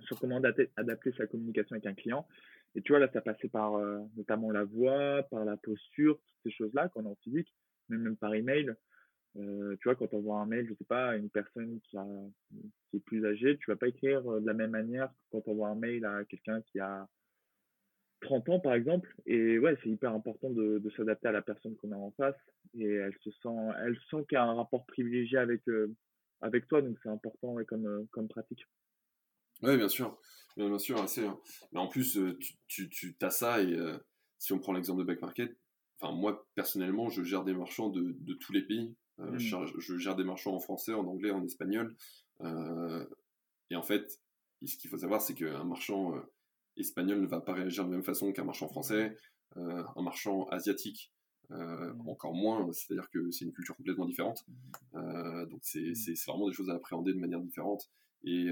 sur 0.00 0.20
comment 0.20 0.38
adapter 0.76 1.12
sa 1.16 1.26
communication 1.26 1.76
avec 1.76 1.86
un 1.86 1.94
client. 1.94 2.28
Et 2.74 2.82
tu 2.82 2.92
vois, 2.92 2.98
là, 2.98 3.08
ça 3.10 3.22
passait 3.22 3.48
par 3.48 3.76
euh, 3.76 4.00
notamment 4.18 4.50
la 4.50 4.64
voix, 4.64 5.22
par 5.30 5.46
la 5.46 5.56
posture, 5.56 6.18
toutes 6.18 6.42
ces 6.42 6.50
choses-là 6.50 6.90
qu'on 6.90 7.06
a 7.06 7.08
en 7.08 7.14
physique, 7.16 7.48
mais 7.88 7.96
même 7.96 8.18
par 8.18 8.34
email. 8.34 8.74
Euh, 9.38 9.76
tu 9.80 9.84
vois, 9.84 9.96
quand 9.96 10.12
on 10.14 10.18
envoie 10.18 10.40
un 10.40 10.46
mail, 10.46 10.66
je 10.68 10.74
sais 10.74 10.84
pas, 10.84 11.10
à 11.10 11.16
une 11.16 11.30
personne 11.30 11.80
qui, 11.82 11.96
a, 11.96 12.06
qui 12.90 12.96
est 12.96 13.00
plus 13.00 13.26
âgée, 13.26 13.58
tu 13.58 13.70
vas 13.70 13.76
pas 13.76 13.88
écrire 13.88 14.22
de 14.22 14.46
la 14.46 14.54
même 14.54 14.70
manière 14.70 15.08
que 15.08 15.14
quand 15.30 15.42
on 15.46 15.52
envoie 15.52 15.68
un 15.68 15.74
mail 15.74 16.04
à 16.04 16.24
quelqu'un 16.24 16.62
qui 16.62 16.80
a 16.80 17.06
30 18.22 18.48
ans, 18.48 18.60
par 18.60 18.74
exemple. 18.74 19.14
Et 19.26 19.58
ouais, 19.58 19.76
c'est 19.82 19.90
hyper 19.90 20.12
important 20.12 20.50
de, 20.50 20.82
s'adapter 20.96 21.28
à 21.28 21.32
la 21.32 21.42
personne 21.42 21.76
qu'on 21.76 21.92
a 21.92 21.96
en 21.96 22.12
face. 22.12 22.36
Et 22.74 22.86
elle 22.86 23.14
se 23.22 23.30
sent, 23.30 23.48
elle 23.84 23.98
sent 24.10 24.24
qu'il 24.28 24.36
y 24.36 24.36
a 24.36 24.44
un 24.44 24.54
rapport 24.54 24.86
privilégié 24.86 25.38
avec, 25.38 25.62
avec 26.40 26.66
toi, 26.68 26.80
donc 26.80 26.96
c'est 27.02 27.10
important 27.10 27.56
comme, 27.68 28.06
comme 28.10 28.28
pratique. 28.28 28.66
Oui, 29.62 29.76
bien 29.76 29.88
sûr. 29.88 30.18
Bien, 30.56 30.78
sûr, 30.78 31.02
assez. 31.02 31.26
Hein. 31.26 31.38
Mais 31.72 31.80
en 31.80 31.88
plus, 31.88 32.18
tu, 32.40 32.56
tu, 32.66 32.88
tu 32.88 33.14
as 33.20 33.30
ça 33.30 33.60
et 33.60 33.76
si 34.38 34.52
on 34.54 34.58
prend 34.58 34.72
l'exemple 34.72 35.00
de 35.00 35.06
Back 35.06 35.20
Market, 35.20 35.56
moi 36.02 36.46
personnellement, 36.54 37.08
je 37.08 37.22
gère 37.22 37.44
des 37.44 37.54
marchands 37.54 37.90
de, 37.90 38.16
de 38.18 38.34
tous 38.34 38.52
les 38.52 38.62
pays. 38.62 38.94
Euh, 39.20 39.32
mmh. 39.32 39.78
je, 39.78 39.96
gère 39.96 40.16
des 40.16 40.24
marchands 40.24 40.54
en 40.54 40.60
français, 40.60 40.92
en 40.92 41.06
anglais, 41.06 41.30
en 41.30 41.44
espagnol. 41.44 41.96
Euh, 42.42 43.04
et 43.70 43.76
en 43.76 43.82
fait, 43.82 44.20
ce 44.64 44.76
qu'il 44.76 44.90
faut 44.90 44.98
savoir, 44.98 45.20
c'est 45.22 45.34
qu'un 45.34 45.64
marchand 45.64 46.14
euh, 46.16 46.20
espagnol 46.76 47.20
ne 47.20 47.26
va 47.26 47.40
pas 47.40 47.54
réagir 47.54 47.84
de 47.84 47.90
la 47.90 47.96
même 47.96 48.04
façon 48.04 48.32
qu'un 48.32 48.44
marchand 48.44 48.68
français, 48.68 49.16
un 49.56 50.02
marchand 50.02 50.46
asiatique. 50.48 51.12
Mmh. 51.48 52.08
encore 52.08 52.34
moins, 52.34 52.68
c'est-à-dire 52.72 53.08
que 53.08 53.30
c'est 53.30 53.44
une 53.44 53.52
culture 53.52 53.76
complètement 53.76 54.06
différente. 54.06 54.44
Mmh. 54.94 55.46
donc 55.48 55.60
c'est 55.62 55.92
vraiment 56.26 56.48
des 56.48 56.52
choses 56.52 56.70
à 56.70 56.74
appréhender 56.74 57.14
de 57.14 57.20
manière 57.20 57.40
différente. 57.40 57.88
Et 58.24 58.48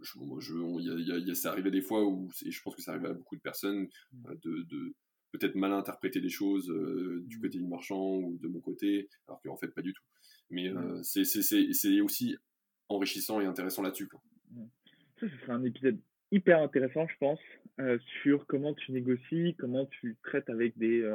je, 0.00 0.18
je, 0.38 0.54
y 0.80 1.12
a, 1.12 1.18
y 1.18 1.30
a, 1.30 1.34
c'est 1.34 1.48
arrivé 1.48 1.70
des 1.70 1.82
fois 1.82 2.02
où, 2.02 2.30
et 2.46 2.50
je 2.50 2.62
pense 2.62 2.74
que 2.74 2.80
ça 2.80 2.92
arrive 2.92 3.04
à 3.04 3.12
beaucoup 3.12 3.36
de 3.36 3.42
personnes, 3.42 3.88
de, 4.12 4.62
de 4.62 4.94
peut-être 5.32 5.54
mal 5.54 5.72
interpréter 5.72 6.20
les 6.20 6.28
choses 6.28 6.70
euh, 6.70 7.22
du 7.26 7.38
mm. 7.38 7.40
côté 7.40 7.58
du 7.58 7.66
marchand 7.66 8.16
ou 8.16 8.38
de 8.38 8.48
mon 8.48 8.60
côté, 8.60 9.08
alors 9.28 9.40
qu'en 9.42 9.56
fait 9.56 9.68
pas 9.68 9.82
du 9.82 9.92
tout. 9.92 10.02
Mais 10.50 10.68
euh, 10.68 11.02
c'est 11.02 12.00
aussi 12.00 12.36
enrichissant 12.88 13.40
et 13.40 13.46
intéressant 13.46 13.82
là-dessus. 13.82 14.08
Mm. 14.50 14.64
Ça, 15.20 15.28
ce 15.28 15.36
serait 15.38 15.52
un 15.52 15.64
épisode 15.64 15.98
hyper 16.32 16.60
intéressant, 16.60 17.06
je 17.08 17.16
pense, 17.18 17.40
euh, 17.80 17.98
sur 18.22 18.46
comment 18.46 18.74
tu 18.74 18.92
négocies, 18.92 19.54
comment 19.58 19.86
tu 19.86 20.16
traites 20.22 20.48
avec 20.48 20.76
des 20.78 21.08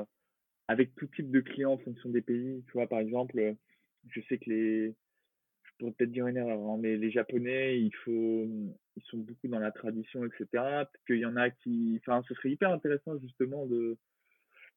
avec 0.68 0.96
tout 0.96 1.08
type 1.08 1.30
de 1.30 1.42
clients 1.42 1.74
en 1.74 1.78
fonction 1.78 2.10
des 2.10 2.22
pays. 2.22 2.64
Tu 2.68 2.74
vois, 2.74 2.88
par 2.88 3.00
exemple, 3.00 3.56
je 4.10 4.22
sais 4.22 4.38
que 4.38 4.50
les 4.50 4.96
pourrais 5.78 5.92
peut-être 5.92 6.12
dire 6.12 6.28
une 6.28 6.38
erreur, 6.38 6.60
hein, 6.60 6.78
mais 6.80 6.98
les 6.98 7.12
Japonais, 7.12 7.80
il 7.80 7.94
faut, 7.96 8.48
ils 8.96 9.04
sont 9.04 9.18
beaucoup 9.18 9.48
dans 9.48 9.60
la 9.60 9.72
tradition, 9.72 10.26
etc. 10.26 10.46
Peut-être 10.52 11.06
qu'il 11.08 11.20
y 11.20 11.26
en 11.26 11.36
a 11.36 11.50
qui, 11.50 12.00
enfin, 12.02 12.24
ce 12.28 12.34
serait 12.36 12.52
hyper 12.52 12.72
intéressant 12.72 13.18
justement 13.20 13.66
de, 13.66 13.98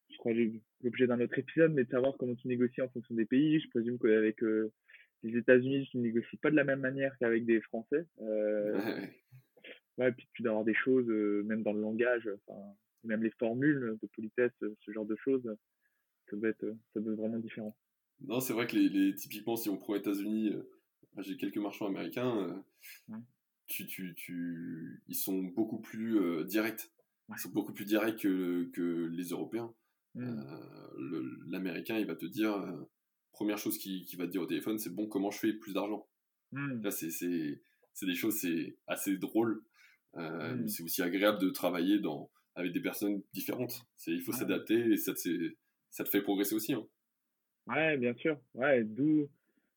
je 0.09 0.17
crois 0.17 0.33
l'objet 0.83 1.07
d'un 1.07 1.19
autre 1.19 1.37
épisode, 1.37 1.73
mais 1.73 1.83
de 1.83 1.89
savoir 1.89 2.15
comment 2.17 2.35
tu 2.35 2.47
négocies 2.47 2.81
en 2.81 2.89
fonction 2.89 3.15
des 3.15 3.25
pays. 3.25 3.59
Je 3.59 3.69
présume 3.69 3.99
qu'avec 3.99 4.41
euh, 4.43 4.71
les 5.23 5.37
États-Unis, 5.37 5.87
tu 5.91 5.97
ne 5.97 6.03
négocies 6.03 6.37
pas 6.37 6.51
de 6.51 6.55
la 6.55 6.63
même 6.63 6.79
manière 6.79 7.15
qu'avec 7.19 7.45
des 7.45 7.61
Français. 7.61 8.05
Euh, 8.21 8.79
ouais, 9.97 10.11
puis 10.11 10.27
tu 10.33 10.41
dois 10.41 10.51
avoir 10.51 10.65
des 10.65 10.73
choses, 10.73 11.09
euh, 11.09 11.43
même 11.43 11.63
dans 11.63 11.73
le 11.73 11.81
langage, 11.81 12.29
enfin, 12.47 12.59
même 13.03 13.23
les 13.23 13.31
formules 13.31 13.97
de 14.01 14.07
politesse, 14.07 14.51
ce 14.61 14.91
genre 14.91 15.05
de 15.05 15.15
choses, 15.17 15.43
ça 16.29 16.35
doit 16.35 16.49
être, 16.49 16.75
ça 16.93 16.99
doit 16.99 17.13
être 17.13 17.19
vraiment 17.19 17.39
différent. 17.39 17.75
Non, 18.21 18.41
c'est 18.41 18.53
vrai 18.53 18.67
que 18.67 18.75
les, 18.75 19.15
typiquement, 19.15 19.55
si 19.55 19.69
on 19.69 19.77
prend 19.77 19.93
les 19.93 20.01
États-Unis, 20.01 20.53
j'ai 21.17 21.37
quelques 21.37 21.57
marchands 21.57 21.87
américains, 21.87 22.63
tu, 23.67 23.85
tu, 23.87 24.15
tu, 24.15 25.03
ils 25.07 25.15
sont 25.15 25.43
beaucoup 25.43 25.79
plus 25.79 26.45
directs. 26.45 26.91
Ils 27.31 27.39
sont 27.39 27.51
beaucoup 27.51 27.73
plus 27.73 27.85
directs 27.85 28.21
que, 28.21 28.69
que 28.73 29.05
les 29.11 29.25
Européens. 29.25 29.71
Mmh. 30.15 30.23
Euh, 30.23 31.37
l'américain, 31.47 31.99
il 31.99 32.07
va 32.07 32.15
te 32.15 32.25
dire, 32.25 32.55
euh, 32.55 32.89
première 33.31 33.59
chose 33.59 33.77
qu'il 33.77 34.17
va 34.17 34.25
te 34.25 34.31
dire 34.31 34.41
au 34.41 34.47
téléphone, 34.47 34.79
c'est 34.79 34.93
bon, 34.93 35.07
comment 35.07 35.29
je 35.29 35.37
fais 35.37 35.53
plus 35.53 35.73
d'argent? 35.73 36.07
Mmh. 36.51 36.81
Là, 36.81 36.89
c'est 36.89 37.61
des 38.01 38.15
choses, 38.15 38.39
c'est 38.39 38.77
assez 38.87 39.17
drôle. 39.17 39.63
Euh, 40.15 40.55
mmh. 40.55 40.67
C'est 40.67 40.83
aussi 40.83 41.03
agréable 41.03 41.39
de 41.39 41.51
travailler 41.51 41.99
dans, 41.99 42.31
avec 42.55 42.71
des 42.73 42.81
personnes 42.81 43.21
différentes. 43.33 43.85
Il 44.07 44.23
faut 44.23 44.31
s'adapter 44.31 44.93
et 44.93 44.97
ça 44.97 45.13
te, 45.13 45.55
ça 45.91 46.03
te 46.03 46.09
fait 46.09 46.23
progresser 46.23 46.55
aussi. 46.55 46.73
Hein. 46.73 46.87
Ouais, 47.67 47.95
bien 47.97 48.15
sûr. 48.15 48.39
Ouais, 48.55 48.83
d'où 48.83 49.29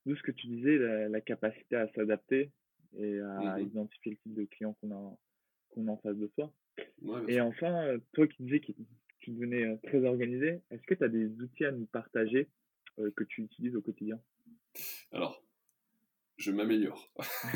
ce 0.07 0.23
que 0.23 0.33
tu 0.33 0.47
disais, 0.49 0.79
la, 1.09 1.21
capacité 1.21 1.77
à 1.77 1.89
s'adapter 1.95 2.51
et 2.99 3.21
à 3.21 3.61
identifier 3.61 4.13
le 4.13 4.17
type 4.19 4.35
de 4.35 4.45
client 4.45 4.77
qu'on 4.81 4.91
a, 4.91 5.19
qu'on 5.71 5.89
a 5.89 5.91
en 5.93 5.97
face 5.99 6.17
de 6.17 6.29
soi. 6.35 6.53
et 7.29 7.41
enfin, 7.41 7.97
toi 8.13 8.27
qui 8.27 8.43
disais 8.43 8.61
que 8.61 8.73
tu 9.23 9.31
devenais 9.31 9.65
euh, 9.65 9.77
très 9.85 10.05
organisé. 10.05 10.61
Est-ce 10.71 10.83
que 10.83 10.95
tu 10.95 11.05
as 11.05 11.09
des 11.09 11.27
outils 11.41 11.65
à 11.65 11.73
nous 11.73 11.87
partager 11.87 12.49
euh, 12.99 13.11
que 13.17 13.25
tu 13.25 13.43
utilises 13.43 13.75
au 13.77 13.81
quotidien? 13.81 14.21
Alors, 15.13 15.43
je 16.37 16.51
m'améliore. 16.51 17.11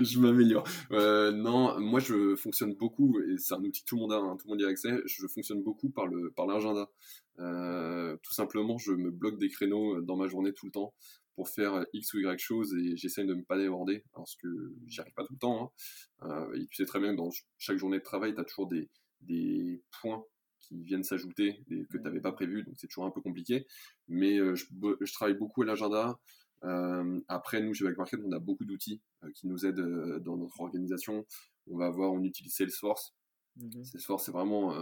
je 0.00 0.18
m'améliore. 0.18 0.66
Euh, 0.92 1.30
non, 1.30 1.78
moi 1.78 2.00
je 2.00 2.34
fonctionne 2.36 2.74
beaucoup, 2.74 3.20
et 3.20 3.36
c'est 3.38 3.54
un 3.54 3.62
outil 3.62 3.82
que 3.82 3.88
tout 3.88 3.96
le 3.96 4.00
monde 4.02 4.12
a, 4.12 4.16
hein, 4.16 4.36
tout 4.36 4.48
le 4.48 4.52
monde 4.52 4.60
y 4.62 4.64
a 4.64 4.68
accès, 4.68 4.90
je 5.04 5.26
fonctionne 5.26 5.62
beaucoup 5.62 5.90
par 5.90 6.06
le 6.06 6.30
par 6.30 6.46
l'agenda. 6.46 6.88
tout 7.36 8.32
simplement, 8.32 8.78
je 8.78 8.92
me 8.92 9.10
bloque 9.10 9.38
des 9.38 9.48
créneaux 9.48 10.00
dans 10.00 10.16
ma 10.16 10.26
journée 10.26 10.52
tout 10.54 10.66
le 10.66 10.72
temps 10.72 10.94
pour 11.36 11.48
faire 11.48 11.84
X 11.92 12.14
ou 12.14 12.18
Y 12.18 12.38
choses 12.38 12.74
et 12.74 12.96
j'essaie 12.96 13.24
de 13.24 13.34
ne 13.34 13.42
pas 13.42 13.56
déborder 13.56 14.02
parce 14.12 14.34
que 14.36 14.48
j'y 14.86 15.00
arrive 15.00 15.14
pas 15.14 15.24
tout 15.24 15.34
le 15.34 15.38
temps. 15.38 15.72
Hein. 16.20 16.48
et 16.54 16.66
tu 16.66 16.74
sais 16.76 16.86
très 16.86 16.98
bien 16.98 17.12
que 17.12 17.18
dans 17.18 17.30
chaque 17.58 17.76
journée 17.76 17.98
de 17.98 18.02
travail, 18.02 18.34
tu 18.34 18.40
as 18.40 18.44
toujours 18.44 18.66
des, 18.66 18.88
des 19.20 19.82
points 20.00 20.24
qui 20.66 20.82
viennent 20.82 21.04
s'ajouter 21.04 21.62
que 21.68 21.96
tu 21.96 22.02
n'avais 22.02 22.20
pas 22.20 22.32
prévu, 22.32 22.62
donc 22.62 22.74
c'est 22.78 22.88
toujours 22.88 23.04
un 23.04 23.10
peu 23.10 23.20
compliqué. 23.20 23.66
Mais 24.08 24.38
euh, 24.38 24.54
je, 24.54 25.12
travaille 25.12 25.36
beaucoup 25.36 25.62
à 25.62 25.66
l'agenda. 25.66 26.18
Euh, 26.64 27.20
après, 27.28 27.60
nous, 27.60 27.74
chez 27.74 27.84
Backmarket, 27.84 28.20
on 28.24 28.32
a 28.32 28.38
beaucoup 28.38 28.64
d'outils 28.64 29.00
euh, 29.22 29.30
qui 29.32 29.46
nous 29.46 29.64
aident 29.64 30.18
dans 30.18 30.36
notre 30.36 30.60
organisation. 30.60 31.24
On 31.68 31.78
va 31.78 31.86
avoir, 31.86 32.12
on 32.12 32.22
utilise 32.22 32.54
Salesforce. 32.54 33.14
Salesforce, 33.84 34.26
c'est 34.26 34.32
vraiment 34.32 34.74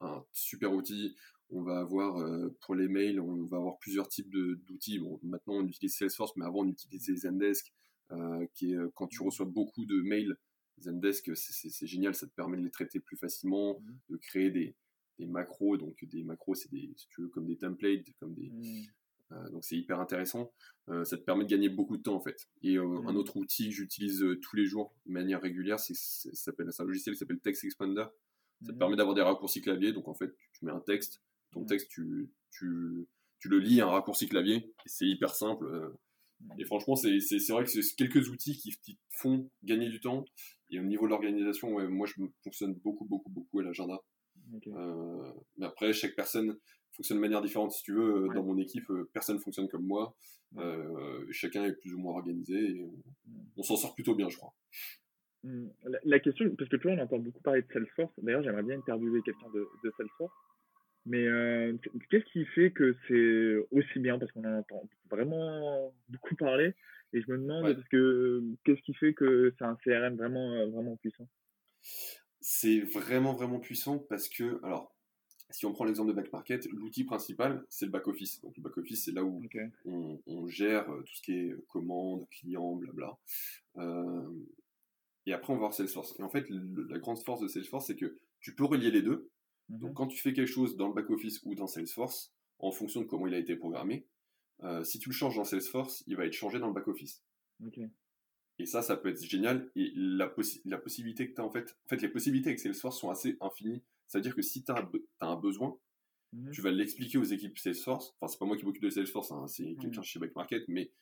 un 0.00 0.24
super 0.32 0.72
outil. 0.72 1.14
On 1.48 1.62
va 1.62 1.80
avoir, 1.80 2.24
pour 2.60 2.74
les 2.74 2.88
mails, 2.88 3.20
on 3.20 3.44
va 3.46 3.56
avoir 3.56 3.78
plusieurs 3.78 4.08
types 4.08 4.30
d'outils. 4.30 4.98
Bon, 5.00 5.18
maintenant, 5.22 5.54
on 5.54 5.66
utilise 5.66 5.96
Salesforce, 5.96 6.36
mais 6.36 6.44
avant, 6.44 6.60
on 6.60 6.68
utilisait 6.68 7.16
Zendesk, 7.16 7.72
qui 8.54 8.72
est 8.72 8.78
quand 8.94 9.08
tu 9.08 9.20
mhm. 9.20 9.26
reçois 9.26 9.46
beaucoup 9.46 9.84
de 9.84 10.00
mails, 10.00 10.36
Zendesk, 10.80 11.36
c'est 11.36 11.86
génial, 11.86 12.14
ça 12.14 12.26
te 12.26 12.32
permet 12.34 12.56
de 12.56 12.62
les 12.62 12.70
traiter 12.70 13.00
plus 13.00 13.16
facilement, 13.16 13.80
mhm. 13.80 13.98
de 14.10 14.16
créer 14.16 14.50
des, 14.50 14.76
des 15.18 15.26
macros. 15.26 15.76
Donc 15.76 16.04
des 16.04 16.24
macros, 16.24 16.54
c'est 16.54 16.70
des, 16.70 16.92
si 16.96 17.06
tu 17.08 17.22
veux, 17.22 17.28
comme 17.28 17.46
des 17.46 17.56
templates, 17.56 18.06
comme 18.18 18.34
des. 18.34 18.50
Euh, 19.32 19.50
donc 19.50 19.64
c'est 19.64 19.76
hyper 19.76 20.00
intéressant. 20.00 20.52
Euh, 20.88 21.04
ça 21.04 21.16
te 21.16 21.22
permet 21.22 21.44
de 21.44 21.50
gagner 21.50 21.68
beaucoup 21.68 21.96
de 21.96 22.02
temps 22.02 22.14
en 22.14 22.20
fait. 22.20 22.48
Et 22.62 22.76
euh, 22.76 22.84
un 23.06 23.12
hmm. 23.12 23.16
autre 23.16 23.36
outil 23.36 23.68
que 23.68 23.74
j'utilise 23.74 24.24
tous 24.42 24.56
les 24.56 24.66
jours 24.66 24.94
de 25.06 25.12
manière 25.12 25.40
régulière, 25.40 25.78
c'est 25.78 25.94
un 26.58 26.84
logiciel 26.84 27.14
qui 27.14 27.18
s'appelle 27.18 27.40
Text 27.40 27.64
Expander. 27.64 28.06
Ça 28.62 28.68
te 28.68 28.72
hmm. 28.72 28.78
permet 28.78 28.96
d'avoir 28.96 29.14
des 29.14 29.22
raccourcis 29.22 29.60
clavier. 29.60 29.92
Donc 29.92 30.08
en 30.08 30.14
fait, 30.14 30.34
tu 30.52 30.64
mets 30.64 30.72
un 30.72 30.80
texte, 30.80 31.22
ton 31.52 31.64
texte, 31.64 31.88
tu, 31.90 32.30
tu, 32.50 33.06
tu 33.38 33.48
le 33.48 33.58
lis 33.58 33.80
un 33.80 33.88
raccourci 33.88 34.28
clavier. 34.28 34.74
C'est 34.86 35.06
hyper 35.06 35.34
simple. 35.34 35.92
Et 36.58 36.64
franchement, 36.64 36.96
c'est 36.96 37.18
vrai 37.50 37.64
que 37.64 37.70
c'est 37.70 37.96
quelques 37.96 38.28
outils 38.30 38.56
qui, 38.56 38.70
qui, 38.82 38.98
font 39.10 39.50
gagner 39.62 39.88
du 39.90 40.00
temps. 40.00 40.24
Et 40.70 40.80
au 40.80 40.84
niveau 40.84 41.04
de 41.04 41.10
l'organisation, 41.10 41.74
ouais, 41.74 41.86
moi 41.88 42.06
je 42.06 42.14
fonctionne 42.42 42.74
beaucoup, 42.74 43.04
beaucoup, 43.04 43.30
beaucoup 43.30 43.60
à 43.60 43.62
l'agenda. 43.62 44.00
Euh, 44.68 45.32
mais 45.56 45.66
après, 45.66 45.92
chaque 45.92 46.14
personne 46.14 46.58
fonctionne 47.00 47.18
de 47.18 47.22
manière 47.22 47.40
différente. 47.40 47.72
Si 47.72 47.82
tu 47.82 47.94
veux, 47.94 48.26
euh, 48.26 48.34
dans 48.34 48.42
mon 48.42 48.58
équipe, 48.58 48.88
euh, 48.90 49.08
personne 49.14 49.38
fonctionne 49.38 49.68
comme 49.68 49.86
moi. 49.86 50.14
chacun 51.30 51.64
est 51.64 51.72
plus 51.80 51.94
ou 51.94 51.98
moins 51.98 52.14
organisé 52.14 52.54
et 52.54 52.84
on, 53.56 53.62
s'en 53.62 53.76
sort 53.76 53.94
plutôt 53.94 54.14
bien, 54.14 54.28
je 54.28 54.36
crois. 54.36 54.52
Hmm, 55.42 55.68
la, 56.04 56.20
question, 56.20 56.54
parce 56.56 56.68
que 56.68 56.76
tu 56.76 56.88
vois, 56.88 56.96
on 56.96 57.02
entend 57.02 57.18
beaucoup 57.18 57.40
parler 57.40 57.62
de 57.62 57.72
Salesforce. 57.72 58.12
D'ailleurs, 58.18 58.42
j'aimerais 58.42 58.62
bien 58.62 58.76
interviewer 58.76 59.22
quelqu'un 59.22 59.48
de, 59.54 59.66
de, 59.82 59.92
Salesforce. 59.96 60.34
Mais 61.06 61.24
qu'est-ce 62.10 62.30
qui 62.32 62.44
fait 62.44 62.72
que 62.72 62.94
c'est 63.08 63.56
aussi 63.70 63.98
bien? 64.00 64.18
Parce 64.18 64.30
qu'on 64.32 64.44
en 64.44 64.58
entend 64.58 64.86
vraiment 65.08 65.94
beaucoup 66.10 66.36
parler. 66.36 66.74
Et 67.12 67.22
je 67.22 67.32
me 67.32 67.38
demande, 67.38 67.82
que 67.90 68.42
qu'est-ce 68.64 68.82
qui 68.82 68.94
fait 68.94 69.14
que 69.14 69.54
c'est 69.58 69.64
un 69.64 69.76
CRM 69.82 70.16
vraiment, 70.16 70.68
vraiment 70.68 70.96
puissant? 70.96 71.26
C'est 72.40 72.80
vraiment, 72.80 73.32
vraiment 73.32 73.60
puissant 73.60 73.98
parce 73.98 74.28
que, 74.28 74.62
alors, 74.64 74.94
si 75.50 75.66
on 75.66 75.72
prend 75.72 75.84
l'exemple 75.84 76.08
de 76.10 76.14
Back 76.14 76.32
Market, 76.32 76.66
l'outil 76.66 77.04
principal, 77.04 77.64
c'est 77.68 77.86
le 77.86 77.90
back-office. 77.90 78.40
Donc, 78.40 78.56
le 78.56 78.62
back-office, 78.62 79.04
c'est 79.04 79.12
là 79.12 79.24
où 79.24 79.42
on, 79.84 80.46
gère 80.46 80.90
euh, 80.90 81.02
tout 81.02 81.14
ce 81.14 81.22
qui 81.22 81.32
est 81.32 81.54
commande, 81.68 82.26
client, 82.30 82.76
blabla. 82.76 83.18
Euh, 83.76 84.30
et 85.26 85.32
après, 85.32 85.52
on 85.52 85.56
va 85.56 85.60
voir 85.60 85.74
Salesforce. 85.74 86.14
Et 86.18 86.22
en 86.22 86.28
fait, 86.28 86.46
la 86.48 86.98
grande 86.98 87.18
force 87.18 87.40
de 87.40 87.48
Salesforce, 87.48 87.86
c'est 87.86 87.96
que 87.96 88.16
tu 88.40 88.54
peux 88.54 88.64
relier 88.64 88.90
les 88.90 89.02
deux. 89.02 89.30
Mhm. 89.68 89.78
Donc, 89.78 89.94
quand 89.94 90.06
tu 90.06 90.18
fais 90.18 90.32
quelque 90.32 90.48
chose 90.48 90.76
dans 90.76 90.88
le 90.88 90.94
back-office 90.94 91.40
ou 91.44 91.54
dans 91.54 91.66
Salesforce, 91.66 92.32
en 92.58 92.72
fonction 92.72 93.00
de 93.00 93.06
comment 93.06 93.26
il 93.26 93.34
a 93.34 93.38
été 93.38 93.56
programmé, 93.56 94.06
euh, 94.62 94.84
si 94.84 94.98
tu 94.98 95.08
le 95.08 95.14
changes 95.14 95.36
dans 95.36 95.44
Salesforce, 95.44 96.04
il 96.06 96.16
va 96.16 96.26
être 96.26 96.32
changé 96.32 96.58
dans 96.58 96.68
le 96.68 96.74
back-office. 96.74 97.22
Et 98.60 98.66
ça, 98.66 98.82
ça 98.82 98.96
peut 98.96 99.08
être 99.08 99.22
génial. 99.22 99.70
Et 99.76 99.92
la, 99.94 100.32
la 100.64 100.78
possibilité 100.78 101.28
que 101.28 101.34
tu 101.34 101.40
as, 101.40 101.44
en 101.44 101.50
fait, 101.50 101.76
en 101.86 101.88
fait, 101.88 102.02
les 102.02 102.08
possibilités 102.08 102.50
avec 102.50 102.60
Salesforce 102.60 102.98
sont 102.98 103.10
assez 103.10 103.36
infinies. 103.40 103.82
C'est-à-dire 104.06 104.34
que 104.34 104.42
si 104.42 104.64
tu 104.64 104.72
as, 104.72 104.88
un 105.20 105.36
besoin, 105.36 105.78
Mhm. 106.32 106.50
Tu 106.52 106.60
vas 106.60 106.70
l'expliquer 106.70 107.18
aux 107.18 107.24
équipes 107.24 107.58
Salesforce. 107.58 108.14
Enfin, 108.20 108.28
c'est 108.28 108.38
pas 108.38 108.46
moi 108.46 108.56
qui 108.56 108.64
m'occupe 108.64 108.82
de 108.82 108.90
Salesforce, 108.90 109.32
hein, 109.32 109.46
c'est 109.48 109.74
quelqu'un 109.80 110.02
chez 110.02 110.18
Back 110.18 110.34
Market, 110.34 110.64
mais 110.68 110.92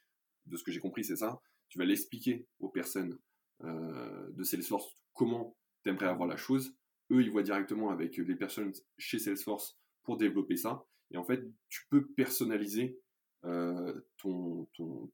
de 0.46 0.56
ce 0.56 0.64
que 0.64 0.72
j'ai 0.72 0.80
compris, 0.80 1.04
c'est 1.04 1.16
ça. 1.16 1.40
Tu 1.68 1.78
vas 1.78 1.84
l'expliquer 1.84 2.46
aux 2.60 2.68
personnes 2.68 3.18
euh, 3.64 4.30
de 4.30 4.42
Salesforce 4.42 4.94
comment 5.12 5.56
tu 5.82 5.90
aimerais 5.90 6.06
avoir 6.06 6.28
la 6.28 6.36
chose. 6.36 6.74
Eux, 7.10 7.20
ils 7.22 7.30
voient 7.30 7.42
directement 7.42 7.90
avec 7.90 8.16
les 8.16 8.36
personnes 8.36 8.72
chez 8.96 9.18
Salesforce 9.18 9.78
pour 10.02 10.16
développer 10.16 10.56
ça. 10.56 10.86
Et 11.10 11.16
en 11.16 11.24
fait, 11.24 11.42
tu 11.68 11.86
peux 11.90 12.06
personnaliser 12.06 12.98
euh, 13.44 14.00
ton, 14.16 14.66
ton, 14.74 15.10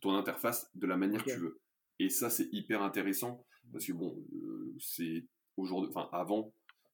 ton, 0.00 0.14
interface 0.14 0.70
de 0.74 0.86
la 0.86 0.96
manière 0.96 1.24
que 1.24 1.30
tu 1.30 1.38
veux. 1.38 1.60
Et 1.98 2.08
ça, 2.08 2.30
c'est 2.30 2.48
hyper 2.52 2.82
intéressant 2.82 3.44
parce 3.72 3.86
que 3.86 3.92
bon, 3.92 4.16
euh, 4.34 4.74
c'est 4.78 5.26
aujourd'hui, 5.56 5.90
enfin 5.94 6.08
avant, 6.12 6.52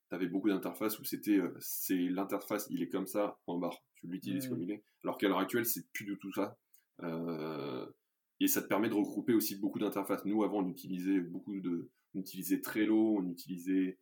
tu 0.09 0.15
avais 0.15 0.27
beaucoup 0.27 0.49
d'interfaces 0.49 0.99
où 0.99 1.05
c'était 1.05 1.39
euh, 1.39 1.55
c'est 1.61 1.97
l'interface, 1.97 2.67
il 2.71 2.83
est 2.83 2.89
comme 2.89 3.07
ça, 3.07 3.39
en 3.47 3.59
barre, 3.59 3.83
tu 3.95 4.07
l'utilises 4.07 4.49
comme 4.49 4.63
il 4.63 4.71
est. 4.71 4.83
Alors 5.05 5.19
qu'à 5.19 5.29
l'heure 5.29 5.39
actuelle, 5.39 5.67
c'est 5.67 5.89
plus 5.93 6.05
du 6.05 6.19
tout 6.19 6.33
ça. 6.33 6.59
Euh, 7.03 7.87
et 8.41 8.49
ça 8.49 8.63
te 8.63 8.67
permet 8.67 8.89
de 8.89 8.95
regrouper 8.95 9.33
aussi 9.33 9.57
beaucoup 9.57 9.79
d'interfaces. 9.79 10.25
Nous, 10.25 10.43
avant, 10.45 10.59
on 10.59 10.69
utilisait 10.69 11.21
beaucoup 11.21 11.59
de. 11.61 11.91
On 12.15 12.21
utilisait 12.21 12.61
Trello, 12.61 13.17
on 13.19 13.29
utilisait 13.29 13.99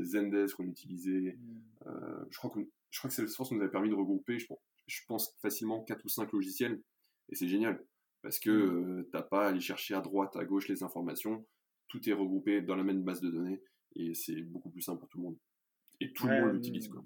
Zendesk, 0.00 0.58
on 0.60 0.66
utilisait. 0.66 1.38
Mm. 1.38 2.26
je, 2.30 2.36
crois 2.36 2.50
que, 2.50 2.60
je 2.90 2.98
crois 2.98 3.08
que 3.08 3.14
Salesforce 3.14 3.52
nous 3.52 3.60
avait 3.60 3.70
permis 3.70 3.88
de 3.88 3.94
regrouper, 3.94 4.38
je, 4.38 4.46
je 4.86 5.00
pense, 5.06 5.34
facilement 5.40 5.82
4 5.82 6.04
ou 6.04 6.08
5 6.08 6.32
logiciels. 6.32 6.82
Et 7.30 7.34
c'est 7.34 7.48
génial. 7.48 7.82
Parce 8.22 8.38
que 8.38 8.50
mm. 8.50 9.04
tu 9.04 9.10
n'as 9.16 9.22
pas 9.22 9.46
à 9.46 9.48
aller 9.50 9.60
chercher 9.60 9.94
à 9.94 10.00
droite, 10.00 10.36
à 10.36 10.44
gauche 10.44 10.68
les 10.68 10.82
informations. 10.82 11.46
Tout 11.88 12.08
est 12.08 12.12
regroupé 12.12 12.62
dans 12.62 12.76
la 12.76 12.84
même 12.84 13.02
base 13.02 13.20
de 13.20 13.30
données 13.30 13.60
et 13.96 14.14
c'est 14.14 14.42
beaucoup 14.42 14.70
plus 14.70 14.82
simple 14.82 15.00
pour 15.00 15.08
tout 15.08 15.18
le 15.18 15.24
monde. 15.24 15.38
Et 16.00 16.12
tout 16.12 16.26
le 16.26 16.40
monde 16.40 16.54
l'utilise. 16.54 16.88
Quoi. 16.88 17.04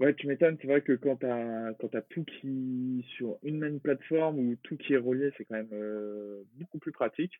Ouais, 0.00 0.14
tu 0.14 0.26
m'étonnes, 0.26 0.56
c'est 0.60 0.66
vrai 0.66 0.80
que 0.80 0.92
quand 0.94 1.16
tu 1.16 1.26
as, 1.26 1.74
quand 1.78 1.94
as 1.94 2.00
tout 2.00 2.24
qui 2.24 3.04
sur 3.16 3.38
une 3.42 3.58
même 3.58 3.80
plateforme 3.80 4.38
ou 4.38 4.56
tout 4.62 4.78
qui 4.78 4.94
est 4.94 4.98
relié, 4.98 5.30
c'est 5.36 5.44
quand 5.44 5.56
même 5.56 5.72
euh, 5.72 6.42
beaucoup 6.54 6.78
plus 6.78 6.92
pratique. 6.92 7.34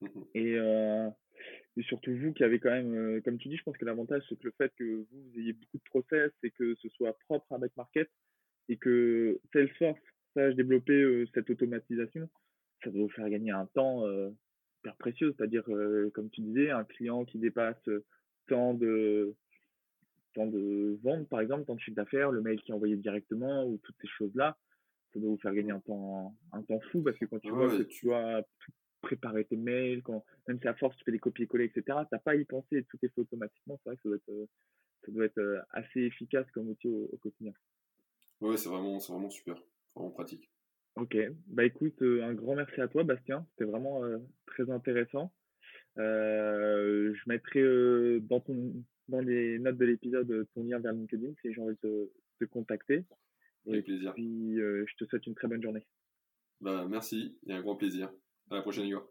Mmh 0.00 0.06
et, 0.34 0.54
euh, 0.54 1.10
et, 1.76 1.82
surtout 1.82 2.14
vous 2.14 2.32
qui 2.32 2.44
avez 2.44 2.60
quand 2.60 2.70
même, 2.70 2.94
euh, 2.94 3.20
comme 3.22 3.36
tu 3.36 3.48
dis, 3.48 3.56
je 3.56 3.64
pense 3.64 3.76
que 3.76 3.84
l'avantage 3.84 4.22
c'est 4.28 4.38
que 4.38 4.46
le 4.46 4.54
fait 4.56 4.72
que 4.78 4.84
vous, 4.84 5.06
vous, 5.10 5.40
ayez 5.40 5.54
beaucoup 5.54 5.78
de 5.78 5.82
process 5.90 6.30
et 6.44 6.52
que 6.52 6.76
ce 6.76 6.88
soit 6.90 7.18
propre 7.26 7.52
à 7.52 7.58
Market 7.76 8.08
et 8.68 8.76
que 8.76 9.40
Salesforce 9.52 10.00
sache 10.34 10.54
développer 10.54 11.24
cette 11.34 11.50
automatisation, 11.50 12.28
ça 12.82 12.90
doit 12.90 13.02
vous 13.02 13.08
faire 13.10 13.28
gagner 13.28 13.50
un 13.50 13.66
temps 13.66 14.04
hyper 14.80 14.96
précieux. 14.96 15.34
C'est-à-dire, 15.36 15.64
euh, 15.68 16.10
comme 16.14 16.30
tu 16.30 16.40
disais, 16.40 16.70
un 16.70 16.84
client 16.84 17.24
qui 17.24 17.38
dépasse 17.38 17.88
tant 18.46 18.74
de, 18.74 19.34
tant 20.34 20.46
de 20.46 20.98
ventes, 21.02 21.28
par 21.28 21.40
exemple, 21.40 21.64
tant 21.64 21.74
de 21.74 21.80
chiffre 21.80 21.96
d'affaires, 21.96 22.30
le 22.30 22.40
mail 22.40 22.60
qui 22.60 22.70
est 22.70 22.74
envoyé 22.74 22.96
directement 22.96 23.66
ou 23.66 23.78
toutes 23.78 23.96
ces 24.00 24.08
choses-là, 24.08 24.56
ça 25.12 25.20
doit 25.20 25.30
vous 25.30 25.38
faire 25.38 25.54
gagner 25.54 25.72
un 25.72 25.80
temps, 25.80 26.34
un 26.52 26.62
temps 26.62 26.80
fou 26.92 27.02
parce 27.02 27.18
que 27.18 27.24
quand 27.24 27.38
tu 27.38 27.50
vois 27.50 27.68
que 27.68 27.82
tu 27.82 28.06
dois 28.06 28.42
préparer 29.00 29.44
tes 29.44 29.56
mails, 29.56 30.02
quand, 30.02 30.24
même 30.46 30.60
si 30.60 30.68
à 30.68 30.74
force 30.74 30.96
tu 30.96 31.04
fais 31.04 31.12
des 31.12 31.18
copier-coller, 31.18 31.64
etc., 31.64 31.82
tu 31.86 31.92
n'as 32.12 32.18
pas 32.18 32.32
à 32.32 32.34
y 32.34 32.44
penser 32.44 32.78
et 32.78 32.84
tout 32.84 32.98
est 33.02 33.08
fait 33.08 33.20
automatiquement. 33.20 33.78
C'est 33.82 33.90
vrai 33.90 33.96
que 33.96 34.02
ça 34.02 34.08
doit 34.08 34.16
être, 34.16 34.48
ça 35.04 35.12
doit 35.12 35.24
être 35.24 35.38
euh, 35.38 35.60
assez 35.70 36.00
efficace 36.00 36.50
comme 36.52 36.68
outil 36.68 36.88
au, 36.88 37.16
quotidien. 37.18 37.52
Ouais, 38.40 38.56
c'est 38.56 38.68
vraiment, 38.68 38.98
vraiment 38.98 39.30
super, 39.30 39.60
vraiment 39.98 40.10
pratique. 40.10 40.50
Ok, 40.96 41.16
bah 41.46 41.64
écoute, 41.64 42.00
euh, 42.02 42.24
un 42.24 42.34
grand 42.34 42.56
merci 42.56 42.80
à 42.80 42.88
toi, 42.88 43.04
Bastien. 43.04 43.46
C'était 43.50 43.70
vraiment 43.70 44.04
euh, 44.04 44.18
très 44.46 44.68
intéressant. 44.70 45.32
Euh, 45.98 47.14
je 47.14 47.22
mettrai 47.26 48.20
dans, 48.20 48.40
ton, 48.40 48.72
dans 49.08 49.20
les 49.20 49.58
notes 49.58 49.76
de 49.76 49.84
l'épisode 49.84 50.46
ton 50.54 50.64
lien 50.64 50.78
vers 50.78 50.92
LinkedIn 50.92 51.34
si 51.40 51.52
j'ai 51.52 51.60
envie 51.60 51.76
de 51.82 52.10
te, 52.40 52.44
contacter. 52.46 53.04
Avec 53.66 53.84
plaisir. 53.84 54.14
Puis 54.14 54.56
je 54.56 54.96
te 54.96 55.04
souhaite 55.04 55.26
une 55.26 55.34
très 55.34 55.48
bonne 55.48 55.62
journée. 55.62 55.84
Bah, 56.60 56.86
merci 56.88 57.38
et 57.46 57.52
un 57.52 57.60
grand 57.60 57.76
plaisir. 57.76 58.10
À 58.50 58.56
la 58.56 58.62
prochaine, 58.62 58.86
Igor. 58.86 59.06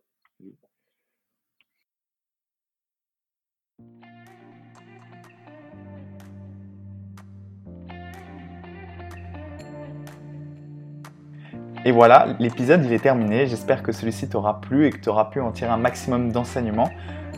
Et 11.85 11.91
voilà, 11.91 12.35
l'épisode 12.39 12.83
il 12.85 12.91
est 12.91 12.99
terminé. 12.99 13.47
J'espère 13.47 13.83
que 13.83 13.91
celui-ci 13.91 14.27
t'aura 14.27 14.59
plu 14.59 14.87
et 14.87 14.89
que 14.89 14.97
tu 14.97 15.09
auras 15.09 15.25
pu 15.25 15.39
en 15.39 15.51
tirer 15.51 15.71
un 15.71 15.77
maximum 15.77 16.31
d'enseignements. 16.31 16.89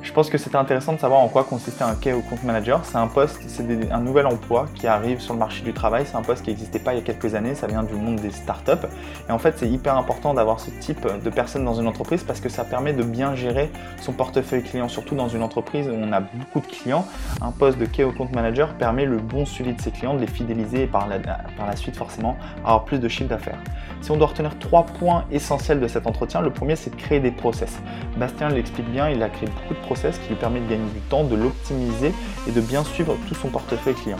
Je 0.01 0.13
pense 0.13 0.29
que 0.29 0.37
c'était 0.37 0.55
intéressant 0.55 0.93
de 0.93 0.99
savoir 0.99 1.19
en 1.19 1.27
quoi 1.27 1.43
consistait 1.43 1.83
un 1.83 1.93
Key 1.93 2.13
Compte 2.29 2.43
Manager. 2.43 2.79
C'est 2.83 2.97
un 2.97 3.07
poste, 3.07 3.41
c'est 3.47 3.91
un 3.91 3.99
nouvel 3.99 4.27
emploi 4.27 4.65
qui 4.73 4.87
arrive 4.87 5.19
sur 5.19 5.33
le 5.33 5.39
marché 5.39 5.63
du 5.63 5.73
travail. 5.73 6.05
C'est 6.05 6.15
un 6.15 6.21
poste 6.21 6.43
qui 6.43 6.49
n'existait 6.49 6.79
pas 6.79 6.93
il 6.93 6.97
y 6.97 6.99
a 6.99 7.03
quelques 7.03 7.35
années. 7.35 7.53
Ça 7.53 7.67
vient 7.67 7.83
du 7.83 7.93
monde 7.93 8.15
des 8.15 8.31
startups. 8.31 8.87
Et 9.27 9.31
en 9.31 9.37
fait, 9.37 9.55
c'est 9.57 9.67
hyper 9.67 9.97
important 9.97 10.33
d'avoir 10.33 10.61
ce 10.61 10.71
type 10.71 11.05
de 11.23 11.29
personnes 11.29 11.65
dans 11.65 11.75
une 11.75 11.87
entreprise 11.87 12.23
parce 12.23 12.39
que 12.39 12.49
ça 12.49 12.63
permet 12.63 12.93
de 12.93 13.03
bien 13.03 13.35
gérer 13.35 13.71
son 14.01 14.13
portefeuille 14.13 14.63
client, 14.63 14.87
surtout 14.87 15.15
dans 15.15 15.27
une 15.27 15.43
entreprise 15.43 15.87
où 15.87 15.93
on 15.93 16.11
a 16.13 16.21
beaucoup 16.21 16.61
de 16.61 16.67
clients. 16.67 17.05
Un 17.41 17.51
poste 17.51 17.77
de 17.77 17.85
Key 17.85 18.05
Compte 18.17 18.33
Manager 18.33 18.73
permet 18.75 19.05
le 19.05 19.17
bon 19.17 19.45
suivi 19.45 19.73
de 19.73 19.81
ses 19.81 19.91
clients, 19.91 20.15
de 20.15 20.21
les 20.21 20.27
fidéliser 20.27 20.83
et 20.83 20.87
par 20.87 21.07
la, 21.07 21.19
par 21.19 21.67
la 21.67 21.75
suite 21.75 21.97
forcément 21.97 22.37
avoir 22.59 22.85
plus 22.85 22.99
de 22.99 23.07
chiffre 23.07 23.29
d'affaires. 23.29 23.59
Si 24.01 24.11
on 24.11 24.17
doit 24.17 24.27
retenir 24.27 24.57
trois 24.59 24.85
points 24.85 25.25
essentiels 25.29 25.81
de 25.81 25.87
cet 25.87 26.07
entretien, 26.07 26.39
le 26.39 26.51
premier 26.51 26.77
c'est 26.77 26.89
de 26.89 26.95
créer 26.95 27.19
des 27.19 27.31
process. 27.31 27.79
Bastien 28.17 28.49
l'explique 28.49 28.89
bien, 28.89 29.09
il 29.09 29.21
a 29.21 29.29
créé 29.29 29.49
beaucoup 29.49 29.73
de 29.73 29.85
qui 29.93 30.29
lui 30.29 30.35
permet 30.35 30.59
de 30.59 30.69
gagner 30.69 30.89
du 30.93 30.99
temps, 31.01 31.23
de 31.23 31.35
l'optimiser 31.35 32.13
et 32.47 32.51
de 32.51 32.61
bien 32.61 32.83
suivre 32.83 33.15
tout 33.27 33.35
son 33.35 33.49
portefeuille 33.49 33.95
client. 33.95 34.17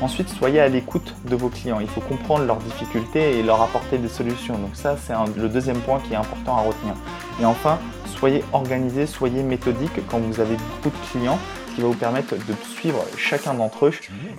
Ensuite, 0.00 0.28
soyez 0.28 0.60
à 0.60 0.68
l'écoute 0.68 1.14
de 1.24 1.36
vos 1.36 1.48
clients. 1.48 1.78
Il 1.80 1.86
faut 1.86 2.00
comprendre 2.00 2.44
leurs 2.44 2.56
difficultés 2.56 3.38
et 3.38 3.42
leur 3.42 3.62
apporter 3.62 3.98
des 3.98 4.08
solutions. 4.08 4.58
Donc 4.58 4.74
ça, 4.74 4.96
c'est 4.96 5.14
le 5.36 5.48
deuxième 5.48 5.78
point 5.78 6.00
qui 6.00 6.14
est 6.14 6.16
important 6.16 6.56
à 6.56 6.62
retenir. 6.62 6.94
Et 7.40 7.44
enfin, 7.44 7.78
soyez 8.06 8.42
organisé, 8.52 9.06
soyez 9.06 9.42
méthodique 9.42 9.92
quand 10.10 10.18
vous 10.18 10.40
avez 10.40 10.56
beaucoup 10.56 10.90
de 10.90 10.96
clients, 11.10 11.38
ce 11.68 11.76
qui 11.76 11.82
va 11.82 11.88
vous 11.88 11.94
permettre 11.94 12.34
de 12.34 12.54
suivre 12.76 13.04
chacun 13.16 13.54
d'entre 13.54 13.86
eux 13.86 13.92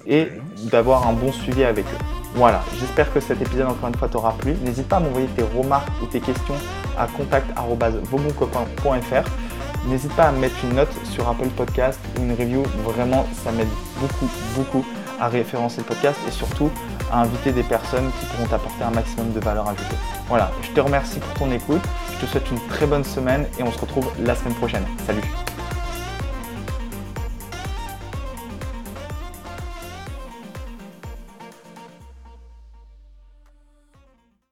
et 0.05 0.27
d'avoir 0.71 1.07
un 1.07 1.13
bon 1.13 1.31
suivi 1.31 1.63
avec 1.63 1.85
eux. 1.85 1.97
Voilà, 2.35 2.61
j'espère 2.77 3.13
que 3.13 3.21
cet 3.21 3.41
épisode 3.41 3.67
encore 3.67 3.87
une 3.87 3.95
fois 3.95 4.09
t'aura 4.09 4.33
plu. 4.33 4.55
N'hésite 4.63 4.89
pas 4.89 4.97
à 4.97 4.99
m'envoyer 4.99 5.27
tes 5.27 5.43
remarques 5.43 5.87
ou 6.03 6.05
tes 6.05 6.19
questions 6.19 6.55
à 6.97 7.07
contact.vosbonscopains.fr. 7.07 9.44
N'hésite 9.87 10.13
pas 10.15 10.23
à 10.23 10.31
mettre 10.31 10.55
une 10.63 10.75
note 10.75 10.93
sur 11.03 11.27
Apple 11.29 11.49
Podcast 11.49 11.99
ou 12.17 12.23
une 12.23 12.31
review. 12.31 12.63
Vraiment, 12.83 13.25
ça 13.43 13.51
m'aide 13.51 13.67
beaucoup, 13.99 14.29
beaucoup 14.55 14.85
à 15.19 15.27
référencer 15.27 15.77
le 15.77 15.83
podcast 15.83 16.19
et 16.27 16.31
surtout 16.31 16.71
à 17.11 17.21
inviter 17.21 17.51
des 17.51 17.63
personnes 17.63 18.09
qui 18.19 18.25
pourront 18.25 18.47
t'apporter 18.47 18.83
un 18.83 18.91
maximum 18.91 19.31
de 19.31 19.39
valeur 19.39 19.67
ajoutée. 19.67 19.95
Voilà, 20.27 20.51
je 20.63 20.71
te 20.71 20.79
remercie 20.79 21.19
pour 21.19 21.33
ton 21.35 21.51
écoute. 21.51 21.81
Je 22.13 22.25
te 22.25 22.31
souhaite 22.31 22.49
une 22.49 22.59
très 22.67 22.87
bonne 22.87 23.03
semaine 23.03 23.45
et 23.59 23.63
on 23.63 23.71
se 23.71 23.79
retrouve 23.79 24.09
la 24.23 24.35
semaine 24.35 24.55
prochaine. 24.55 24.85
Salut 25.05 25.23